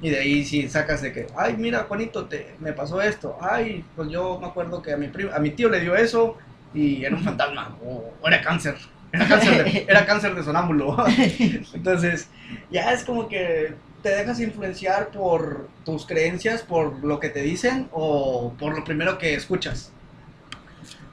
Y 0.00 0.10
de 0.10 0.18
ahí 0.20 0.44
si 0.44 0.68
sacas 0.68 1.02
de 1.02 1.12
que, 1.12 1.26
ay, 1.36 1.56
mira, 1.58 1.84
Juanito, 1.84 2.26
te, 2.26 2.54
me 2.60 2.72
pasó 2.72 3.02
esto. 3.02 3.36
Ay, 3.40 3.84
pues 3.94 4.08
yo 4.08 4.38
me 4.40 4.46
acuerdo 4.46 4.80
que 4.80 4.92
a 4.92 4.96
mi, 4.96 5.08
primo, 5.08 5.32
a 5.34 5.38
mi 5.38 5.50
tío 5.50 5.68
le 5.68 5.80
dio 5.80 5.96
eso 5.96 6.38
y 6.72 7.04
era 7.04 7.16
un 7.16 7.22
fantasma, 7.24 7.76
o, 7.82 8.12
o 8.20 8.28
era 8.28 8.40
cáncer. 8.42 8.76
Era 9.12 9.26
cáncer, 9.26 9.64
de, 9.64 9.84
era 9.88 10.06
cáncer 10.06 10.34
de 10.34 10.42
sonámbulo. 10.42 10.96
Entonces, 11.72 12.28
ya 12.70 12.92
es 12.92 13.04
como 13.04 13.28
que 13.28 13.74
te 14.02 14.10
dejas 14.10 14.40
influenciar 14.40 15.10
por 15.10 15.68
tus 15.84 16.06
creencias, 16.06 16.62
por 16.62 17.02
lo 17.04 17.18
que 17.20 17.30
te 17.30 17.42
dicen 17.42 17.88
o 17.92 18.54
por 18.58 18.76
lo 18.76 18.84
primero 18.84 19.18
que 19.18 19.34
escuchas. 19.34 19.92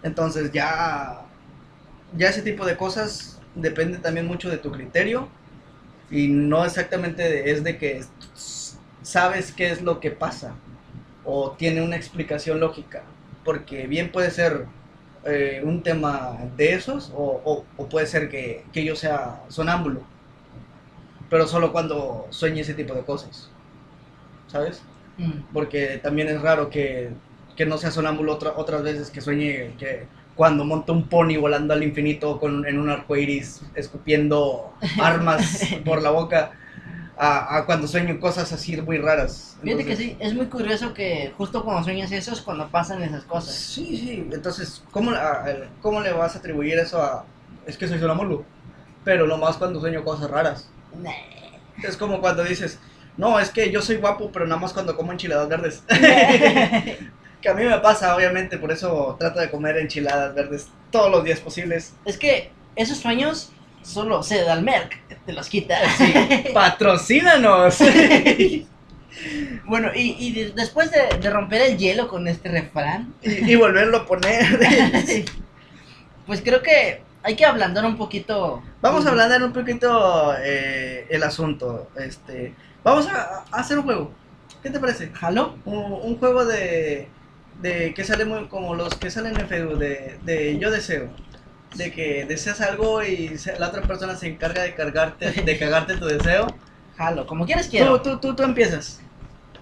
Entonces 0.04 0.52
ya, 0.52 1.22
ya 2.18 2.30
ese 2.30 2.42
tipo 2.42 2.66
de 2.66 2.78
cosas 2.78 3.40
depende 3.56 4.00
también 4.00 4.28
mucho 4.28 4.50
de 4.50 4.58
tu 4.58 4.72
criterio 4.72 5.30
y 6.10 6.28
no 6.30 6.66
exactamente 6.66 7.24
de- 7.24 7.52
es 7.52 7.64
de 7.64 7.78
que 7.78 8.02
sabes 9.02 9.52
qué 9.54 9.72
es 9.72 9.82
lo 9.82 10.00
que 10.00 10.12
pasa 10.12 10.56
o 11.24 11.54
tiene 11.58 11.82
una 11.82 11.96
explicación 11.98 12.60
lógica, 12.60 13.04
porque 13.44 13.88
bien 13.88 14.12
puede 14.12 14.32
ser 14.32 14.68
eh, 15.26 15.62
un 15.64 15.84
tema 15.84 16.38
de 16.58 16.74
esos 16.74 17.12
o, 17.16 17.42
o- 17.46 17.66
o 17.78 17.90
puede 17.90 18.08
ser 18.08 18.30
que, 18.30 18.66
que 18.74 18.84
yo 18.86 18.96
sea 18.96 19.42
sonámbulo 19.50 20.02
pero 21.30 21.48
solo 21.48 21.72
cuando 21.72 22.28
sueñe 22.30 22.62
ese 22.62 22.74
tipo 22.74 22.94
de 22.94 23.04
cosas, 23.04 23.50
¿sabes? 24.48 24.84
Mm. 25.18 25.42
Porque 25.54 26.00
también 26.04 26.28
es 26.30 26.42
raro 26.42 26.70
que, 26.70 27.12
que 27.56 27.66
no 27.66 27.78
sea 27.78 27.92
sonámbulo 27.92 28.34
otra- 28.36 28.54
otras 28.58 28.84
veces 28.84 29.12
que 29.12 29.22
sueñe 29.22 29.76
que 29.78 30.08
cuando 30.36 30.66
monta 30.66 30.92
un 30.92 31.08
pony 31.10 31.38
volando 31.40 31.74
al 31.74 31.84
infinito 31.84 32.40
con, 32.40 32.68
en 32.68 32.80
un 32.80 32.90
arco 32.90 33.16
iris 33.16 33.64
escupiendo 33.76 34.74
armas 35.02 35.62
por 35.86 36.02
la 36.02 36.12
boca, 36.12 36.52
a, 37.18 37.58
a 37.58 37.66
cuando 37.66 37.88
sueño 37.88 38.20
cosas 38.20 38.52
así 38.52 38.76
muy 38.82 38.98
raras. 38.98 39.58
Fíjate 39.62 39.86
que 39.86 39.96
sí, 39.96 40.18
es 40.20 40.34
muy 40.34 40.48
curioso 40.48 40.94
que 40.94 41.32
justo 41.38 41.64
cuando 41.64 41.84
sueñas 41.84 42.12
eso 42.12 42.34
es 42.34 42.42
cuando 42.42 42.68
pasan 42.70 43.02
esas 43.04 43.24
cosas. 43.24 43.54
Sí, 43.56 43.98
sí, 43.98 44.30
entonces, 44.32 44.84
¿cómo, 44.92 45.12
a- 45.12 45.46
¿cómo 45.82 46.02
le 46.02 46.12
vas 46.14 46.36
a 46.36 46.40
atribuir 46.40 46.78
eso 46.78 47.02
a... 47.02 47.26
Es 47.66 47.78
que 47.78 47.88
soy 47.88 48.00
sonámbulo, 48.00 48.44
pero 49.04 49.26
nomás 49.28 49.58
cuando 49.58 49.80
sueño 49.80 50.04
cosas 50.04 50.30
raras. 50.30 50.70
Nah. 51.02 51.12
Es 51.84 51.98
como 51.98 52.22
cuando 52.22 52.44
dices, 52.44 52.80
no, 53.18 53.40
es 53.40 53.50
que 53.50 53.72
yo 53.72 53.82
soy 53.82 53.98
guapo, 53.98 54.32
pero 54.32 54.46
nada 54.46 54.60
más 54.62 54.74
cuando 54.74 54.96
como 54.96 55.12
enchiladas 55.12 55.50
verdes. 55.50 55.84
que 57.42 57.50
a 57.50 57.54
mí 57.54 57.64
me 57.64 57.78
pasa, 57.80 58.16
obviamente, 58.16 58.58
por 58.58 58.72
eso 58.72 59.16
trato 59.20 59.40
de 59.40 59.50
comer 59.50 59.78
enchiladas 59.78 60.34
verdes 60.34 60.68
todos 60.92 61.12
los 61.12 61.24
días 61.24 61.40
posibles. 61.40 61.94
es 62.06 62.18
que 62.18 62.52
esos 62.76 62.98
sueños 62.98 63.52
solo 63.86 64.24
Sedalmerc 64.24 64.98
te 65.26 65.34
los 65.34 65.48
quita. 65.48 65.78
Sí, 65.98 66.14
patrocínanos. 66.54 67.78
Bueno, 69.66 69.92
y, 69.96 70.16
y 70.20 70.32
de- 70.34 70.52
después 70.52 70.92
de, 70.92 71.18
de 71.20 71.30
romper 71.30 71.62
el 71.62 71.78
hielo 71.78 72.08
con 72.08 72.28
este 72.28 72.50
refrán, 72.50 73.14
y, 73.24 73.52
y 73.54 73.56
volverlo 73.56 74.00
a 74.00 74.06
poner. 74.06 74.60
pues 76.28 76.42
creo 76.42 76.62
que 76.62 77.02
hay 77.24 77.36
que 77.36 77.46
ablandar 77.46 77.86
un 77.86 77.98
poquito. 77.98 78.62
Vamos 78.82 79.06
a 79.06 79.10
ablandar 79.10 79.42
un 79.42 79.54
poquito 79.54 80.36
eh, 80.44 81.08
el 81.10 81.24
asunto. 81.24 81.90
Este, 81.98 82.54
vamos 82.84 83.08
a, 83.08 83.46
a 83.52 83.60
hacer 83.60 83.78
un 83.80 83.86
juego. 83.86 84.12
¿Qué 84.62 84.70
te 84.70 84.80
parece? 84.80 85.10
¿Jalo? 85.14 85.58
Un, 85.66 85.94
un 85.94 86.18
juego 86.20 86.46
de, 86.46 87.08
de 87.62 87.94
que 87.94 88.04
sale 88.04 88.26
muy 88.26 88.48
como 88.48 88.76
los 88.76 88.94
que 88.96 89.10
salen 89.10 89.40
en 89.40 89.48
Facebook 89.48 89.78
de, 89.80 90.20
de 90.24 90.60
yo 90.60 90.72
deseo. 90.72 91.10
De 91.78 91.92
que 91.92 92.26
deseas 92.26 92.62
algo 92.62 93.04
y 93.04 93.38
la 93.60 93.68
otra 93.68 93.82
persona 93.82 94.16
se 94.16 94.28
encarga 94.28 94.64
de 94.64 94.74
cargarte, 94.76 95.32
de 95.32 95.58
cagarte 95.60 95.98
tu 95.98 96.06
deseo. 96.06 96.56
Jalo, 96.98 97.28
como 97.28 97.46
quieres 97.46 97.66
Tú, 97.66 97.72
quiero. 97.72 98.02
tú, 98.02 98.18
tú, 98.20 98.36
tú 98.36 98.44
empiezas. 98.44 99.02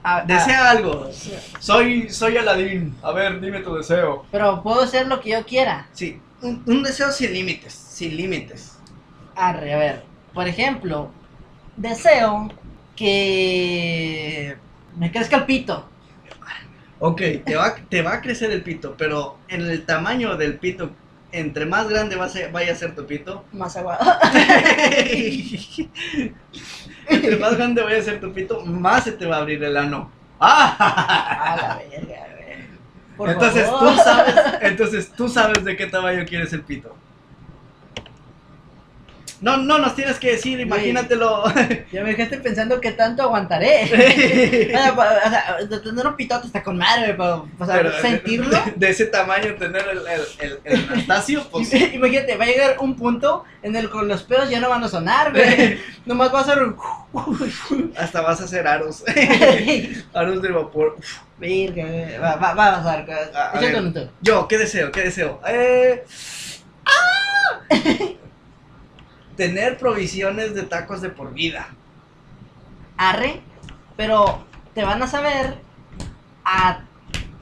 A- 0.04 0.17
a- 0.17 0.26
Desea 0.26 0.69
algo. 0.69 1.10
Soy, 1.60 2.10
soy 2.10 2.38
Aladín. 2.38 2.95
A 3.02 3.12
ver, 3.13 3.39
dime 3.39 3.62
tu 3.62 3.76
deseo. 3.76 4.26
pero 4.32 4.62
puedo 4.62 4.82
hacer 4.82 5.08
lo 5.08 5.19
que 5.21 5.30
yo 5.32 5.45
quiera. 5.45 5.88
Sí, 5.93 6.19
un, 6.41 6.63
un 6.67 6.84
deseo 6.84 7.12
sin 7.12 7.34
límites. 7.34 7.73
Sin 7.73 8.15
límites. 8.15 8.78
Arre, 9.36 9.73
a 9.73 9.78
ver. 9.78 10.04
Por 10.34 10.47
ejemplo, 10.47 11.12
deseo 11.78 12.49
que 12.95 14.56
me 14.97 15.12
crezca 15.12 15.38
el 15.38 15.45
pito. 15.45 15.89
Ok, 16.99 17.21
te 17.45 17.56
va, 17.56 17.76
te 17.89 18.02
va 18.02 18.13
a 18.13 18.21
crecer 18.21 18.52
el 18.52 18.63
pito, 18.63 18.95
pero 18.97 19.38
en 19.49 19.62
el 19.62 19.86
tamaño 19.86 20.38
del 20.38 20.58
pito, 20.60 20.91
entre 21.39 21.65
más 21.65 21.89
grande 21.89 22.15
vaya 22.15 22.71
a 22.71 22.75
ser 22.75 22.95
tu 22.95 23.05
pito, 23.05 23.43
Más 23.51 23.75
agua. 23.75 23.97
entre 27.09 27.37
más 27.37 27.57
grande 27.57 27.81
vaya 27.81 27.99
a 27.99 28.03
ser 28.03 28.19
tu 28.21 28.31
pito, 28.33 28.63
más 28.65 29.03
se 29.03 29.11
te 29.13 29.25
va 29.25 29.37
a 29.37 29.39
abrir 29.39 29.63
el 29.63 29.75
ano. 29.75 30.09
¡Ah! 30.39 30.75
A 31.39 31.55
la 31.55 31.77
verga. 31.89 32.27
Por 33.17 33.29
Entonces 33.29 33.65
favor. 33.67 33.89
tú 33.95 34.01
sabes, 34.03 34.35
entonces 34.61 35.11
tú 35.15 35.29
sabes 35.29 35.63
de 35.63 35.75
qué 35.77 35.85
tamaño 35.87 36.25
quieres 36.25 36.51
el 36.53 36.61
pito. 36.61 36.95
No, 39.43 39.58
no 39.58 39.77
nos 39.77 39.93
tienes 39.93 40.19
que 40.19 40.32
decir, 40.32 40.58
imagínatelo. 40.62 41.43
Ya 41.91 42.01
me 42.01 42.12
dejaste 42.12 42.38
pensando 42.38 42.79
que 42.79 42.93
tanto 42.93 43.23
aguantaré. 43.23 43.84
o 44.73 45.29
sea, 45.29 45.58
o 45.62 45.79
tener 45.82 46.08
un 46.08 46.15
pitote 46.15 46.47
está 46.47 46.63
con 46.63 46.77
madre, 46.77 47.13
para 47.13 47.36
o 47.36 47.65
sea, 47.65 47.75
Pero 47.75 47.91
sentirlo. 47.99 48.49
De, 48.49 48.73
de 48.77 48.89
ese 48.89 49.08
tamaño 49.08 49.56
tener 49.56 49.86
el, 49.89 49.97
el, 50.08 50.21
el, 50.39 50.60
el 50.63 50.89
Anastasio, 50.89 51.45
pues. 51.51 51.73
Imagínate, 51.73 52.38
va 52.38 52.45
a 52.45 52.47
llegar 52.47 52.77
un 52.79 52.95
punto 52.95 53.43
en 53.62 53.75
el 53.75 53.89
con 53.89 54.08
los 54.08 54.23
pedos 54.23 54.49
ya 54.49 54.62
no 54.62 54.69
van 54.69 54.86
a 54.86 54.88
sonar, 54.88 55.34
güey. 55.34 55.77
Nomás 56.06 56.34
va 56.34 56.39
a 56.39 56.45
ser 56.45 56.60
un. 56.63 57.93
Hasta 57.97 58.21
vas 58.21 58.39
a 58.39 58.45
hacer 58.45 58.65
aros. 58.65 59.03
aros 60.13 60.41
de 60.41 60.51
vapor. 60.51 60.97
Güey. 61.38 61.67
Va, 62.17 62.38
va, 62.38 62.53
va 62.53 62.67
a 62.67 62.76
pasar. 62.78 63.05
A- 63.36 63.59
ver. 63.59 64.09
Yo, 64.22 64.47
¿qué 64.47 64.57
deseo? 64.57 64.89
¿Qué 64.89 65.01
deseo? 65.01 65.41
Eh, 65.45 66.05
¡ah! 66.86 67.59
Tener 69.38 69.77
provisiones 69.77 70.53
de 70.53 70.63
tacos 70.63 71.01
de 71.01 71.09
por 71.09 71.34
vida. 71.34 71.67
Arre, 72.97 73.41
pero 73.97 74.45
te 74.75 74.84
van 74.84 75.01
a 75.01 75.07
saber 75.07 75.57
a, 76.45 76.81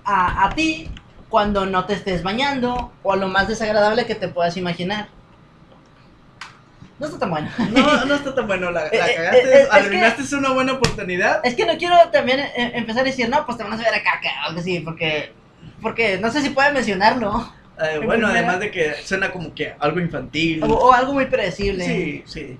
a, 0.05 0.45
a 0.45 0.49
ti 0.55 0.89
cuando 1.29 1.65
no 1.65 1.85
te 1.85 1.93
estés 1.93 2.23
bañando 2.23 2.91
o 3.03 3.13
a 3.13 3.15
lo 3.17 3.27
más 3.27 3.47
desagradable 3.47 4.05
que 4.05 4.15
te 4.15 4.27
puedas 4.29 4.55
imaginar. 4.57 5.07
No 6.99 7.07
está 7.07 7.17
tan 7.19 7.31
bueno. 7.31 7.49
No, 7.71 8.05
no 8.05 8.13
está 8.15 8.35
tan 8.35 8.47
bueno. 8.47 8.69
La, 8.71 8.83
la 8.83 8.87
Eh, 8.91 8.91
eh, 8.93 9.15
cagaste. 9.15 9.39
eh, 9.39 9.67
que- 10.29 10.35
una 10.35 10.49
buena 10.51 10.73
oportunidad. 10.73 11.41
Es 11.43 11.55
que 11.55 11.65
no 11.65 11.77
quiero 11.77 11.95
también 12.11 12.39
eh, 12.39 12.71
empezar 12.75 13.01
a 13.01 13.05
decir, 13.05 13.27
no, 13.27 13.45
pues 13.45 13.57
te 13.57 13.63
van 13.63 13.73
a 13.73 13.77
saber 13.77 13.95
a 13.95 14.03
caca 14.03 14.29
o 14.43 14.49
algo 14.49 14.59
así, 14.61 14.79
porque, 14.81 15.33
porque 15.81 16.19
no 16.19 16.31
sé 16.31 16.41
si 16.41 16.51
puede 16.51 16.71
mencionarlo. 16.71 17.51
Eh, 17.81 17.95
en 17.95 18.05
bueno, 18.05 18.27
además 18.27 18.59
de 18.59 18.71
que 18.71 18.93
suena 19.03 19.31
como 19.31 19.53
que 19.53 19.73
algo 19.79 19.99
infantil. 19.99 20.63
O, 20.63 20.67
o 20.67 20.93
algo 20.93 21.13
muy 21.13 21.25
predecible. 21.25 21.85
Sí, 21.85 22.23
sí. 22.25 22.59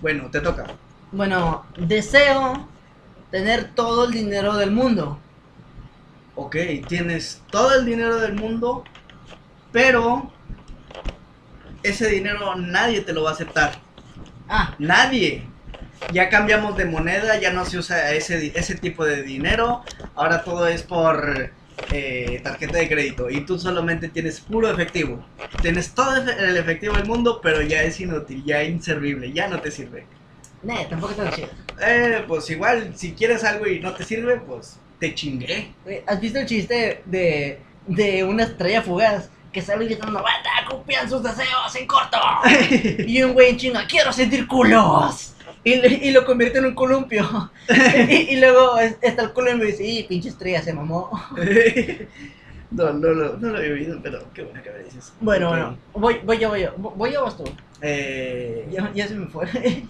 Bueno, 0.00 0.30
te 0.30 0.40
toca. 0.40 0.64
Bueno, 1.12 1.66
deseo 1.76 2.68
tener 3.30 3.74
todo 3.74 4.06
el 4.06 4.12
dinero 4.12 4.56
del 4.56 4.70
mundo. 4.70 5.18
ok, 6.34 6.56
tienes 6.88 7.42
todo 7.50 7.74
el 7.74 7.84
dinero 7.84 8.16
del 8.18 8.34
mundo, 8.34 8.84
pero 9.70 10.32
ese 11.82 12.08
dinero 12.08 12.54
nadie 12.56 13.00
te 13.02 13.12
lo 13.12 13.22
va 13.24 13.30
a 13.30 13.32
aceptar. 13.34 13.72
Ah, 14.48 14.74
Nadie. 14.78 15.46
Ya 16.12 16.28
cambiamos 16.28 16.76
de 16.76 16.84
moneda, 16.84 17.38
ya 17.38 17.52
no 17.52 17.64
se 17.64 17.78
usa 17.78 18.10
ese, 18.12 18.52
ese 18.58 18.74
tipo 18.74 19.04
de 19.04 19.22
dinero. 19.22 19.82
Ahora 20.16 20.42
todo 20.42 20.66
es 20.66 20.82
por 20.82 21.50
eh, 21.92 22.40
tarjeta 22.42 22.78
de 22.78 22.88
crédito. 22.88 23.30
Y 23.30 23.44
tú 23.44 23.58
solamente 23.58 24.08
tienes 24.08 24.40
puro 24.40 24.70
efectivo. 24.70 25.24
Tienes 25.60 25.94
todo 25.94 26.16
el 26.16 26.56
efectivo 26.56 26.96
del 26.96 27.06
mundo, 27.06 27.40
pero 27.42 27.62
ya 27.62 27.82
es 27.82 28.00
inútil, 28.00 28.42
ya 28.44 28.62
inservible, 28.64 29.32
ya 29.32 29.48
no 29.48 29.60
te 29.60 29.70
sirve. 29.70 30.08
ne, 30.62 30.86
tampoco 30.86 31.12
está 31.12 31.30
chido. 31.30 31.48
Eh, 31.80 32.24
pues 32.26 32.48
igual, 32.50 32.92
si 32.96 33.12
quieres 33.14 33.44
algo 33.44 33.66
y 33.66 33.80
no 33.80 33.94
te 33.94 34.04
sirve, 34.04 34.38
pues 34.40 34.80
te 34.98 35.14
chingué. 35.14 35.74
¿Has 36.06 36.20
visto 36.20 36.38
el 36.38 36.46
chiste 36.46 37.02
de, 37.06 37.66
de 37.86 38.24
una 38.24 38.44
estrella 38.44 38.82
fugaz 38.82 39.30
que 39.52 39.60
sale 39.60 39.84
gritando, 39.86 40.22
banda, 40.22 40.50
cumplan 40.70 41.08
sus 41.10 41.22
deseos 41.22 41.74
en 41.76 41.86
corto? 41.86 42.18
Y 43.06 43.22
un 43.22 43.32
güey 43.34 43.50
en 43.50 43.56
chino, 43.58 43.80
quiero 43.88 44.12
sentir 44.12 44.46
culos. 44.46 45.34
Y, 45.64 46.08
y 46.08 46.10
lo 46.10 46.24
convierte 46.24 46.58
en 46.58 46.66
un 46.66 46.74
columpio. 46.74 47.24
y, 48.08 48.34
y 48.34 48.40
luego 48.40 48.78
es- 48.78 48.98
está 49.00 49.22
el 49.22 49.32
columpio 49.32 49.68
y 49.68 49.72
dice, 49.72 49.84
y 49.86 50.02
pinche 50.08 50.28
estrella 50.30 50.62
se 50.62 50.72
mamó. 50.72 51.10
no, 52.70 52.92
no, 52.92 53.14
no, 53.14 53.36
no 53.36 53.48
lo 53.50 53.60
he 53.62 53.72
oído, 53.72 54.00
pero 54.02 54.32
qué 54.32 54.42
bueno 54.42 54.62
que 54.62 54.70
me 54.70 54.84
dices. 54.84 55.12
Bueno, 55.20 55.48
bueno, 55.50 55.78
voy, 55.94 56.20
voy 56.24 56.38
yo, 56.38 56.48
voy 56.48 56.62
yo. 56.62 56.74
¿Voy 56.76 57.12
yo 57.12 57.20
o 57.22 57.24
vas 57.24 57.36
tú? 57.36 57.44
Eh, 57.80 58.66
Ya, 58.70 58.92
ya 58.94 59.08
se 59.08 59.14
me 59.14 59.26
fue. 59.28 59.46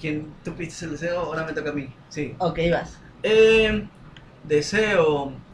¿Quién 0.00 0.40
tú 0.42 0.54
pediste 0.56 0.84
el 0.84 0.92
deseo? 0.92 1.20
Ahora 1.20 1.44
me 1.44 1.52
toca 1.52 1.70
a 1.70 1.72
mí. 1.72 1.88
Sí. 2.08 2.34
ok, 2.38 2.58
vas. 2.70 2.98
Eh, 3.22 3.90
deseo. 4.42 5.44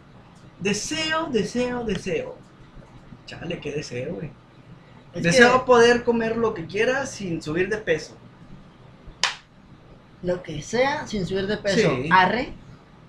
Deseo, 0.59 1.30
deseo, 1.30 1.84
deseo. 1.84 2.47
Chale, 3.26 3.61
qué 3.61 3.72
deseo, 3.72 4.14
güey. 4.16 4.30
Es 5.12 5.22
Deseo 5.22 5.53
que 5.61 5.66
poder 5.66 6.05
comer 6.05 6.36
lo 6.36 6.55
que 6.55 6.66
quiera 6.66 7.07
sin 7.07 7.42
subir 7.42 7.68
de 7.68 7.78
peso. 7.78 8.23
Lo 10.24 10.42
que 10.42 10.62
sea 10.62 11.06
sin 11.06 11.26
subir 11.26 11.46
de 11.46 11.56
peso, 11.58 11.96
Sí. 12.02 12.08
arre. 12.12 12.52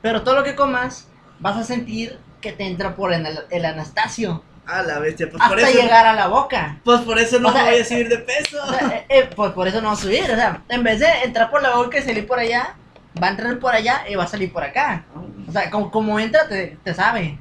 Pero 0.02 0.22
todo 0.24 0.36
lo 0.36 0.44
que 0.44 0.56
comas, 0.56 1.08
vas 1.40 1.58
a 1.58 1.64
sentir 1.64 2.18
que 2.42 2.52
te 2.52 2.66
entra 2.68 2.96
por 2.96 3.12
el, 3.14 3.26
el 3.50 3.66
Anastasio. 3.66 4.44
A 4.68 4.82
la 4.82 5.00
bestia, 5.00 5.30
pues 5.30 5.42
hasta 5.42 5.56
por 5.56 5.60
eso. 5.64 5.80
llegar 5.80 6.06
a 6.08 6.14
la 6.14 6.28
boca. 6.28 6.80
Pues 6.84 7.02
por 7.02 7.18
eso 7.20 7.40
no 7.40 7.50
O 7.50 7.52
sea, 7.54 7.66
voy 7.66 7.76
eh, 7.76 7.82
a 7.82 7.86
subir 7.86 8.10
de 8.10 8.18
peso. 8.18 8.58
O 8.64 8.68
sea, 8.74 8.88
eh, 8.98 9.06
eh, 9.10 9.30
pues 9.36 9.52
por 9.54 9.68
eso 9.68 9.80
no 9.82 9.88
va 9.90 9.94
a 9.94 9.98
subir. 9.98 10.24
O 10.24 10.36
sea, 10.36 10.62
en 10.70 10.84
vez 10.84 11.00
de 11.00 11.08
entrar 11.24 11.50
por 11.52 11.62
la 11.62 11.76
boca 11.76 12.00
y 12.00 12.02
salir 12.04 12.26
por 12.28 12.40
allá, 12.40 12.76
va 13.22 13.28
a 13.28 13.30
entrar 13.32 13.58
por 13.60 13.74
allá 13.74 14.04
y 14.10 14.16
va 14.16 14.24
a 14.24 14.28
salir 14.28 14.52
por 14.52 14.64
acá. 14.64 15.06
O 15.48 15.52
sea, 15.52 15.70
como, 15.70 15.92
como 15.92 16.20
entra, 16.20 16.48
te, 16.48 16.78
te 16.84 16.94
sabe. 16.96 17.38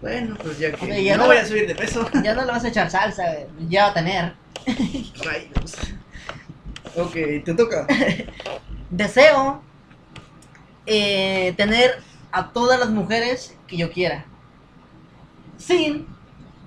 Bueno, 0.00 0.36
pues 0.42 0.58
ya 0.58 0.70
que 0.72 0.84
O 0.84 0.88
sea, 0.88 0.98
ya 1.00 1.16
no 1.16 1.22
no- 1.22 1.28
voy 1.28 1.38
a 1.38 1.46
subir 1.46 1.66
de 1.66 1.74
peso. 1.74 2.08
Ya 2.22 2.34
no 2.34 2.44
le 2.44 2.52
vas 2.52 2.64
a 2.64 2.68
echar 2.68 2.90
salsa, 2.90 3.24
ya 3.68 3.84
va 3.84 3.90
a 3.90 3.94
tener. 3.94 4.34
Rayos. 5.24 5.74
Ok, 6.96 7.12
te 7.44 7.54
toca. 7.54 7.86
Deseo 8.90 9.62
eh, 10.86 11.52
tener 11.56 11.96
a 12.32 12.52
todas 12.52 12.78
las 12.80 12.90
mujeres 12.90 13.54
que 13.66 13.76
yo 13.76 13.90
quiera. 13.90 14.24
Sin 15.58 16.06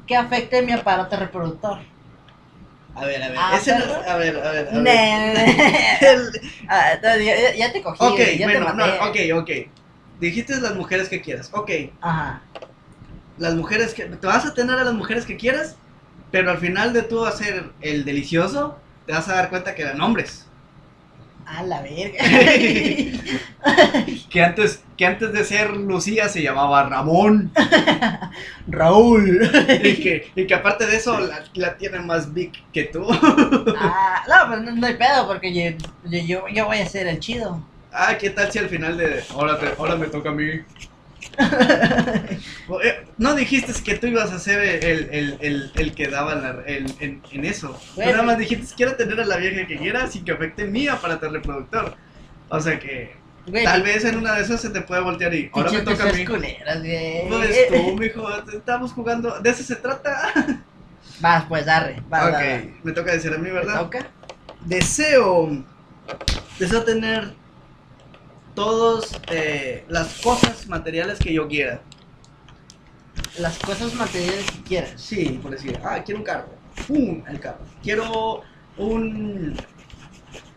que 0.06 0.16
afecte 0.16 0.62
mi 0.62 0.72
aparato 0.72 1.16
reproductor. 1.16 1.80
A 2.96 3.06
ver, 3.06 3.24
a 3.24 3.30
ver. 3.30 3.38
Ah, 3.40 3.58
ese 3.58 3.72
no 3.74 3.86
perro. 3.86 4.02
es- 4.02 4.08
A 4.08 4.18
ver, 4.18 4.36
a 4.38 4.52
ver. 4.52 4.68
A 4.68 4.72
ver. 4.72 4.82
Ne- 4.82 5.98
El- 6.02 6.32
Ah, 6.68 7.00
ya, 7.02 7.56
ya 7.56 7.72
te 7.72 7.82
cogí, 7.82 8.04
Ok, 8.04 8.20
ya 8.38 8.46
bueno, 8.46 8.66
te 8.68 8.74
no, 8.74 8.88
maté. 8.88 9.32
ok, 9.34 9.42
ok. 9.42 9.50
Dijiste 10.20 10.60
las 10.60 10.76
mujeres 10.76 11.08
que 11.10 11.22
quieras. 11.22 11.50
Ok, 11.54 11.72
Ajá. 12.02 12.42
las 13.38 13.56
mujeres 13.56 13.94
que. 13.94 14.06
Te 14.06 14.28
vas 14.28 14.46
a 14.46 14.54
tener 14.54 14.78
a 14.78 14.84
las 14.84 14.94
mujeres 14.94 15.26
que 15.26 15.38
quieras, 15.38 15.78
pero 16.32 16.52
al 16.52 16.58
final 16.58 16.92
de 16.94 17.04
tú 17.04 17.26
hacer 17.26 17.72
el 17.82 18.04
delicioso, 18.06 18.78
te 19.10 19.16
vas 19.16 19.28
a 19.28 19.34
dar 19.34 19.50
cuenta 19.50 19.74
que 19.74 19.82
eran 19.82 20.00
hombres. 20.02 20.46
A 21.48 21.64
la 21.64 21.82
verga. 21.82 22.20
Que 24.30 24.44
antes, 24.44 24.84
que 24.98 25.06
antes 25.08 25.34
de 25.34 25.44
ser 25.44 25.72
Lucía 25.76 26.30
se 26.30 26.44
llamaba 26.44 26.88
Ramón. 26.88 27.52
Raúl. 28.68 29.42
y, 29.84 30.00
que, 30.00 30.32
y 30.36 30.46
que 30.46 30.54
aparte 30.54 30.86
de 30.86 30.96
eso 30.98 31.20
la, 31.20 31.44
la 31.56 31.76
tiene 31.76 32.00
más 32.00 32.34
big 32.34 32.52
que 32.72 32.84
tú. 32.84 33.04
Ah, 33.76 34.24
no, 34.28 34.36
pero 34.50 34.62
no, 34.62 34.76
no 34.76 34.88
hay 34.88 34.96
pedo 34.96 35.28
porque 35.28 35.54
yo, 35.54 35.78
yo, 36.10 36.48
yo, 36.50 36.66
voy 36.66 36.78
a 36.80 36.86
ser 36.86 37.08
el 37.08 37.20
chido. 37.20 37.68
ah, 37.92 38.16
¿qué 38.20 38.30
tal 38.30 38.52
si 38.52 38.60
al 38.60 38.70
final 38.70 38.98
de. 38.98 39.26
Ahora, 39.30 39.58
te- 39.60 39.74
ahora 39.78 39.96
me 39.96 40.08
toca 40.08 40.30
a 40.30 40.34
mí? 40.34 40.46
Eh, 42.84 43.06
No 43.18 43.36
dijiste 43.36 43.74
que 43.84 43.96
tú 43.96 44.08
ibas 44.08 44.32
a 44.32 44.40
ser 44.40 44.62
el, 44.62 45.10
el, 45.12 45.38
el, 45.42 45.72
el 45.76 45.96
que 45.96 46.08
daba 46.08 46.36
la- 46.36 46.64
en, 46.66 46.86
en 47.32 47.46
eso. 47.46 47.70
Tú 47.70 47.96
Bueno. 47.96 48.12
nada 48.12 48.24
más 48.24 48.38
dijiste, 48.38 48.74
quiero 48.76 48.96
tener 48.96 49.20
a 49.20 49.26
la 49.26 49.38
vieja 49.38 49.66
que 49.68 49.78
quiera 49.78 50.08
sin 50.08 50.24
que 50.24 50.32
afecte 50.32 50.66
mi 50.66 50.88
aparato 50.88 51.30
reproductor. 51.30 51.96
O 52.50 52.60
sea 52.60 52.80
que 52.80 53.16
tal 53.64 53.82
vez 53.84 54.06
en 54.06 54.18
una 54.18 54.36
de 54.36 54.44
esas 54.44 54.62
se 54.62 54.70
te 54.70 54.82
puede 54.82 55.02
voltear 55.02 55.34
y 55.34 55.50
ahora 55.54 55.72
me 55.72 55.82
toca 55.82 56.04
a 56.10 56.14
mí. 56.14 56.26
güey. 56.26 56.58
Pues 57.28 57.68
tú, 57.70 57.96
mijo, 57.98 58.30
estamos 58.54 58.94
jugando, 58.94 59.40
de 59.40 59.50
eso 59.50 59.64
se 59.64 59.76
trata. 59.76 60.32
Vas, 61.22 61.44
pues, 61.50 61.66
vas. 61.66 62.28
ok, 62.34 62.84
me 62.84 62.92
toca 62.94 63.12
decir 63.12 63.34
a 63.34 63.38
mí, 63.38 63.46
¿Te 63.48 63.52
¿verdad? 63.52 63.80
toca? 63.82 64.08
Deseo, 64.66 65.64
deseo 66.58 66.84
tener 66.84 67.34
todas 68.56 69.20
las 69.88 70.20
cosas 70.22 70.68
materiales 70.68 71.20
que 71.20 71.34
yo 71.34 71.48
quiera. 71.48 71.82
Las 73.38 73.58
cosas 73.60 73.94
materiales 73.94 74.50
que 74.52 74.62
quieras. 74.64 74.94
Sí, 75.02 75.40
por 75.42 75.52
decir, 75.52 75.80
ah, 75.84 76.02
quiero 76.04 76.20
un 76.20 76.26
carro. 76.26 76.50
¡Pum! 76.88 77.24
El 77.28 77.40
carro. 77.40 77.60
Quiero 77.84 78.42
un, 78.78 79.56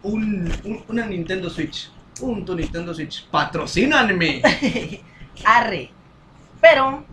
un, 0.02 0.52
un- 0.64 0.84
una 0.88 1.06
Nintendo 1.06 1.48
Switch. 1.50 1.90
Un 2.20 2.44
tu 2.44 2.54
Nintendo 2.54 2.94
Switch. 2.94 3.26
¡Patrocínanme! 3.28 4.42
Arre. 5.44 5.90
Pero 6.60 7.04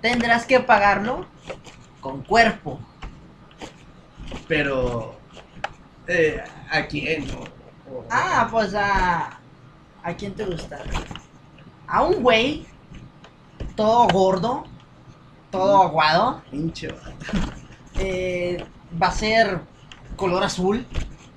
tendrás 0.00 0.46
que 0.46 0.60
pagarlo 0.60 1.26
con 2.00 2.22
cuerpo. 2.22 2.80
Pero, 4.48 5.18
eh, 6.06 6.42
¿a 6.70 6.86
quién? 6.86 7.26
O- 7.30 7.92
o- 7.98 8.04
Ah, 8.10 8.48
pues 8.50 8.74
a. 8.74 9.38
¿A 10.02 10.14
quién 10.14 10.34
te 10.34 10.44
gusta? 10.44 10.78
A 11.86 12.02
un 12.02 12.22
güey. 12.22 12.66
Todo 13.76 14.08
gordo. 14.08 14.64
Todo 15.50 15.82
aguado. 15.82 16.42
Pinche 16.50 16.88
eh, 17.98 18.64
va 19.00 19.08
a 19.08 19.12
ser 19.12 19.60
color 20.16 20.42
azul. 20.42 20.84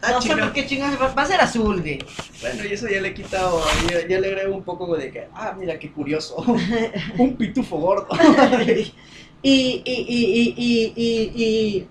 Ah, 0.01 0.11
no 0.11 0.21
sé 0.21 0.35
por 0.35 0.53
qué 0.53 0.65
chingados. 0.65 1.01
Va, 1.01 1.13
va 1.13 1.23
a 1.23 1.25
ser 1.25 1.41
azul, 1.41 1.81
güey. 1.81 1.99
Bueno, 2.41 2.63
y 2.63 2.73
eso 2.73 2.87
ya 2.87 3.01
le 3.01 3.09
he 3.09 3.13
quitado, 3.13 3.61
ya, 3.89 4.07
ya 4.07 4.19
le 4.19 4.27
agrego 4.27 4.55
un 4.55 4.63
poco 4.63 4.95
de 4.95 5.11
que, 5.11 5.27
ah, 5.33 5.55
mira 5.57 5.77
qué 5.79 5.91
curioso. 5.91 6.37
un 7.17 7.35
pitufo 7.35 7.77
gordo. 7.77 8.07
y, 8.65 8.93
y, 9.41 9.83
y, 9.85 10.05
y, 10.07 10.53
y, 10.57 10.93
y, 10.95 11.43
y, 11.43 11.87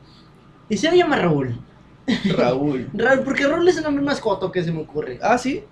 y 0.68 0.76
se 0.76 0.96
llama 0.96 1.16
Raúl. 1.16 1.60
Raúl. 2.36 2.88
Raúl, 2.94 3.20
porque 3.24 3.46
Raúl 3.46 3.68
es 3.68 3.76
el 3.76 3.84
nombre 3.84 4.04
más 4.04 4.20
coto 4.20 4.50
que 4.50 4.62
se 4.62 4.72
me 4.72 4.80
ocurre. 4.80 5.18
Ah, 5.22 5.38
sí. 5.38 5.64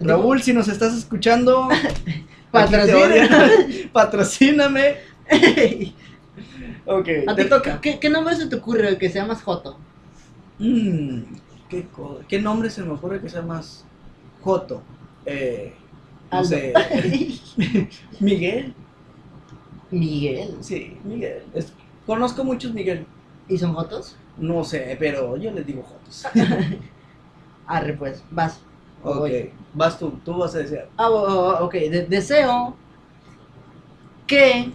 Raúl, 0.00 0.42
si 0.42 0.52
nos 0.52 0.68
estás 0.68 0.94
escuchando, 0.96 1.68
Patrocina. 2.50 3.28
patrocíname. 3.32 3.88
patrocíname. 3.92 4.96
Ok, 6.88 7.08
¿A 7.26 7.34
te 7.34 7.44
ti 7.44 7.50
toca. 7.50 7.80
¿Qué, 7.80 7.98
¿Qué 7.98 8.08
nombre 8.08 8.36
se 8.36 8.46
te 8.46 8.56
ocurre 8.56 8.96
que 8.98 9.10
sea 9.10 9.24
más 9.24 9.42
joto? 9.42 9.76
Mm, 10.58 11.22
¿qué, 11.68 11.88
¿Qué 12.28 12.40
nombre 12.40 12.70
se 12.70 12.82
me 12.82 12.92
ocurre 12.92 13.20
que 13.20 13.28
sea 13.28 13.42
más 13.42 13.84
joto? 14.40 14.82
Eh, 15.24 15.74
no 16.30 16.38
Aldo. 16.38 16.48
sé. 16.50 16.72
Miguel. 18.20 18.74
Miguel. 19.90 20.56
Sí, 20.60 20.96
Miguel. 21.04 21.42
Es- 21.54 21.72
conozco 22.06 22.44
muchos 22.44 22.72
Miguel. 22.72 23.06
¿Y 23.48 23.58
son 23.58 23.74
jotos? 23.74 24.16
No 24.36 24.62
sé, 24.64 24.96
pero 24.98 25.36
yo 25.36 25.50
les 25.52 25.66
digo 25.66 25.82
jotos. 25.82 26.24
Arre, 27.66 27.94
pues, 27.94 28.22
vas. 28.30 28.60
Ok, 29.02 29.18
voy. 29.18 29.50
vas 29.72 29.98
tú, 29.98 30.10
tú 30.24 30.36
vas 30.38 30.54
a 30.54 30.58
decir. 30.58 30.80
Ah, 30.96 31.08
oh, 31.10 31.58
oh, 31.60 31.64
ok, 31.66 31.74
de- 31.74 32.06
deseo 32.06 32.76
que 34.26 34.72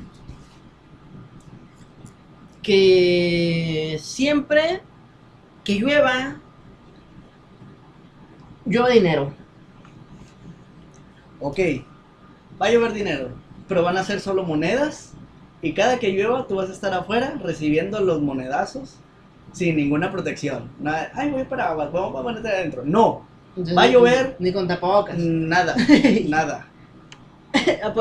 que 2.63 3.97
siempre 4.01 4.81
que 5.63 5.75
llueva 5.79 6.41
llueva 8.65 8.89
dinero. 8.89 9.33
Ok, 11.39 11.59
va 12.61 12.67
a 12.67 12.71
llover 12.71 12.93
dinero, 12.93 13.41
pero 13.67 13.83
van 13.83 13.97
a 13.97 14.03
ser 14.03 14.19
solo 14.21 14.43
monedas. 14.43 15.19
Y 15.61 15.73
cada 15.73 15.99
que 15.99 16.11
llueva, 16.11 16.47
tú 16.47 16.55
vas 16.55 16.69
a 16.69 16.73
estar 16.73 16.93
afuera 16.93 17.35
recibiendo 17.43 17.99
los 18.01 18.21
monedazos 18.21 19.03
sin 19.51 19.75
ninguna 19.75 20.11
protección. 20.11 20.75
Nada, 20.79 21.11
ay, 21.15 21.31
voy 21.31 21.45
para 21.45 21.69
aguas, 21.69 21.91
vamos 21.91 22.19
a 22.19 22.23
ponerte 22.23 22.49
adentro. 22.49 22.83
No, 22.85 23.30
Entonces, 23.51 23.77
Va 23.77 23.83
a 23.83 23.87
llover. 23.87 24.35
Ni 24.39 24.51
con 24.53 24.67
tapabocas. 24.67 25.17
nada, 25.17 25.75
nada. 26.27 26.67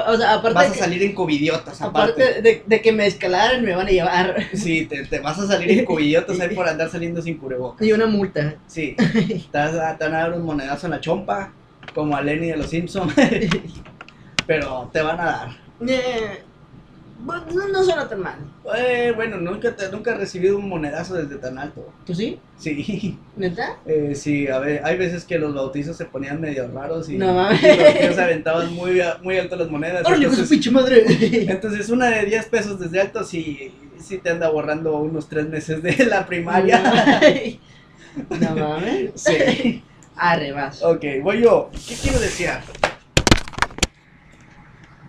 O 0.07 0.16
sea, 0.16 0.34
aparte, 0.34 0.55
Vas 0.55 0.70
a 0.70 0.74
salir 0.74 1.03
en 1.03 1.12
covidiotas, 1.12 1.82
aparte. 1.82 2.22
aparte 2.22 2.42
de, 2.42 2.62
de 2.64 2.80
que 2.80 2.92
me 2.92 3.07
escalaran, 3.07 3.64
me 3.64 3.74
van 3.74 3.88
a 3.88 3.90
llevar. 3.90 4.36
Sí, 4.55 4.86
te, 4.86 5.05
te 5.05 5.18
vas 5.18 5.38
a 5.40 5.46
salir 5.48 5.70
en 5.72 5.84
covidiotas 5.84 6.38
ahí 6.40 6.55
por 6.55 6.68
andar 6.68 6.88
saliendo 6.88 7.20
sin 7.20 7.36
cubrebocas. 7.36 7.84
Y 7.86 7.92
una 7.92 8.07
multa. 8.07 8.55
Sí, 8.68 8.94
te, 9.53 9.59
vas 9.59 9.74
a, 9.74 9.98
te 9.98 10.05
van 10.05 10.14
a 10.14 10.18
dar 10.20 10.32
un 10.34 10.42
monedazo 10.44 10.86
en 10.86 10.92
la 10.92 11.01
chompa, 11.01 11.53
como 11.94 12.16
a 12.16 12.22
Lenny 12.22 12.46
de 12.46 12.57
los 12.59 12.68
Simpsons, 12.70 13.12
pero 14.46 14.88
te 14.92 15.03
van 15.03 15.20
a 15.20 15.24
dar. 15.24 15.48
No, 17.24 17.68
no 17.68 17.84
suena 17.84 18.08
tan 18.08 18.20
mal. 18.20 18.38
Eh, 18.76 19.12
bueno, 19.14 19.36
nunca, 19.38 19.74
te, 19.74 19.90
nunca 19.90 20.12
he 20.12 20.14
recibido 20.14 20.56
un 20.58 20.68
monedazo 20.68 21.14
desde 21.14 21.36
tan 21.36 21.58
alto. 21.58 21.92
¿Tú 22.06 22.14
sí? 22.14 22.38
Sí, 22.58 23.18
¿Neta? 23.36 23.78
eh, 23.86 24.14
sí, 24.14 24.48
a 24.48 24.58
ver, 24.58 24.80
hay 24.84 24.96
veces 24.96 25.24
que 25.24 25.38
los 25.38 25.54
bautizos 25.54 25.96
se 25.96 26.04
ponían 26.06 26.40
medio 26.40 26.68
raros 26.68 27.08
y, 27.08 27.16
No 27.16 27.34
mames. 27.34 27.62
y 27.62 27.66
los 27.82 27.94
tíos 27.98 28.18
aventaban 28.18 28.72
muy, 28.74 29.00
muy 29.22 29.38
alto 29.38 29.56
las 29.56 29.70
monedas. 29.70 30.04
¡Órale, 30.06 30.24
Entonces, 30.24 30.48
pinche 30.48 30.70
madre! 30.70 31.04
entonces, 31.50 31.88
una 31.90 32.06
de 32.10 32.24
10 32.26 32.46
pesos 32.46 32.78
desde 32.80 33.00
alto 33.00 33.24
sí, 33.24 33.72
sí 33.98 34.18
te 34.18 34.30
anda 34.30 34.48
borrando 34.50 34.96
unos 34.98 35.28
3 35.28 35.48
meses 35.48 35.82
de 35.82 36.06
la 36.06 36.26
primaria. 36.26 37.20
No 38.40 38.56
mames. 38.56 39.12
Sí. 39.14 39.84
Arre, 40.16 40.50
vas. 40.50 40.82
Ok, 40.82 41.04
voy 41.22 41.42
yo. 41.42 41.70
¿Qué 41.88 41.94
quiero 41.94 42.18
desear? 42.18 42.60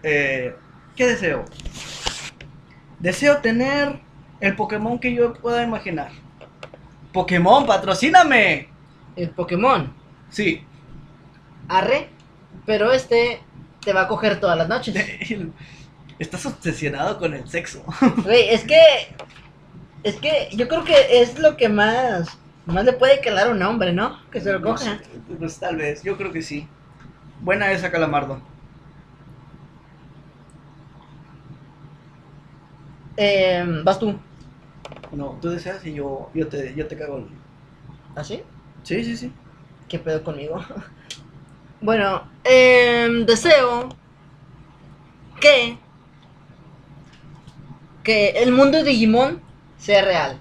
Eh, 0.03 0.53
¿Qué 0.95 1.07
deseo? 1.07 1.43
Deseo 3.01 3.37
tener 3.37 3.99
el 4.39 4.55
Pokémon 4.55 4.99
que 4.99 5.13
yo 5.13 5.33
pueda 5.33 5.63
imaginar. 5.63 6.11
Pokémon, 7.11 7.65
patrocíname. 7.65 8.69
El 9.15 9.31
Pokémon. 9.31 9.91
Sí. 10.29 10.63
Arre. 11.67 12.09
Pero 12.65 12.91
este 12.91 13.41
te 13.83 13.91
va 13.91 14.03
a 14.03 14.07
coger 14.07 14.39
todas 14.39 14.57
las 14.57 14.69
noches. 14.69 14.95
Estás 16.19 16.45
obsesionado 16.45 17.17
con 17.17 17.33
el 17.33 17.47
sexo. 17.49 17.83
Güey, 18.23 18.49
es 18.49 18.63
que. 18.63 18.79
Es 20.03 20.15
que 20.17 20.49
yo 20.53 20.67
creo 20.67 20.83
que 20.83 21.21
es 21.21 21.39
lo 21.39 21.57
que 21.57 21.69
más. 21.69 22.37
Más 22.67 22.85
le 22.85 22.93
puede 22.93 23.19
calar 23.21 23.47
a 23.47 23.51
un 23.51 23.61
hombre, 23.63 23.91
¿no? 23.91 24.19
Que 24.29 24.39
se 24.39 24.53
lo 24.53 24.61
coja. 24.61 24.99
Pues 25.39 25.57
tal 25.57 25.77
vez, 25.77 26.03
yo 26.03 26.17
creo 26.17 26.31
que 26.31 26.43
sí. 26.43 26.67
Buena 27.39 27.71
esa, 27.71 27.89
Calamardo. 27.89 28.39
Eh, 33.17 33.63
vas 33.83 33.99
tú. 33.99 34.15
No, 35.11 35.37
tú 35.41 35.49
deseas 35.49 35.85
y 35.85 35.93
yo, 35.93 36.29
yo, 36.33 36.47
te, 36.47 36.73
yo 36.75 36.87
te 36.87 36.97
cago. 36.97 37.27
¿Así? 38.15 38.41
Sí, 38.83 39.03
sí, 39.03 39.17
sí. 39.17 39.31
¿Qué 39.87 39.99
pedo 39.99 40.23
conmigo? 40.23 40.59
bueno, 41.81 42.23
em, 42.43 43.25
deseo 43.25 43.89
que. 45.39 45.77
Que 48.03 48.29
el 48.29 48.51
mundo 48.51 48.79
de 48.79 48.83
Digimon 48.85 49.41
sea 49.77 50.03
real. 50.03 50.39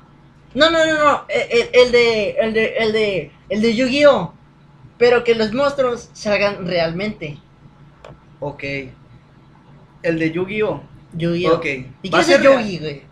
No, 0.54 0.70
no, 0.70 0.84
no, 0.86 0.98
no. 0.98 1.24
El, 1.28 1.42
el- 1.50 1.68
el 1.74 1.92
de. 1.92 2.30
El 2.30 2.54
de. 2.54 2.64
El 2.78 2.92
de. 2.92 3.32
El 3.48 3.62
de 3.62 3.74
Yu-Gi-Oh! 3.74 4.32
Pero 4.98 5.24
que 5.24 5.34
los 5.34 5.52
monstruos 5.52 6.10
salgan 6.12 6.66
realmente. 6.66 7.38
Ok. 8.38 8.62
El 10.02 10.18
de 10.18 10.30
Yu-Gi-Oh! 10.32 10.82
Yu-Gi-Oh! 11.14 11.54
Ok. 11.56 11.66
¿Y 12.02 12.10
quiero 12.10 12.24
ser. 12.24 12.42
Yugi, 12.42 12.78
güey? 12.78 13.02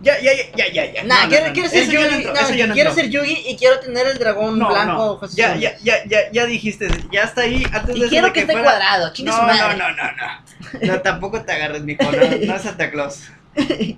Ya, 0.00 0.20
ya, 0.20 0.32
ya, 0.54 0.68
ya, 0.70 0.92
ya. 0.92 1.04
Nah, 1.04 1.28
quiero, 1.28 1.46
no, 1.46 1.52
quiero 1.54 1.68
ser 1.68 1.88
Yugi. 1.88 2.72
quiero 2.74 2.94
ser 2.94 3.08
Yugi 3.08 3.44
y 3.46 3.56
quiero 3.56 3.80
tener 3.80 4.06
el 4.06 4.18
dragón 4.18 4.58
blanco. 4.58 5.20
Ya, 5.34 5.56
ya, 5.56 5.76
ya, 5.82 6.04
ya, 6.04 6.30
ya 6.30 6.46
dijiste, 6.46 6.88
ya 7.10 7.22
está 7.22 7.42
ahí. 7.42 7.64
Antes 7.72 7.96
Y 7.96 8.08
quiero 8.08 8.32
que 8.32 8.40
esté 8.40 8.52
cuadrado, 8.52 9.08
No, 9.08 9.14
su 9.14 9.24
no, 9.24 9.42
madre. 9.42 9.76
no, 9.78 9.90
no, 9.90 10.02
no. 10.12 10.86
No, 10.94 11.00
tampoco 11.00 11.42
te 11.42 11.52
agarres, 11.52 11.82
mijo. 11.82 12.02
No, 12.02 12.10
no 12.10 12.56
es 12.56 12.62
Santa 12.62 12.90
Claus. 12.90 13.22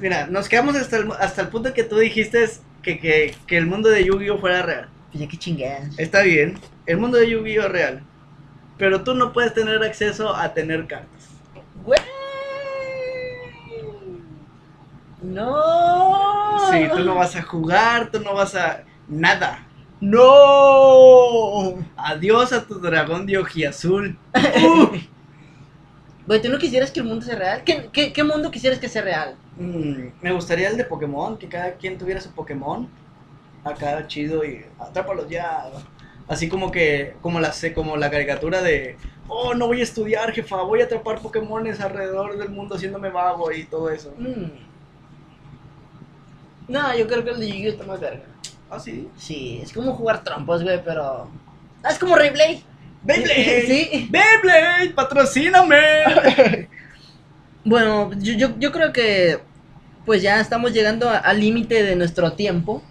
Mira, 0.00 0.26
nos 0.26 0.48
quedamos 0.48 0.74
hasta 0.76 0.96
el, 0.96 1.12
hasta 1.20 1.42
el 1.42 1.48
punto 1.48 1.74
que 1.74 1.84
tú 1.84 1.98
dijiste 1.98 2.48
que, 2.82 2.98
que, 2.98 3.34
que 3.46 3.56
el 3.58 3.66
mundo 3.66 3.90
de 3.90 4.04
Yu-Gi-Oh 4.04 4.38
fuera 4.38 4.62
real. 4.62 4.88
Pues 5.12 5.22
ya 5.22 5.28
que 5.28 5.36
chingadas. 5.36 5.98
Está 5.98 6.22
bien, 6.22 6.58
el 6.86 6.96
mundo 6.96 7.18
de 7.18 7.28
Yu-Gi-Oh 7.28 7.66
es 7.66 7.70
real. 7.70 8.02
Pero 8.78 9.04
tú 9.04 9.14
no 9.14 9.32
puedes 9.34 9.52
tener 9.52 9.82
acceso 9.82 10.34
a 10.34 10.54
tener 10.54 10.86
cartas. 10.86 11.19
No. 15.30 16.70
Sí, 16.70 16.84
tú 16.94 17.00
no 17.04 17.14
vas 17.14 17.36
a 17.36 17.42
jugar, 17.42 18.10
tú 18.10 18.20
no 18.20 18.34
vas 18.34 18.54
a. 18.54 18.84
Nada. 19.08 19.66
No. 20.00 21.78
Adiós 21.96 22.52
a 22.52 22.66
tu 22.66 22.80
dragón 22.80 23.26
de 23.26 23.38
ojiazul. 23.38 24.18
Güey, 26.26 26.40
¿tú 26.42 26.48
no 26.48 26.58
quisieras 26.58 26.92
que 26.92 27.00
el 27.00 27.06
mundo 27.06 27.24
sea 27.24 27.34
real? 27.36 27.62
¿Qué, 27.64 27.88
qué, 27.92 28.12
qué 28.12 28.22
mundo 28.22 28.52
quisieras 28.52 28.78
que 28.78 28.88
sea 28.88 29.02
real? 29.02 29.34
Mm, 29.56 30.10
me 30.20 30.32
gustaría 30.32 30.68
el 30.68 30.76
de 30.76 30.84
Pokémon, 30.84 31.36
que 31.36 31.48
cada 31.48 31.72
quien 31.72 31.98
tuviera 31.98 32.20
su 32.20 32.30
Pokémon. 32.30 32.88
Acá 33.64 34.06
chido 34.06 34.44
y 34.44 34.64
atrápalos 34.78 35.28
ya. 35.28 35.64
Así 36.28 36.48
como 36.48 36.70
que, 36.70 37.16
como 37.20 37.40
la, 37.40 37.52
sé- 37.52 37.72
como 37.72 37.96
la 37.96 38.10
caricatura 38.12 38.62
de, 38.62 38.96
oh, 39.26 39.54
no 39.54 39.66
voy 39.66 39.80
a 39.80 39.82
estudiar, 39.82 40.30
jefa, 40.32 40.62
voy 40.62 40.82
a 40.82 40.84
atrapar 40.84 41.18
Pokémones 41.20 41.80
alrededor 41.80 42.38
del 42.38 42.50
mundo 42.50 42.76
haciéndome 42.76 43.08
vago 43.10 43.50
y 43.50 43.64
todo 43.64 43.90
eso. 43.90 44.14
Mm. 44.16 44.69
No, 46.70 46.96
yo 46.96 47.08
creo 47.08 47.24
que 47.24 47.30
el 47.30 47.40
de 47.40 47.48
Yu-Gi-Oh 47.48 47.72
está 47.72 47.84
más 47.84 47.98
verga. 47.98 48.22
Ah, 48.70 48.78
sí. 48.78 49.08
Sí, 49.18 49.60
es 49.60 49.72
como 49.72 49.92
jugar 49.92 50.22
trompos, 50.22 50.62
güey, 50.62 50.80
pero... 50.84 51.28
Ah, 51.82 51.90
es 51.90 51.98
como 51.98 52.14
Rayblade. 52.14 52.62
Beyblade. 53.02 53.64
Sí. 53.66 54.08
Beyblade, 54.10 54.90
patrocíname. 54.94 56.68
Bueno, 57.62 58.10
yo, 58.18 58.32
yo, 58.32 58.58
yo 58.58 58.72
creo 58.72 58.90
que 58.90 59.38
pues 60.06 60.22
ya 60.22 60.40
estamos 60.40 60.72
llegando 60.72 61.10
al 61.10 61.38
límite 61.38 61.82
de 61.82 61.94
nuestro 61.94 62.32
tiempo. 62.32 62.82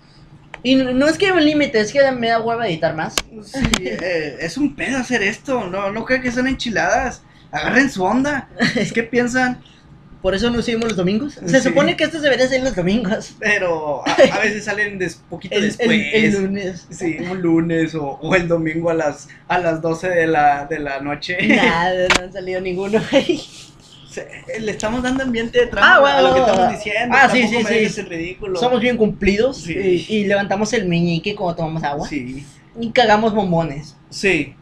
Y 0.62 0.76
no, 0.76 0.94
no 0.94 1.08
es 1.08 1.18
que 1.18 1.26
haya 1.26 1.34
un 1.34 1.44
límite, 1.44 1.80
es 1.80 1.92
que 1.92 2.12
me 2.12 2.30
da 2.30 2.40
hueva 2.40 2.68
editar 2.68 2.96
más. 2.96 3.16
Sí, 3.44 3.66
eh, 3.82 4.38
es 4.40 4.58
un 4.58 4.76
pedo 4.76 4.98
hacer 4.98 5.24
esto, 5.24 5.68
no, 5.68 5.92
no 5.92 6.06
creo 6.06 6.22
que 6.22 6.32
sean 6.32 6.48
enchiladas. 6.48 7.24
Agarren 7.52 7.90
su 7.90 8.04
onda. 8.04 8.48
Es 8.76 8.94
que 8.94 9.02
piensan, 9.02 9.60
Por 10.22 10.36
eso 10.36 10.50
no 10.50 10.62
subimos 10.62 10.90
los 10.90 10.98
domingos. 10.98 11.36
Se 11.46 11.62
Sí. 11.62 11.70
supone 11.70 11.96
que 11.96 12.04
estos 12.04 12.22
deberían 12.22 12.50
ser 12.50 12.62
los 12.64 12.76
domingos. 12.76 13.36
pero 13.40 14.06
a, 14.08 14.12
a 14.12 14.40
veces 14.44 14.66
salen 14.66 15.00
des, 15.00 15.16
poquito 15.30 15.56
El, 15.56 15.62
después. 15.64 15.90
el- 15.90 16.26
el 16.26 16.34
lunes. 16.44 16.88
Sí, 16.90 17.18
un 17.32 17.42
lunes 17.42 17.96
o, 17.96 18.20
o 18.22 18.36
el 18.36 18.48
domingo 18.50 18.90
a 18.90 18.94
las, 18.94 19.30
a 19.48 19.60
las 19.60 19.82
12 19.82 20.10
de 20.10 20.28
la, 20.28 20.66
de 20.66 20.80
la 20.80 21.00
noche. 21.00 21.38
Nada, 21.48 22.08
no 22.20 22.24
han 22.26 22.34
salido 22.34 22.60
ninguno. 22.60 23.00
Se- 24.10 24.28
Le 24.60 24.72
estamos 24.72 25.04
dando 25.04 25.24
ambiente 25.24 25.60
de 25.60 25.68
trama 25.68 25.96
Ah, 25.96 26.00
bueno, 26.00 26.18
a 26.18 26.22
lo 26.22 26.34
que 26.34 26.40
estamos 26.42 26.72
diciendo. 26.72 27.16
Ah, 27.18 27.30
sí, 27.32 27.48
sí, 27.48 27.90
sí. 27.90 28.02
ridículo. 28.02 28.60
Somos 28.60 28.82
bien 28.82 28.98
cumplidos 28.98 29.58
Sí. 29.62 30.06
y, 30.10 30.16
y 30.18 30.26
levantamos 30.26 30.74
el 30.74 30.88
meñique 30.88 31.36
cuando 31.36 31.56
tomamos 31.58 31.84
agua. 31.84 32.08
Sí, 32.08 32.46
Y 32.80 32.92
cagamos 32.92 33.34
bombones. 33.34 33.96
sí. 34.10 34.56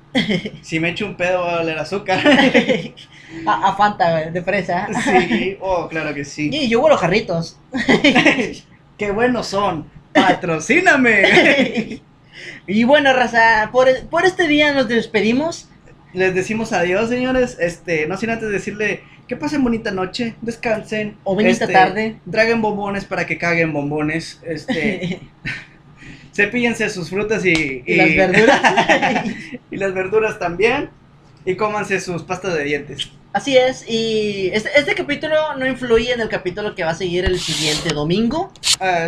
Si 0.62 0.80
me 0.80 0.89
echo 0.89 1.05
un 1.05 1.16
pedo 1.16 1.41
va 1.41 1.58
a 1.58 1.62
oler 1.62 1.78
azúcar. 1.78 2.20
a, 3.45 3.70
a 3.70 3.76
Fanta, 3.76 4.30
de 4.32 4.41
fresa. 4.41 4.88
Sí, 5.03 5.58
oh, 5.62 5.88
claro 5.88 6.14
que 6.14 6.26
sí. 6.26 6.49
Y 6.51 6.70
yo 6.70 6.82
huelo 6.82 6.97
jarritos. 6.97 7.60
Qué 8.97 9.12
buenos 9.12 9.47
son. 9.47 9.86
Patrocíname. 10.14 12.01
y 12.68 12.84
bueno, 12.84 13.14
raza, 13.14 13.70
por, 13.72 13.88
por 14.10 14.26
este 14.26 14.47
día 14.47 14.74
nos 14.74 14.88
despedimos. 14.88 15.70
Les 16.14 16.34
decimos 16.34 16.74
adiós, 16.74 17.10
señores. 17.10 17.58
Este, 17.60 18.08
no 18.08 18.18
sin 18.18 18.32
antes 18.32 18.49
decirle 18.49 19.03
que 19.28 19.36
pasen 19.36 19.64
bonita 19.64 19.91
noche, 19.91 20.36
descansen. 20.41 21.18
O 21.24 21.36
bonita 21.36 21.66
este, 21.66 21.74
tarde. 21.74 22.18
Traguen 22.32 22.62
bombones 22.62 23.05
para 23.05 23.26
que 23.26 23.38
caguen 23.38 23.74
bombones. 23.74 24.41
Este, 24.43 25.20
cepíllense 26.38 26.90
sus 26.90 27.10
frutas 27.10 27.44
y, 27.46 27.84
y 27.86 27.96
las 27.96 28.16
verduras. 28.16 28.62
y 29.72 29.76
las 29.78 29.94
verduras 29.94 30.40
también. 30.40 30.90
Y 31.46 31.56
cómanse 31.56 32.00
sus 32.00 32.24
pastas 32.24 32.54
de 32.56 32.64
dientes. 32.64 33.10
Así 33.34 33.56
es, 33.56 33.86
y 33.88 34.50
este, 34.52 34.70
este 34.80 34.96
capítulo 34.96 35.54
no 35.58 35.68
influye 35.68 36.12
en 36.12 36.20
el 36.22 36.28
capítulo 36.30 36.74
que 36.74 36.84
va 36.84 36.92
a 36.92 36.96
seguir 36.96 37.24
el 37.26 37.40
siguiente 37.40 37.94
domingo. 37.94 38.52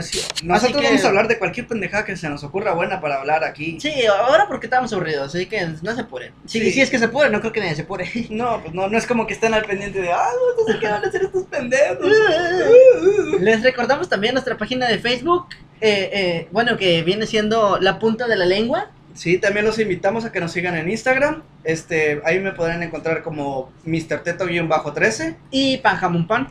Sí, 0.03 0.19
Nosotros 0.43 0.81
que- 0.81 0.87
vamos 0.87 1.03
a 1.03 1.07
hablar 1.07 1.27
de 1.27 1.39
cualquier 1.39 1.65
pendejada 1.67 2.05
que 2.05 2.15
se 2.15 2.29
nos 2.29 2.43
ocurra 2.43 2.73
buena 2.73 3.01
para 3.01 3.15
hablar 3.15 3.43
aquí. 3.43 3.79
Sí, 3.81 3.91
ahora 4.05 4.45
porque 4.47 4.67
estamos 4.67 4.93
aburridos, 4.93 5.33
así 5.33 5.47
que 5.47 5.65
no 5.81 5.95
se 5.95 6.01
apuren. 6.01 6.31
Sí, 6.45 6.59
Sí. 6.59 6.71
sí 6.73 6.81
es 6.81 6.89
que 6.91 6.99
se 6.99 7.05
apure, 7.05 7.29
no 7.31 7.39
creo 7.39 7.51
que 7.53 7.59
nadie 7.61 7.75
se 7.75 7.81
apure. 7.83 8.09
No, 8.29 8.61
pues 8.61 8.73
no, 8.73 8.87
no 8.87 8.97
es 8.97 9.07
como 9.07 9.25
que 9.25 9.33
estén 9.33 9.53
al 9.53 9.65
pendiente 9.65 9.99
de, 10.01 10.11
ah, 10.11 10.29
no 10.59 10.71
sé 10.73 10.79
qué 10.79 10.87
van 10.87 11.03
a 11.03 11.07
hacer 11.07 11.23
estos 11.23 11.43
pendejos. 11.45 12.07
Les 13.39 13.63
recordamos 13.63 14.07
también 14.09 14.33
nuestra 14.33 14.57
página 14.57 14.87
de 14.87 14.99
Facebook, 14.99 15.47
eh, 15.81 16.09
eh, 16.13 16.47
bueno, 16.51 16.77
que 16.77 17.03
viene 17.03 17.25
siendo 17.25 17.79
La 17.79 17.99
Punta 17.99 18.27
de 18.27 18.35
la 18.35 18.45
Lengua. 18.45 18.91
Sí, 19.13 19.37
también 19.37 19.65
los 19.65 19.79
invitamos 19.79 20.25
a 20.25 20.31
que 20.31 20.39
nos 20.39 20.51
sigan 20.51 20.75
en 20.75 20.89
Instagram. 20.89 21.43
Este, 21.63 22.21
ahí 22.25 22.39
me 22.39 22.51
podrán 22.51 22.83
encontrar 22.83 23.23
como 23.23 23.71
Mr. 23.85 24.23
Teto-13. 24.23 25.35
Y 25.51 25.77
Panjamon 25.77 26.27
Pan. 26.27 26.49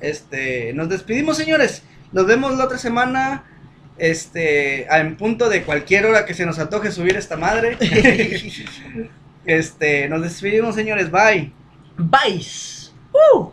Este, 0.00 0.72
nos 0.74 0.88
despedimos, 0.88 1.36
señores. 1.36 1.82
Nos 2.12 2.26
vemos 2.26 2.56
la 2.56 2.64
otra 2.64 2.78
semana. 2.78 3.44
Este, 3.98 4.84
en 4.84 5.16
punto 5.16 5.48
de 5.48 5.62
cualquier 5.62 6.06
hora 6.06 6.24
que 6.24 6.34
se 6.34 6.46
nos 6.46 6.58
antoje 6.58 6.90
subir 6.92 7.16
esta 7.16 7.36
madre. 7.36 7.76
Este, 9.44 10.10
nos 10.10 10.20
despedimos, 10.20 10.74
señores. 10.74 11.10
Bye. 11.10 11.54
Vice. 11.96 12.90
¡Uh! 13.34 13.50